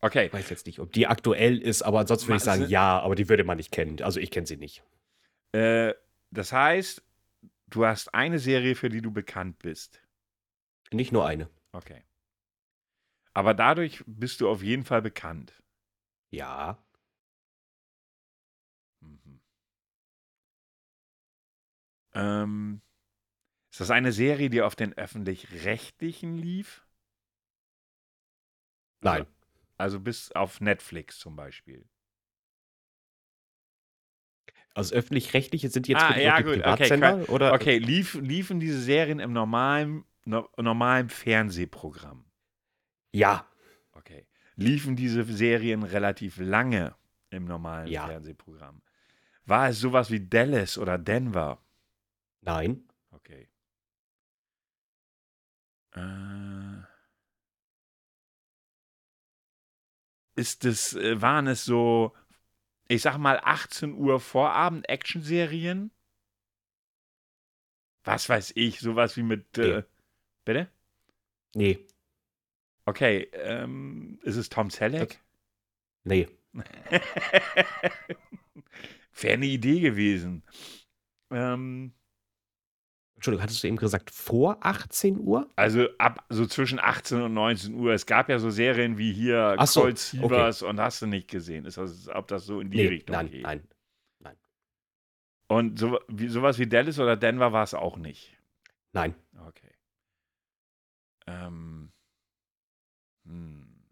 Okay. 0.00 0.26
Ich 0.26 0.32
weiß 0.32 0.50
jetzt 0.50 0.66
nicht, 0.66 0.78
ob 0.78 0.92
die 0.92 1.06
aktuell 1.06 1.58
ist, 1.58 1.82
aber 1.82 2.00
ansonsten 2.00 2.28
würde 2.28 2.36
ich 2.36 2.44
sagen 2.44 2.68
ja, 2.68 3.00
aber 3.00 3.14
die 3.14 3.28
würde 3.28 3.44
man 3.44 3.56
nicht 3.56 3.72
kennen. 3.72 4.00
Also 4.02 4.20
ich 4.20 4.30
kenne 4.30 4.46
sie 4.46 4.56
nicht. 4.56 4.84
Äh, 5.52 5.94
das 6.30 6.52
heißt, 6.52 7.02
du 7.68 7.84
hast 7.84 8.14
eine 8.14 8.38
Serie, 8.38 8.74
für 8.74 8.88
die 8.88 9.02
du 9.02 9.10
bekannt 9.10 9.58
bist. 9.58 10.00
Nicht 10.92 11.12
nur 11.12 11.26
eine. 11.26 11.50
Okay. 11.72 12.02
Aber 13.34 13.54
dadurch 13.54 14.02
bist 14.06 14.40
du 14.40 14.48
auf 14.48 14.62
jeden 14.62 14.84
Fall 14.84 15.02
bekannt. 15.02 15.52
Ja. 16.30 16.78
Mhm. 19.00 19.40
Ähm, 22.14 22.82
ist 23.70 23.80
das 23.80 23.90
eine 23.90 24.12
Serie, 24.12 24.50
die 24.50 24.62
auf 24.62 24.76
den 24.76 24.94
öffentlich-rechtlichen 24.96 26.36
lief? 26.36 26.86
Nein. 29.00 29.26
Also 29.76 30.00
bis 30.00 30.32
auf 30.32 30.60
Netflix 30.60 31.18
zum 31.18 31.36
Beispiel. 31.36 31.84
Also 34.74 34.94
öffentlich-rechtliche 34.94 35.70
sind 35.70 35.88
jetzt 35.88 36.02
Ah, 36.02 36.18
ja, 36.18 36.40
gut, 36.40 36.58
okay, 36.58 36.62
Privatsender? 36.62 37.28
oder? 37.28 37.52
Okay, 37.54 37.78
lief, 37.78 38.14
liefen 38.14 38.60
diese 38.60 38.80
Serien 38.80 39.18
im 39.18 39.32
normalen, 39.32 40.04
no, 40.24 40.48
normalen 40.56 41.08
Fernsehprogramm? 41.08 42.24
Ja. 43.12 43.47
Liefen 44.58 44.96
diese 44.96 45.22
Serien 45.24 45.84
relativ 45.84 46.38
lange 46.38 46.94
im 47.30 47.44
normalen 47.44 47.86
Ja. 47.86 48.06
Fernsehprogramm? 48.06 48.82
War 49.44 49.68
es 49.68 49.78
sowas 49.80 50.10
wie 50.10 50.28
Dallas 50.28 50.76
oder 50.78 50.98
Denver? 50.98 51.62
Nein. 52.40 52.82
Okay. 53.12 53.48
Äh, 55.94 56.82
ist 60.34 60.64
es, 60.64 60.94
äh, 60.94 61.22
waren 61.22 61.46
es 61.46 61.64
so, 61.64 62.14
ich 62.88 63.02
sag 63.02 63.16
mal 63.18 63.40
18 63.42 63.94
Uhr 63.94 64.20
Vorabend-Action-Serien? 64.20 65.90
was 68.04 68.26
weiß 68.28 68.52
ich, 68.56 68.80
sowas 68.80 69.18
wie 69.18 69.22
mit. 69.22 69.58
Äh, 69.58 69.76
Nee. 69.76 69.84
bitte? 70.46 70.68
Nee, 71.54 71.86
Okay, 72.88 73.28
ähm, 73.34 74.18
ist 74.22 74.36
es 74.36 74.48
Tom 74.48 74.70
Selleck? 74.70 75.20
nee. 76.04 76.26
Wäre 79.20 79.34
eine 79.34 79.44
Idee 79.44 79.80
gewesen. 79.80 80.42
Ähm, 81.30 81.92
Entschuldigung, 83.16 83.42
hattest 83.42 83.62
du 83.62 83.66
eben 83.68 83.76
gesagt 83.76 84.10
vor 84.10 84.56
18 84.62 85.18
Uhr? 85.18 85.50
also 85.56 85.86
ab 85.98 86.24
so 86.30 86.46
zwischen 86.46 86.78
18 86.78 87.20
und 87.20 87.34
19 87.34 87.74
Uhr. 87.74 87.92
Es 87.92 88.06
gab 88.06 88.30
ja 88.30 88.38
so 88.38 88.48
Serien 88.48 88.96
wie 88.96 89.12
hier 89.12 89.56
Ach 89.58 89.66
so, 89.66 89.82
Cold 89.82 89.98
Seavers 89.98 90.62
und 90.62 90.80
hast 90.80 91.02
du 91.02 91.06
nicht 91.06 91.28
gesehen. 91.28 91.66
Ist 91.66 91.76
das, 91.76 92.08
ob 92.08 92.26
das 92.28 92.46
so 92.46 92.60
in 92.60 92.70
die 92.70 92.78
Nee, 92.78 92.86
Richtung 92.88 93.16
nein, 93.16 93.30
geht? 93.30 93.44
nein. 93.44 93.68
Und 95.48 95.78
so, 95.78 95.98
wie, 96.08 96.28
sowas 96.28 96.58
wie 96.58 96.66
Dallas 96.66 96.98
oder 96.98 97.16
Denver 97.18 97.52
war 97.52 97.64
es 97.64 97.74
auch 97.74 97.98
nicht. 97.98 98.34
Nein. 98.94 99.14
Okay. 99.46 99.74
Ähm. 101.26 101.87
Hm. 103.28 103.84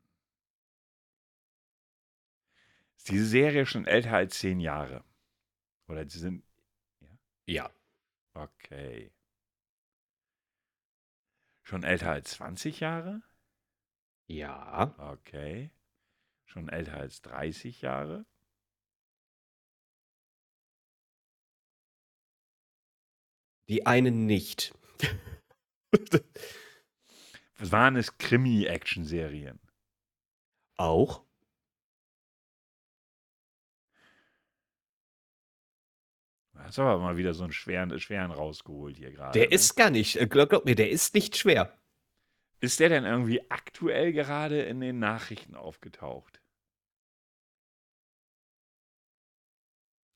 Ist 2.97 3.11
diese 3.11 3.27
Serie 3.27 3.67
schon 3.67 3.87
älter 3.87 4.15
als 4.15 4.39
zehn 4.39 4.61
Jahre? 4.61 5.05
Oder 5.89 6.09
sie 6.09 6.19
sind. 6.19 6.43
Ja. 7.47 7.71
Okay. 8.35 9.13
Schon 11.63 11.85
älter 11.85 12.11
als 12.13 12.31
20 12.33 12.81
Jahre? 12.81 13.23
Ja. 14.29 14.95
Okay. 14.99 15.71
Schon 16.47 16.69
älter 16.69 16.97
als 16.99 17.23
30 17.23 17.83
Jahre? 17.83 18.25
Die 23.69 23.85
einen 23.87 24.27
nicht. 24.27 24.75
Waren 27.59 27.97
es 27.97 28.19
Krimi-Action-Serien? 28.19 29.59
Auch. 30.77 31.25
Du 36.53 36.59
hast 36.61 36.79
aber 36.79 36.99
mal 36.99 37.17
wieder 37.17 37.33
so 37.35 37.45
einen 37.45 37.53
schweren, 37.53 37.99
schweren 37.99 38.31
rausgeholt 38.31 38.97
hier 38.97 39.13
gerade. 39.13 39.39
Der 39.39 39.49
ne? 39.49 39.55
ist 39.55 39.77
gar 39.77 39.91
nicht, 39.91 40.17
äh, 40.17 40.27
glaub, 40.27 40.51
glaub 40.51 40.65
mir, 40.65 40.75
der 40.75 40.91
ist 40.91 41.15
nicht 41.15 41.37
schwer. 41.37 41.79
Ist 42.61 42.81
der 42.81 42.89
denn 42.89 43.05
irgendwie 43.05 43.51
aktuell 43.51 44.13
gerade 44.13 44.63
in 44.63 44.81
den 44.81 44.99
Nachrichten 44.99 45.55
aufgetaucht? 45.55 46.41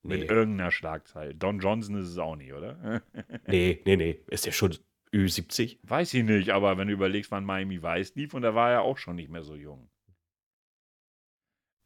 Mit 0.03 0.21
Nee, 0.21 0.25
irgendeiner 0.25 0.71
Schlagzeile. 0.71 1.35
Don 1.35 1.59
Johnson 1.59 1.95
ist 1.95 2.09
es 2.09 2.17
auch 2.17 2.35
nicht, 2.35 2.53
oder? 2.53 3.03
nee, 3.47 3.81
nee, 3.85 3.95
nee. 3.95 4.19
Ist 4.27 4.47
der 4.47 4.51
schon 4.51 4.75
Ü70? 5.13 5.79
Weiß 5.83 6.13
ich 6.13 6.23
nicht, 6.23 6.49
aber 6.51 6.77
wenn 6.77 6.87
du 6.87 6.93
überlegst, 6.93 7.31
wann 7.31 7.45
Miami 7.45 7.81
Vice 7.83 8.15
lief, 8.15 8.33
und 8.33 8.43
da 8.43 8.55
war 8.55 8.71
er 8.71 8.81
auch 8.81 8.97
schon 8.97 9.15
nicht 9.15 9.29
mehr 9.29 9.43
so 9.43 9.55
jung. 9.55 9.89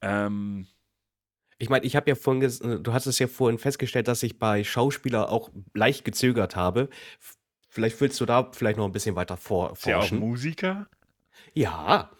Ähm, 0.01 0.67
Ich 1.57 1.69
meine, 1.69 1.85
ich 1.85 1.95
habe 1.95 2.09
ja 2.09 2.15
vorhin, 2.15 2.43
äh, 2.43 2.79
du 2.81 2.93
hast 2.93 3.05
es 3.05 3.17
ja 3.19 3.27
vorhin 3.27 3.57
festgestellt, 3.57 4.07
dass 4.07 4.23
ich 4.23 4.37
bei 4.39 4.63
Schauspieler 4.63 5.29
auch 5.31 5.51
leicht 5.73 6.03
gezögert 6.05 6.55
habe. 6.55 6.89
Vielleicht 7.69 7.99
willst 8.01 8.19
du 8.21 8.25
da 8.25 8.51
vielleicht 8.51 8.77
noch 8.77 8.85
ein 8.85 8.91
bisschen 8.91 9.15
weiter 9.15 9.37
vor, 9.37 9.71
ist 9.73 9.87
er 9.87 9.99
auch. 9.99 10.11
Musiker? 10.11 10.87
Ja, 11.53 12.11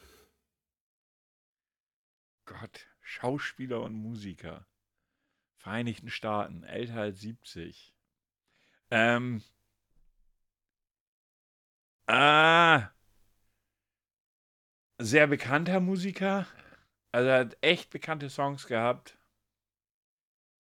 Gott, 2.46 2.88
Schauspieler 3.02 3.82
und 3.82 3.94
Musiker. 3.94 4.68
Vereinigten 5.58 6.10
Staaten, 6.10 6.64
älter 6.64 7.02
als 7.02 7.20
70. 7.20 7.94
Ähm. 8.92 9.42
Ah. 12.08 12.92
Sehr 15.00 15.28
bekannter 15.28 15.80
Musiker. 15.80 16.48
Also 17.14 17.30
er 17.30 17.40
hat 17.40 17.58
echt 17.62 17.92
bekannte 17.92 18.30
Songs 18.30 18.68
gehabt. 18.68 19.18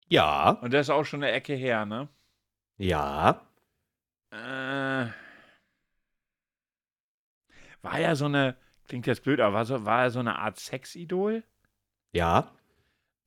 ja, 0.09 0.61
Und 0.61 0.73
das 0.73 0.87
ist 0.87 0.89
auch 0.91 1.03
schon 1.05 1.23
eine 1.23 1.31
Ecke 1.33 1.53
her, 1.53 1.85
ne? 1.85 2.07
ja. 2.77 3.41
Äh. 4.31 5.11
War 7.81 7.99
er 7.99 8.15
so 8.15 8.25
eine, 8.25 8.55
klingt 8.87 9.07
jetzt 9.07 9.23
blöd, 9.23 9.39
aber 9.39 9.53
war, 9.55 9.65
so, 9.65 9.85
war 9.85 10.03
er 10.03 10.11
so 10.11 10.19
eine 10.19 10.37
Art 10.39 10.59
Sexidol? 10.59 11.43
Ja, 12.13 12.51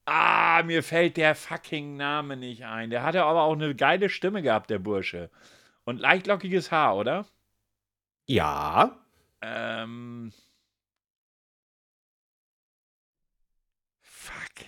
Ah, 0.06 0.62
mir 0.64 0.82
fällt 0.82 1.16
der 1.18 1.34
fucking 1.34 1.96
Name 1.96 2.36
nicht 2.38 2.64
ein. 2.64 2.90
Der 2.90 3.02
hatte 3.02 3.24
aber 3.24 3.42
auch 3.42 3.52
eine 3.54 3.74
geile 3.74 4.08
Stimme 4.10 4.42
gehabt, 4.42 4.70
der 4.70 4.78
Bursche. 4.78 5.30
Und 5.84 5.98
leicht 6.00 6.26
lockiges 6.26 6.70
Haar, 6.70 6.96
oder? 6.96 7.26
Ja. 8.26 8.98
Ähm. 9.40 10.32
Fuck. 14.00 14.66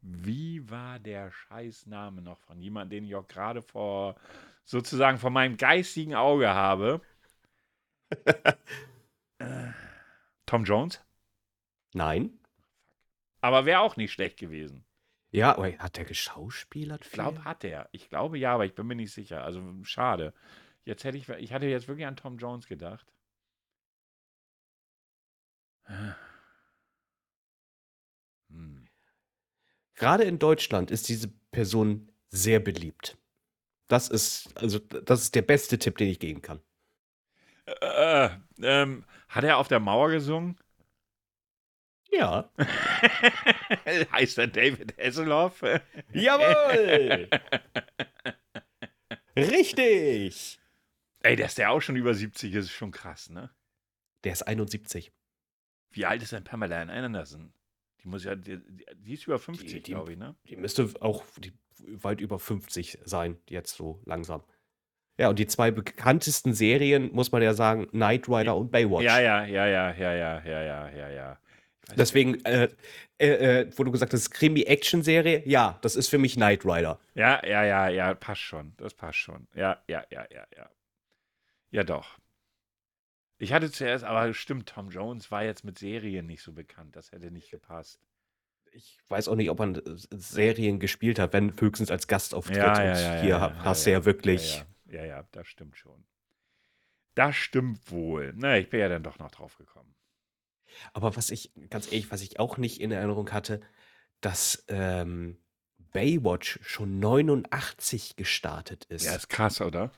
Wie 0.00 0.68
war 0.70 0.98
der 0.98 1.30
Scheißname 1.30 2.22
noch 2.22 2.38
von 2.38 2.60
jemandem, 2.60 2.98
den 2.98 3.04
ich 3.04 3.14
auch 3.14 3.26
gerade 3.26 3.62
vor, 3.62 4.16
sozusagen 4.64 5.18
vor 5.18 5.30
meinem 5.30 5.56
geistigen 5.56 6.14
Auge 6.14 6.48
habe? 6.48 7.00
äh, 9.38 9.72
Tom 10.46 10.64
Jones? 10.64 11.00
Nein. 11.92 12.38
Aber 13.40 13.64
wäre 13.64 13.80
auch 13.80 13.96
nicht 13.96 14.12
schlecht 14.12 14.38
gewesen. 14.38 14.84
Ja, 15.30 15.56
hat 15.78 15.96
der 15.96 16.04
geschauspielert? 16.04 17.04
Ich 17.04 17.12
glaube, 17.12 17.44
hat 17.44 17.64
er. 17.64 17.88
Ich 17.92 18.08
glaube 18.08 18.38
ja, 18.38 18.54
aber 18.54 18.64
ich 18.64 18.74
bin 18.74 18.86
mir 18.86 18.94
nicht 18.94 19.12
sicher. 19.12 19.44
Also 19.44 19.62
schade. 19.82 20.32
Jetzt 20.86 21.02
hätte 21.02 21.18
ich, 21.18 21.28
ich 21.28 21.52
hatte 21.52 21.66
jetzt 21.66 21.88
wirklich 21.88 22.06
an 22.06 22.16
Tom 22.16 22.38
Jones 22.38 22.66
gedacht. 22.66 23.12
Hm. 28.48 28.86
Gerade 29.96 30.22
in 30.22 30.38
Deutschland 30.38 30.92
ist 30.92 31.08
diese 31.08 31.26
Person 31.50 32.12
sehr 32.28 32.60
beliebt. 32.60 33.18
Das 33.88 34.08
ist, 34.08 34.56
also, 34.56 34.78
das 34.78 35.22
ist 35.22 35.34
der 35.34 35.42
beste 35.42 35.80
Tipp, 35.80 35.96
den 35.96 36.08
ich 36.08 36.20
geben 36.20 36.42
kann. 36.42 36.60
Äh, 37.80 38.28
ähm, 38.62 39.04
hat 39.28 39.42
er 39.42 39.58
auf 39.58 39.66
der 39.66 39.80
Mauer 39.80 40.10
gesungen? 40.10 40.56
Ja. 42.12 42.48
heißt 44.12 44.38
er 44.38 44.46
David 44.46 44.96
Hasselhoff? 44.96 45.60
Jawohl! 46.12 47.28
Richtig! 49.36 50.60
Ey, 51.26 51.36
dass 51.36 51.54
der 51.54 51.70
auch 51.70 51.80
schon 51.80 51.96
über 51.96 52.14
70 52.14 52.54
ist, 52.54 52.66
ist 52.66 52.72
schon 52.72 52.90
krass, 52.90 53.30
ne? 53.30 53.50
Der 54.24 54.32
ist 54.32 54.42
71. 54.42 55.12
Wie 55.90 56.04
alt 56.06 56.22
ist 56.22 56.32
denn 56.32 56.44
Pamela 56.44 56.80
Anderson? 56.82 57.52
Die 58.02 58.08
muss 58.08 58.24
ja, 58.24 58.34
die, 58.34 58.58
die 58.96 59.14
ist 59.14 59.26
über 59.26 59.38
50, 59.38 59.68
Die- 59.68 59.82
die- 59.82 59.90
glaube 59.92 60.12
ich, 60.12 60.18
ne? 60.18 60.34
Die 60.48 60.56
müsste 60.56 60.88
auch 61.00 61.24
die, 61.38 61.52
weit 61.78 62.20
über 62.20 62.38
50 62.38 62.98
sein, 63.04 63.38
jetzt 63.48 63.76
so 63.76 64.00
langsam. 64.04 64.42
Ja, 65.18 65.30
und 65.30 65.38
die 65.38 65.46
zwei 65.46 65.70
bekanntesten 65.70 66.52
Serien, 66.52 67.10
muss 67.12 67.32
man 67.32 67.42
ja 67.42 67.54
sagen, 67.54 67.88
Knight 67.88 68.28
Rider 68.28 68.56
und 68.56 68.70
Baywatch. 68.70 69.04
Ja, 69.04 69.18
ja, 69.20 69.44
ja, 69.44 69.66
ja, 69.66 69.92
ja, 69.92 70.12
ja, 70.14 70.42
ja, 70.44 70.60
ja, 70.62 70.88
ja, 70.90 71.08
ja. 71.10 71.38
Deswegen, 71.96 72.44
äh, 72.44 72.68
äh, 73.18 73.60
äh, 73.60 73.70
wo 73.76 73.84
du 73.84 73.92
gesagt 73.92 74.12
hast, 74.12 74.30
Krimi-Action-Serie, 74.30 75.42
ja, 75.46 75.78
das 75.82 75.96
ist 75.96 76.08
für 76.08 76.18
mich 76.18 76.34
Knight 76.34 76.64
Rider. 76.64 76.98
Ja, 77.14 77.40
ja, 77.46 77.64
ja, 77.64 77.88
ja, 77.88 78.14
passt 78.14 78.40
schon. 78.42 78.74
Das 78.76 78.92
passt 78.92 79.18
schon. 79.18 79.46
Ja, 79.54 79.80
ja, 79.88 80.04
ja, 80.10 80.26
ja, 80.30 80.46
ja. 80.56 80.68
Ja, 81.70 81.84
doch. 81.84 82.18
Ich 83.38 83.52
hatte 83.52 83.70
zuerst, 83.70 84.04
aber 84.04 84.32
stimmt, 84.32 84.68
Tom 84.68 84.90
Jones 84.90 85.30
war 85.30 85.44
jetzt 85.44 85.64
mit 85.64 85.78
Serien 85.78 86.26
nicht 86.26 86.42
so 86.42 86.52
bekannt. 86.52 86.96
Das 86.96 87.12
hätte 87.12 87.30
nicht 87.30 87.50
gepasst. 87.50 88.00
Ich 88.72 88.98
weiß 89.08 89.28
auch 89.28 89.36
nicht, 89.36 89.50
ob 89.50 89.58
man 89.58 89.74
äh, 89.76 89.80
Serien 89.86 90.78
gespielt 90.80 91.18
hat, 91.18 91.32
wenn 91.32 91.58
höchstens 91.60 91.90
als 91.90 92.06
Gastauftritt. 92.06 92.56
Ja, 92.58 92.72
und 92.72 92.78
ja, 92.78 92.98
ja, 92.98 93.20
hier 93.20 93.28
ja, 93.30 93.40
ha- 93.40 93.48
ja, 93.48 93.64
hast 93.64 93.86
du 93.86 93.92
ja, 93.92 94.04
wirklich. 94.04 94.56
Ja, 94.56 94.66
ja, 94.86 94.98
ja, 95.00 95.04
ja, 95.06 95.22
das 95.32 95.46
stimmt 95.48 95.76
schon. 95.76 96.04
Das 97.14 97.34
stimmt 97.36 97.90
wohl. 97.90 98.32
Na, 98.36 98.58
ich 98.58 98.68
bin 98.68 98.80
ja 98.80 98.88
dann 98.88 99.02
doch 99.02 99.18
noch 99.18 99.30
drauf 99.30 99.56
gekommen. 99.56 99.94
Aber 100.92 101.16
was 101.16 101.30
ich, 101.30 101.52
ganz 101.70 101.86
ehrlich, 101.86 102.10
was 102.10 102.20
ich 102.20 102.38
auch 102.38 102.58
nicht 102.58 102.80
in 102.80 102.90
Erinnerung 102.90 103.32
hatte, 103.32 103.60
dass 104.20 104.64
ähm, 104.68 105.38
Baywatch 105.92 106.58
schon 106.62 106.98
89 106.98 108.16
gestartet 108.16 108.84
ist. 108.86 109.04
Ja, 109.04 109.14
ist 109.14 109.28
krass, 109.28 109.60
oder? 109.60 109.90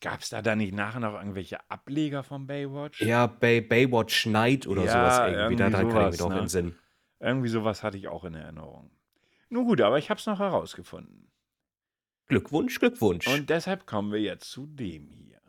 Gab 0.00 0.20
es 0.20 0.28
da 0.30 0.42
dann 0.42 0.58
nicht 0.58 0.74
nachher 0.74 1.00
noch 1.00 1.14
irgendwelche 1.14 1.58
Ableger 1.70 2.22
von 2.22 2.46
Baywatch? 2.46 3.00
Ja, 3.00 3.26
Bay, 3.26 3.60
Baywatch 3.60 4.26
Night 4.26 4.66
oder 4.66 4.84
Ja, 4.84 4.92
sowas 4.92 5.18
irgendwie. 5.18 5.56
Da, 5.56 5.66
irgendwie 5.66 5.70
da 5.70 5.70
kann 5.70 5.86
ich 5.86 5.92
sowas, 5.92 6.12
mir 6.12 6.18
doch 6.18 6.34
ne? 6.34 6.40
in 6.40 6.48
Sinn. 6.48 6.78
Irgendwie 7.20 7.48
sowas 7.48 7.82
hatte 7.82 7.96
ich 7.96 8.08
auch 8.08 8.24
in 8.24 8.34
Erinnerung. 8.34 8.90
Nun 9.48 9.64
gut, 9.66 9.80
aber 9.80 9.98
ich 9.98 10.08
habe 10.10 10.18
es 10.20 10.26
noch 10.26 10.38
herausgefunden. 10.38 11.32
Glückwunsch, 12.26 12.78
Glückwunsch. 12.78 13.26
Und 13.26 13.50
deshalb 13.50 13.86
kommen 13.86 14.12
wir 14.12 14.20
jetzt 14.20 14.50
zu 14.50 14.66
dem 14.66 15.08
hier. 15.08 15.40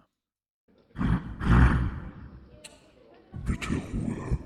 Bitte 3.46 3.70
Ruhe. 3.70 4.38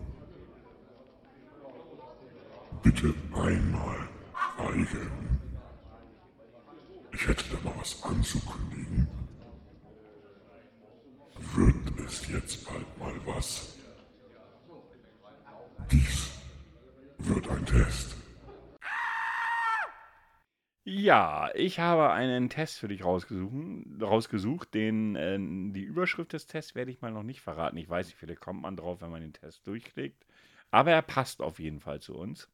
Bitte 2.81 3.13
einmal 3.33 4.09
schweigen. 4.57 5.39
Ich 7.13 7.27
hätte 7.27 7.43
da 7.51 7.63
noch 7.63 7.75
etwas 7.75 8.03
anzukündigen? 8.03 9.07
Es 12.13 12.27
jetzt 12.27 12.63
bald 12.63 12.97
mal 12.99 13.13
was? 13.25 13.75
Dies 15.91 16.29
wird 17.17 17.49
ein 17.49 17.65
Test. 17.65 18.15
Ja, 20.83 21.49
ich 21.55 21.79
habe 21.79 22.11
einen 22.11 22.49
Test 22.49 22.77
für 22.77 22.87
dich 22.87 23.03
rausgesucht, 23.03 23.53
rausgesucht 23.99 24.75
den, 24.75 25.15
äh, 25.15 25.39
die 25.73 25.81
Überschrift 25.81 26.33
des 26.33 26.45
Tests 26.45 26.75
werde 26.75 26.91
ich 26.91 27.01
mal 27.01 27.11
noch 27.11 27.23
nicht 27.23 27.41
verraten. 27.41 27.77
Ich 27.77 27.89
weiß 27.89 28.05
nicht, 28.05 28.17
vielleicht 28.17 28.41
kommt 28.41 28.61
man 28.61 28.77
drauf, 28.77 29.01
wenn 29.01 29.09
man 29.09 29.21
den 29.21 29.33
Test 29.33 29.65
durchklickt. 29.65 30.23
Aber 30.69 30.91
er 30.91 31.01
passt 31.01 31.41
auf 31.41 31.57
jeden 31.57 31.79
Fall 31.79 31.99
zu 31.99 32.15
uns. 32.15 32.47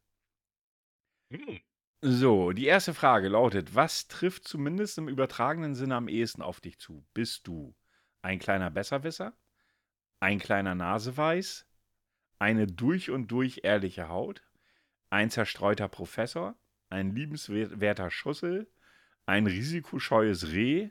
Hm. 1.34 1.60
So, 2.02 2.54
die 2.54 2.68
erste 2.68 2.94
Frage 2.94 3.28
lautet: 3.28 3.76
Was 3.76 4.08
trifft 4.08 4.48
zumindest 4.48 4.98
im 4.98 5.10
übertragenen 5.10 5.76
Sinne 5.76 5.96
am 5.96 6.08
ehesten 6.08 6.42
auf 6.42 6.62
dich 6.62 6.80
zu? 6.80 7.06
Bist 7.14 7.46
du 7.46 7.76
ein 8.22 8.40
kleiner 8.40 8.72
Besserwisser? 8.72 9.36
Ein 10.20 10.40
kleiner 10.40 10.76
Naseweiß? 10.76 11.66
Eine 12.40 12.68
durch 12.68 13.10
und 13.10 13.28
durch 13.28 13.62
ehrliche 13.64 14.10
Haut? 14.10 14.44
Ein 15.10 15.30
zerstreuter 15.30 15.88
Professor? 15.88 16.56
Ein 16.90 17.16
liebenswerter 17.16 18.12
Schussel? 18.12 18.68
Ein 19.26 19.48
risikoscheues 19.48 20.52
Reh? 20.52 20.90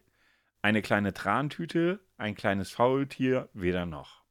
Eine 0.62 0.82
kleine 0.82 1.12
Trantüte? 1.12 2.00
Ein 2.16 2.34
kleines 2.34 2.70
Faultier? 2.70 3.48
Weder 3.52 3.86
noch. 3.86 4.24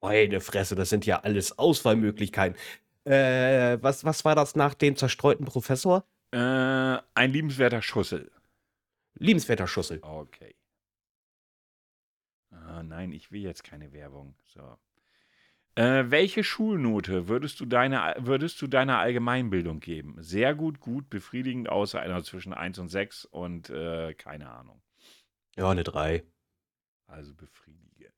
Meine 0.00 0.40
Fresse, 0.40 0.74
das 0.74 0.90
sind 0.90 1.06
ja 1.06 1.20
alles 1.20 1.58
Auswahlmöglichkeiten. 1.58 2.56
Äh, 3.04 3.78
was, 3.82 4.04
was 4.04 4.24
war 4.24 4.34
das 4.34 4.54
nach 4.54 4.74
dem 4.74 4.96
zerstreuten 4.96 5.46
Professor? 5.46 6.04
Äh, 6.30 6.38
ein 6.38 7.32
liebenswerter 7.32 7.82
Schussel. 7.82 8.30
Liebenswerter 9.14 9.66
Schussel. 9.66 9.98
Okay. 10.02 10.54
Ah, 12.68 12.82
nein, 12.82 13.12
ich 13.12 13.32
will 13.32 13.40
jetzt 13.40 13.64
keine 13.64 13.92
Werbung. 13.92 14.34
So. 14.44 14.78
Äh, 15.74 16.10
welche 16.10 16.44
Schulnote 16.44 17.28
würdest 17.28 17.60
du, 17.60 17.66
deine, 17.66 18.14
würdest 18.18 18.60
du 18.60 18.66
deiner 18.66 18.98
Allgemeinbildung 18.98 19.80
geben? 19.80 20.16
Sehr 20.18 20.54
gut, 20.54 20.78
gut, 20.78 21.08
befriedigend, 21.08 21.70
außer 21.70 22.00
einer 22.00 22.22
zwischen 22.24 22.52
1 22.52 22.78
und 22.78 22.88
6 22.88 23.24
und 23.24 23.70
äh, 23.70 24.12
keine 24.14 24.50
Ahnung. 24.50 24.82
Ja, 25.56 25.70
eine 25.70 25.82
3. 25.82 26.24
Also 27.06 27.34
befriedigend. 27.34 28.12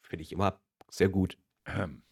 Finde 0.00 0.22
ich 0.22 0.32
immer 0.32 0.58
sehr 0.88 1.10
gut. 1.10 1.36
Ähm. 1.66 2.02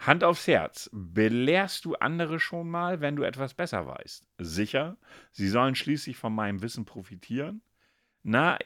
Hand 0.00 0.24
aufs 0.24 0.46
Herz. 0.46 0.90
Belehrst 0.92 1.84
du 1.84 1.94
andere 1.94 2.40
schon 2.40 2.68
mal, 2.68 3.00
wenn 3.00 3.16
du 3.16 3.22
etwas 3.22 3.54
besser 3.54 3.86
weißt? 3.86 4.26
Sicher. 4.38 4.96
Sie 5.32 5.48
sollen 5.48 5.74
schließlich 5.74 6.16
von 6.16 6.34
meinem 6.34 6.62
Wissen 6.62 6.84
profitieren? 6.84 7.62
Na, 8.22 8.58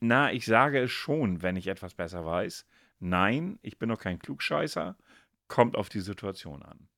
na, 0.00 0.32
ich 0.32 0.46
sage 0.46 0.80
es 0.80 0.90
schon, 0.90 1.42
wenn 1.42 1.56
ich 1.56 1.66
etwas 1.66 1.94
besser 1.94 2.24
weiß. 2.24 2.66
Nein, 2.98 3.58
ich 3.62 3.78
bin 3.78 3.88
noch 3.88 4.00
kein 4.00 4.18
Klugscheißer. 4.18 4.96
Kommt 5.48 5.76
auf 5.76 5.88
die 5.88 6.00
Situation 6.00 6.62
an. 6.62 6.88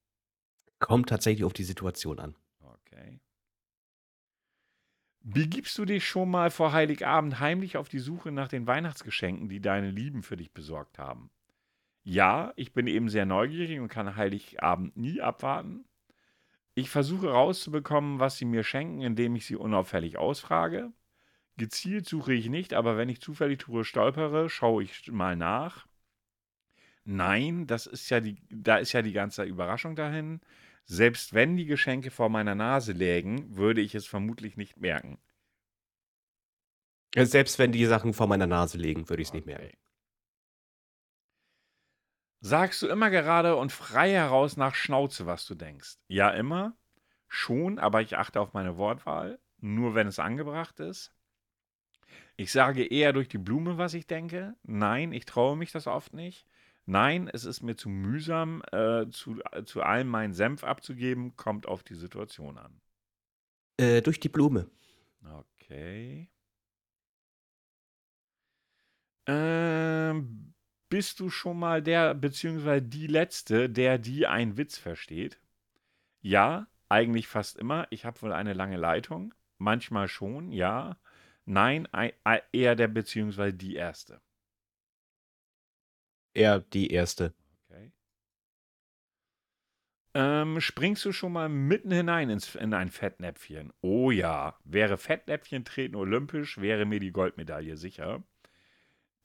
Kommt 0.79 1.09
tatsächlich 1.09 1.45
auf 1.45 1.53
die 1.53 1.65
Situation 1.65 2.19
an. 2.19 2.35
Okay. 2.61 3.21
Begibst 5.21 5.79
du 5.79 5.85
dich 5.85 6.07
schon 6.07 6.31
mal 6.31 6.51
vor 6.51 6.73
Heiligabend 6.73 7.39
heimlich 7.39 7.77
auf 7.77 7.89
die 7.89 8.01
Suche 8.01 8.33
nach 8.33 8.49
den 8.49 8.67
Weihnachtsgeschenken, 8.67 9.49
die 9.49 9.61
deine 9.61 9.91
Lieben 9.91 10.25
für 10.25 10.37
dich 10.37 10.53
besorgt 10.53 10.99
haben? 10.99 11.31
Ja, 12.03 12.53
ich 12.57 12.73
bin 12.73 12.89
eben 12.89 13.09
sehr 13.09 13.27
neugierig 13.27 13.79
und 13.79 13.89
kann 13.89 14.17
Heiligabend 14.17 14.97
nie 14.97 15.21
abwarten. 15.21 15.85
Ich 16.75 16.91
versuche 16.91 17.31
rauszubekommen, 17.31 18.19
was 18.19 18.37
sie 18.39 18.45
mir 18.45 18.65
schenken, 18.65 19.03
indem 19.03 19.37
ich 19.37 19.47
sie 19.47 19.57
unauffällig 19.57 20.17
ausfrage. 20.17 20.93
Gezielt 21.57 22.07
suche 22.07 22.33
ich 22.33 22.49
nicht, 22.49 22.73
aber 22.73 22.97
wenn 22.97 23.09
ich 23.09 23.21
zufällig 23.21 23.59
drüber 23.59 23.85
stolpere, 23.85 24.49
schaue 24.49 24.85
ich 24.85 25.11
mal 25.13 25.37
nach. 25.37 25.87
Nein, 27.05 27.67
das 27.67 27.87
ist 27.87 28.09
ja 28.11 28.21
die, 28.21 28.37
da 28.49 28.77
ist 28.77 28.93
ja 28.93 29.03
die 29.03 29.13
ganze 29.13 29.45
Überraschung 29.45 29.97
dahin. 29.97 30.41
Selbst 30.85 31.35
wenn 31.35 31.57
die 31.57 31.67
Geschenke 31.67 32.11
vor 32.11 32.29
meiner 32.29 32.55
Nase 32.55 32.93
lägen, 32.93 33.57
würde 33.57 33.81
ich 33.81 33.95
es 33.95 34.07
vermutlich 34.07 34.57
nicht 34.57 34.79
merken. 34.79 35.19
Selbst 37.15 37.59
wenn 37.59 37.73
die 37.73 37.85
Sachen 37.85 38.15
vor 38.15 38.27
meiner 38.27 38.47
Nase 38.47 38.79
liegen, 38.79 39.09
würde 39.09 39.23
ich 39.23 39.29
es 39.29 39.35
nicht 39.35 39.47
merken. 39.47 39.67
Okay. 39.67 39.77
Sagst 42.41 42.83
du 42.83 42.89
immer 42.89 43.11
gerade 43.11 43.55
und 43.57 43.71
frei 43.71 44.11
heraus 44.11 44.57
nach 44.57 44.75
Schnauze, 44.75 45.27
was 45.27 45.47
du 45.47 45.55
denkst? 45.55 45.99
Ja, 46.09 46.31
immer. 46.31 46.77
Schon, 47.29 47.79
aber 47.79 48.03
ich 48.03 48.17
achte 48.17 48.41
auf 48.41 48.53
meine 48.53 48.77
Wortwahl. 48.77 49.39
Nur 49.59 49.95
wenn 49.95 50.09
es 50.09 50.19
angebracht 50.19 50.81
ist. 50.81 51.13
Ich 52.43 52.51
sage 52.51 52.85
eher 52.85 53.13
durch 53.13 53.29
die 53.29 53.39
Blume, 53.39 53.79
was 53.79 53.95
ich 53.95 54.09
denke. 54.09 54.57
Nein, 54.65 55.13
ich 55.13 55.27
traue 55.27 55.57
mich 55.57 55.71
das 55.71 55.87
oft 55.87 56.13
nicht. 56.13 56.45
Nein, 56.87 57.31
es 57.33 57.45
ist 57.45 57.63
mir 57.63 57.77
zu 57.77 57.89
mühsam, 57.89 58.65
äh, 58.73 59.09
zu, 59.11 59.39
zu 59.65 59.83
allem 59.83 60.09
meinen 60.09 60.33
Senf 60.33 60.65
abzugeben. 60.65 61.37
Kommt 61.37 61.67
auf 61.67 61.85
die 61.85 61.95
Situation 61.95 62.59
an. 62.59 62.81
Äh, 63.77 64.03
durch 64.03 64.19
die 64.19 64.29
Blume. 64.29 64.69
Okay. 65.61 66.29
Ähm, 69.29 70.53
bist 70.89 71.21
du 71.21 71.31
schon 71.31 71.61
mal 71.61 71.81
der, 71.81 72.13
beziehungsweise 72.13 72.83
die 72.83 73.07
Letzte, 73.07 73.71
der 73.71 73.99
die 73.99 74.27
einen 74.27 74.57
Witz 74.57 74.79
versteht? 74.79 75.39
Ja, 76.23 76.67
eigentlich 76.89 77.29
fast 77.29 77.57
immer. 77.57 77.87
Ich 77.91 78.05
habe 78.05 78.21
wohl 78.21 78.33
eine 78.33 78.53
lange 78.53 78.79
Leitung. 78.79 79.33
Manchmal 79.59 80.09
schon, 80.09 80.51
ja. 80.51 80.97
Nein, 81.45 81.89
ei- 81.93 82.15
ei- 82.25 82.43
eher 82.53 82.77
der, 82.77 82.89
beziehungsweise 82.89 83.55
die 83.55 83.75
Erste. 83.75 84.21
Eher 86.35 86.61
die 86.61 86.91
erste. 86.91 87.35
Okay. 87.69 87.93
Ähm, 90.15 90.61
springst 90.61 91.05
du 91.05 91.13
schon 91.13 91.33
mal 91.33 91.49
mitten 91.49 91.91
hinein 91.91 92.31
ins, 92.31 92.55
in 92.55 92.75
ein 92.75 92.91
Fettnäpfchen? 92.91 93.73
Oh 93.81 94.11
ja. 94.11 94.59
Wäre 94.65 94.99
Fettnäpfchen 94.99 95.65
treten 95.65 95.97
olympisch, 95.97 96.59
wäre 96.59 96.85
mir 96.85 97.01
die 97.01 97.13
Goldmedaille 97.13 97.77
sicher. 97.77 98.23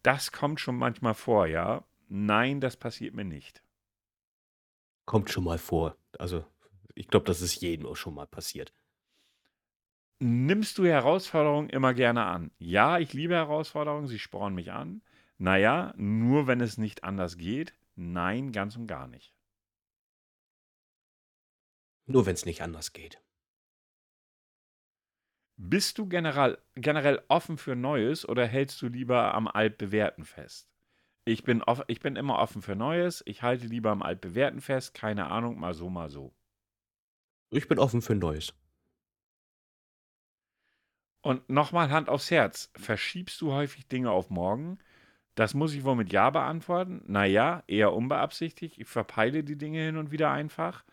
Das 0.03 0.31
kommt 0.31 0.59
schon 0.59 0.77
manchmal 0.77 1.13
vor, 1.13 1.47
ja. 1.47 1.85
Nein, 2.07 2.61
das 2.61 2.77
passiert 2.77 3.13
mir 3.13 3.25
nicht. 3.25 3.61
Kommt 5.05 5.29
schon 5.29 5.43
mal 5.43 5.57
vor. 5.57 5.97
Also, 6.17 6.45
ich 6.95 7.07
glaube, 7.07 7.25
das 7.25 7.41
ist 7.41 7.61
jedem 7.61 7.85
auch 7.85 7.95
schon 7.95 8.13
mal 8.13 8.27
passiert. 8.27 8.73
Nimmst 10.19 10.79
du 10.79 10.85
Herausforderungen 10.85 11.69
immer 11.69 11.93
gerne 11.93 12.25
an? 12.25 12.51
Ja, 12.57 12.97
ich 12.97 13.13
liebe 13.13 13.35
Herausforderungen, 13.35 14.07
sie 14.07 14.17
spornen 14.17 14.55
mich 14.55 14.71
an. 14.71 15.03
Naja, 15.37 15.93
nur 15.95 16.47
wenn 16.47 16.59
es 16.59 16.79
nicht 16.79 17.03
anders 17.03 17.37
geht. 17.37 17.73
Nein, 17.95 18.51
ganz 18.51 18.75
und 18.75 18.87
gar 18.87 19.07
nicht. 19.07 19.35
Nur 22.07 22.25
wenn 22.25 22.33
es 22.33 22.45
nicht 22.45 22.61
anders 22.63 22.93
geht. 22.93 23.21
Bist 25.57 25.97
du 25.97 26.07
generell, 26.07 26.57
generell 26.75 27.21
offen 27.27 27.57
für 27.57 27.75
Neues 27.75 28.27
oder 28.27 28.45
hältst 28.47 28.81
du 28.81 28.87
lieber 28.87 29.33
am 29.35 29.47
Altbewährten 29.47 30.25
fest? 30.25 30.69
Ich 31.25 31.43
bin, 31.43 31.61
off, 31.61 31.83
ich 31.87 31.99
bin 31.99 32.15
immer 32.15 32.39
offen 32.39 32.61
für 32.61 32.75
Neues. 32.75 33.21
Ich 33.27 33.43
halte 33.43 33.67
lieber 33.67 33.91
am 33.91 34.01
Altbewährten 34.01 34.61
fest. 34.61 34.93
Keine 34.93 35.27
Ahnung, 35.29 35.59
mal 35.59 35.73
so, 35.73 35.89
mal 35.89 36.09
so. 36.09 36.33
Ich 37.49 37.67
bin 37.67 37.79
offen 37.79 38.01
für 38.01 38.15
Neues. 38.15 38.53
Und 41.27 41.49
nochmal 41.49 41.89
Hand 41.89 42.07
aufs 42.07 42.31
Herz. 42.31 42.71
Verschiebst 42.77 43.41
du 43.41 43.51
häufig 43.51 43.85
Dinge 43.89 44.11
auf 44.11 44.29
morgen? 44.29 44.77
Das 45.35 45.53
muss 45.53 45.73
ich 45.73 45.83
wohl 45.83 45.97
mit 45.97 46.13
Ja 46.13 46.29
beantworten. 46.29 47.03
Naja, 47.05 47.63
eher 47.67 47.91
unbeabsichtigt. 47.91 48.77
Ich 48.77 48.87
verpeile 48.87 49.43
die 49.43 49.57
Dinge 49.57 49.79
hin 49.81 49.97
und 49.97 50.11
wieder 50.11 50.31
einfach. 50.31 50.85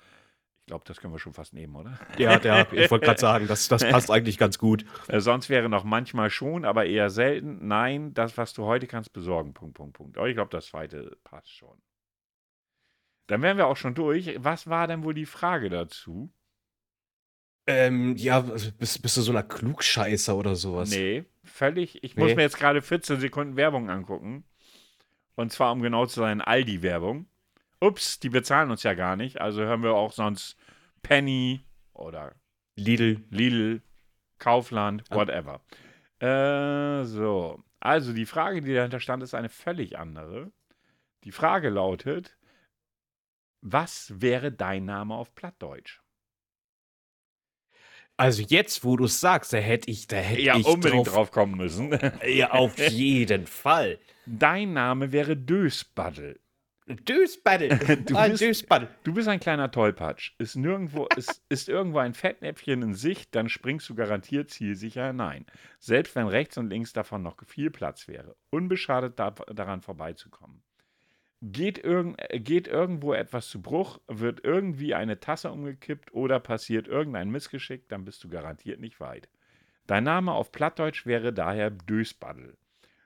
Ich 0.62 0.66
glaube, 0.66 0.82
das 0.88 1.00
können 1.00 1.14
wir 1.14 1.20
schon 1.20 1.34
fast 1.34 1.54
nehmen, 1.54 1.76
oder? 1.76 2.00
Ja, 2.18 2.40
der, 2.40 2.72
ich 2.72 2.90
wollte 2.90 3.06
gerade 3.06 3.20
sagen, 3.20 3.46
das, 3.46 3.68
das 3.68 3.88
passt 3.88 4.10
eigentlich 4.10 4.36
ganz 4.36 4.58
gut. 4.58 4.84
Äh, 5.06 5.20
sonst 5.20 5.50
wäre 5.50 5.68
noch 5.68 5.84
manchmal 5.84 6.30
schon, 6.30 6.64
aber 6.64 6.84
eher 6.84 7.10
selten. 7.10 7.68
Nein, 7.68 8.12
das, 8.12 8.36
was 8.36 8.54
du 8.54 8.64
heute 8.64 8.88
kannst, 8.88 9.12
besorgen. 9.12 9.54
Punkt, 9.54 9.76
Punkt, 9.76 9.96
Punkt. 9.96 10.18
Aber 10.18 10.28
ich 10.28 10.34
glaube, 10.34 10.50
das 10.50 10.66
zweite 10.66 11.16
passt 11.22 11.52
schon. 11.52 11.80
Dann 13.28 13.40
wären 13.40 13.56
wir 13.56 13.68
auch 13.68 13.76
schon 13.76 13.94
durch. 13.94 14.34
Was 14.38 14.66
war 14.66 14.88
denn 14.88 15.04
wohl 15.04 15.14
die 15.14 15.26
Frage 15.26 15.70
dazu? 15.70 16.32
Ähm, 17.66 18.16
ja, 18.16 18.36
also 18.44 18.70
bist, 18.72 19.00
bist 19.00 19.16
du 19.16 19.22
so 19.22 19.32
einer 19.32 19.42
Klugscheißer 19.42 20.36
oder 20.36 20.54
sowas? 20.54 20.90
Nee, 20.90 21.24
völlig. 21.44 22.02
Ich 22.04 22.16
muss 22.16 22.28
Nee. 22.28 22.34
mir 22.36 22.42
jetzt 22.42 22.58
gerade 22.58 22.82
14 22.82 23.20
Sekunden 23.20 23.56
Werbung 23.56 23.88
angucken. 23.90 24.44
Und 25.34 25.50
zwar, 25.50 25.72
um 25.72 25.80
genau 25.82 26.06
zu 26.06 26.20
sein, 26.20 26.40
Aldi-Werbung. 26.40 27.26
Ups, 27.80 28.20
die 28.20 28.28
bezahlen 28.28 28.70
uns 28.70 28.82
ja 28.82 28.94
gar 28.94 29.16
nicht. 29.16 29.40
Also 29.40 29.62
hören 29.62 29.82
wir 29.82 29.94
auch 29.94 30.12
sonst 30.12 30.56
Penny 31.02 31.64
oder 31.92 32.34
Lidl. 32.76 33.24
Lidl, 33.30 33.82
Kaufland, 34.38 35.04
Ah. 35.10 35.16
whatever. 35.16 35.60
Äh, 36.20 37.04
so. 37.04 37.62
Also 37.80 38.12
die 38.12 38.26
Frage, 38.26 38.60
die 38.60 38.74
dahinter 38.74 39.00
stand, 39.00 39.22
ist 39.22 39.34
eine 39.34 39.48
völlig 39.48 39.98
andere. 39.98 40.52
Die 41.24 41.32
Frage 41.32 41.68
lautet: 41.70 42.36
Was 43.60 44.12
wäre 44.20 44.52
dein 44.52 44.84
Name 44.84 45.14
auf 45.14 45.34
Plattdeutsch? 45.34 46.00
Also 48.16 48.42
jetzt, 48.46 48.84
wo 48.84 48.96
du 48.96 49.04
es 49.06 49.18
sagst, 49.20 49.52
da 49.52 49.56
hätte 49.56 49.90
ich, 49.90 50.06
da 50.06 50.16
hätte 50.16 50.40
Ja, 50.42 50.56
ich 50.56 50.66
unbedingt 50.66 51.06
drauf, 51.08 51.14
drauf 51.14 51.30
kommen 51.32 51.56
müssen. 51.56 51.98
Ja, 52.26 52.52
auf 52.52 52.78
jeden 52.78 53.46
Fall. 53.46 53.98
Dein 54.26 54.72
Name 54.72 55.10
wäre 55.12 55.36
Dösbaddel. 55.36 56.38
Dösbaddel. 56.86 57.70
Du 58.06 58.16
Ah, 58.16 58.28
bist-. 58.28 58.66
Du 59.04 59.14
bist 59.14 59.26
ein 59.28 59.40
kleiner 59.40 59.70
Tollpatsch. 59.70 60.32
Ist 60.38 60.54
nirgendwo, 60.56 61.06
ist, 61.16 61.42
ist 61.48 61.68
irgendwo 61.68 61.98
ein 61.98 62.14
Fettnäpfchen 62.14 62.82
in 62.82 62.94
Sicht, 62.94 63.34
dann 63.34 63.48
springst 63.48 63.88
du 63.88 63.94
garantiert 63.94 64.50
zielsicher 64.50 65.08
hinein. 65.08 65.46
Selbst 65.80 66.14
wenn 66.14 66.28
rechts 66.28 66.56
und 66.58 66.70
links 66.70 66.92
davon 66.92 67.22
noch 67.22 67.36
viel 67.46 67.70
Platz 67.70 68.06
wäre. 68.06 68.36
Unbeschadet 68.50 69.18
da, 69.18 69.30
daran 69.30 69.80
vorbeizukommen. 69.80 70.62
Geht, 71.46 71.78
irgend, 71.78 72.16
äh, 72.18 72.40
geht 72.40 72.68
irgendwo 72.68 73.12
etwas 73.12 73.48
zu 73.48 73.60
Bruch, 73.60 74.00
wird 74.08 74.44
irgendwie 74.44 74.94
eine 74.94 75.20
Tasse 75.20 75.50
umgekippt 75.50 76.14
oder 76.14 76.40
passiert 76.40 76.88
irgendein 76.88 77.30
Missgeschick, 77.30 77.88
dann 77.88 78.04
bist 78.04 78.24
du 78.24 78.28
garantiert 78.28 78.80
nicht 78.80 78.98
weit. 78.98 79.28
Dein 79.86 80.04
Name 80.04 80.32
auf 80.32 80.52
Plattdeutsch 80.52 81.04
wäre 81.04 81.32
daher 81.32 81.70
Dösbaddel. 81.70 82.56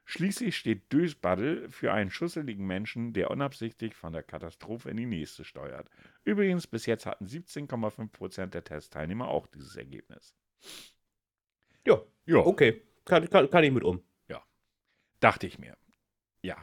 Schließlich 0.04 0.56
steht 0.56 0.92
Dösbaddel 0.92 1.68
für 1.68 1.92
einen 1.92 2.10
schusseligen 2.10 2.66
Menschen, 2.66 3.12
der 3.12 3.30
unabsichtlich 3.30 3.94
von 3.94 4.12
der 4.12 4.22
Katastrophe 4.22 4.88
in 4.90 4.96
die 4.96 5.06
nächste 5.06 5.44
steuert. 5.44 5.90
Übrigens, 6.24 6.66
bis 6.66 6.86
jetzt 6.86 7.04
hatten 7.04 7.26
17,5% 7.26 8.46
der 8.46 8.64
Testteilnehmer 8.64 9.28
auch 9.28 9.46
dieses 9.48 9.76
Ergebnis. 9.76 10.34
Ja, 11.86 12.00
Ja, 12.24 12.38
okay. 12.38 12.82
Kann, 13.04 13.28
kann, 13.28 13.50
kann 13.50 13.64
ich 13.64 13.72
mit 13.72 13.84
um. 13.84 14.02
dachte 15.20 15.46
ich 15.46 15.58
mir. 15.58 15.76
Ja. 16.42 16.56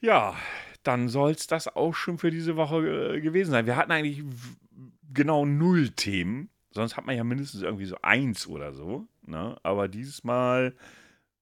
Ja, 0.00 0.36
dann 0.82 1.08
soll 1.08 1.32
es 1.32 1.46
das 1.46 1.74
auch 1.74 1.94
schon 1.94 2.18
für 2.18 2.30
diese 2.30 2.56
Woche 2.56 3.14
äh, 3.16 3.20
gewesen 3.20 3.50
sein. 3.50 3.66
Wir 3.66 3.76
hatten 3.76 3.92
eigentlich 3.92 4.22
genau 5.12 5.46
null 5.46 5.90
Themen. 5.90 6.50
Sonst 6.70 6.96
hat 6.96 7.06
man 7.06 7.16
ja 7.16 7.24
mindestens 7.24 7.62
irgendwie 7.62 7.86
so 7.86 7.96
eins 8.02 8.46
oder 8.46 8.72
so. 8.72 9.06
Ne? 9.22 9.56
Aber 9.62 9.88
dieses 9.88 10.24
Mal 10.24 10.74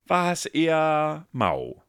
war 0.06 0.32
es 0.32 0.46
eher 0.46 1.26
mau 1.32 1.82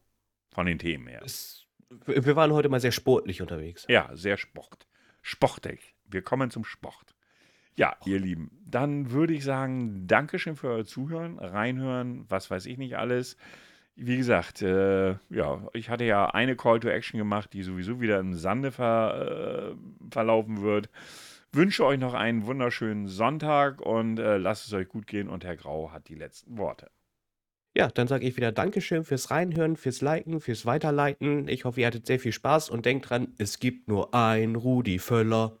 von 0.50 0.66
den 0.66 0.78
Themen 0.78 1.06
her. 1.06 1.22
Es, 1.24 1.66
wir 2.06 2.36
waren 2.36 2.52
heute 2.52 2.68
mal 2.68 2.80
sehr 2.80 2.92
sportlich 2.92 3.42
unterwegs. 3.42 3.84
Ja, 3.88 4.10
sehr 4.14 4.36
sport. 4.36 4.86
Sportig. 5.22 5.94
Wir 6.06 6.22
kommen 6.22 6.50
zum 6.50 6.64
Sport. 6.64 7.14
Ja, 7.76 7.96
ihr 8.04 8.20
Lieben, 8.20 8.62
dann 8.66 9.10
würde 9.10 9.34
ich 9.34 9.42
sagen, 9.42 10.06
Dankeschön 10.06 10.54
für 10.54 10.68
euer 10.68 10.84
Zuhören, 10.84 11.40
reinhören, 11.40 12.24
was 12.28 12.48
weiß 12.48 12.66
ich 12.66 12.78
nicht 12.78 12.96
alles. 12.96 13.36
Wie 13.96 14.16
gesagt, 14.16 14.60
äh, 14.62 15.12
ja, 15.30 15.68
ich 15.72 15.88
hatte 15.88 16.04
ja 16.04 16.26
eine 16.26 16.56
Call 16.56 16.80
to 16.80 16.88
Action 16.88 17.18
gemacht, 17.18 17.52
die 17.52 17.62
sowieso 17.62 18.00
wieder 18.00 18.18
im 18.18 18.34
Sande 18.34 18.72
ver, 18.72 19.72
äh, 19.72 20.10
verlaufen 20.10 20.62
wird. 20.62 20.90
Wünsche 21.52 21.84
euch 21.86 22.00
noch 22.00 22.14
einen 22.14 22.46
wunderschönen 22.46 23.06
Sonntag 23.06 23.80
und 23.80 24.18
äh, 24.18 24.36
lasst 24.36 24.66
es 24.66 24.72
euch 24.72 24.88
gut 24.88 25.06
gehen 25.06 25.28
und 25.28 25.44
Herr 25.44 25.56
Grau 25.56 25.92
hat 25.92 26.08
die 26.08 26.16
letzten 26.16 26.58
Worte. 26.58 26.90
Ja, 27.76 27.88
dann 27.88 28.08
sage 28.08 28.26
ich 28.26 28.36
wieder 28.36 28.50
Dankeschön 28.50 29.04
fürs 29.04 29.30
Reinhören, 29.30 29.76
fürs 29.76 30.00
Liken, 30.00 30.40
fürs 30.40 30.66
Weiterleiten. 30.66 31.46
Ich 31.46 31.64
hoffe, 31.64 31.80
ihr 31.80 31.86
hattet 31.86 32.06
sehr 32.06 32.20
viel 32.20 32.32
Spaß 32.32 32.70
und 32.70 32.86
denkt 32.86 33.10
dran, 33.10 33.34
es 33.38 33.60
gibt 33.60 33.88
nur 33.88 34.14
ein 34.14 34.56
Rudi 34.56 34.98
Völler. 34.98 35.58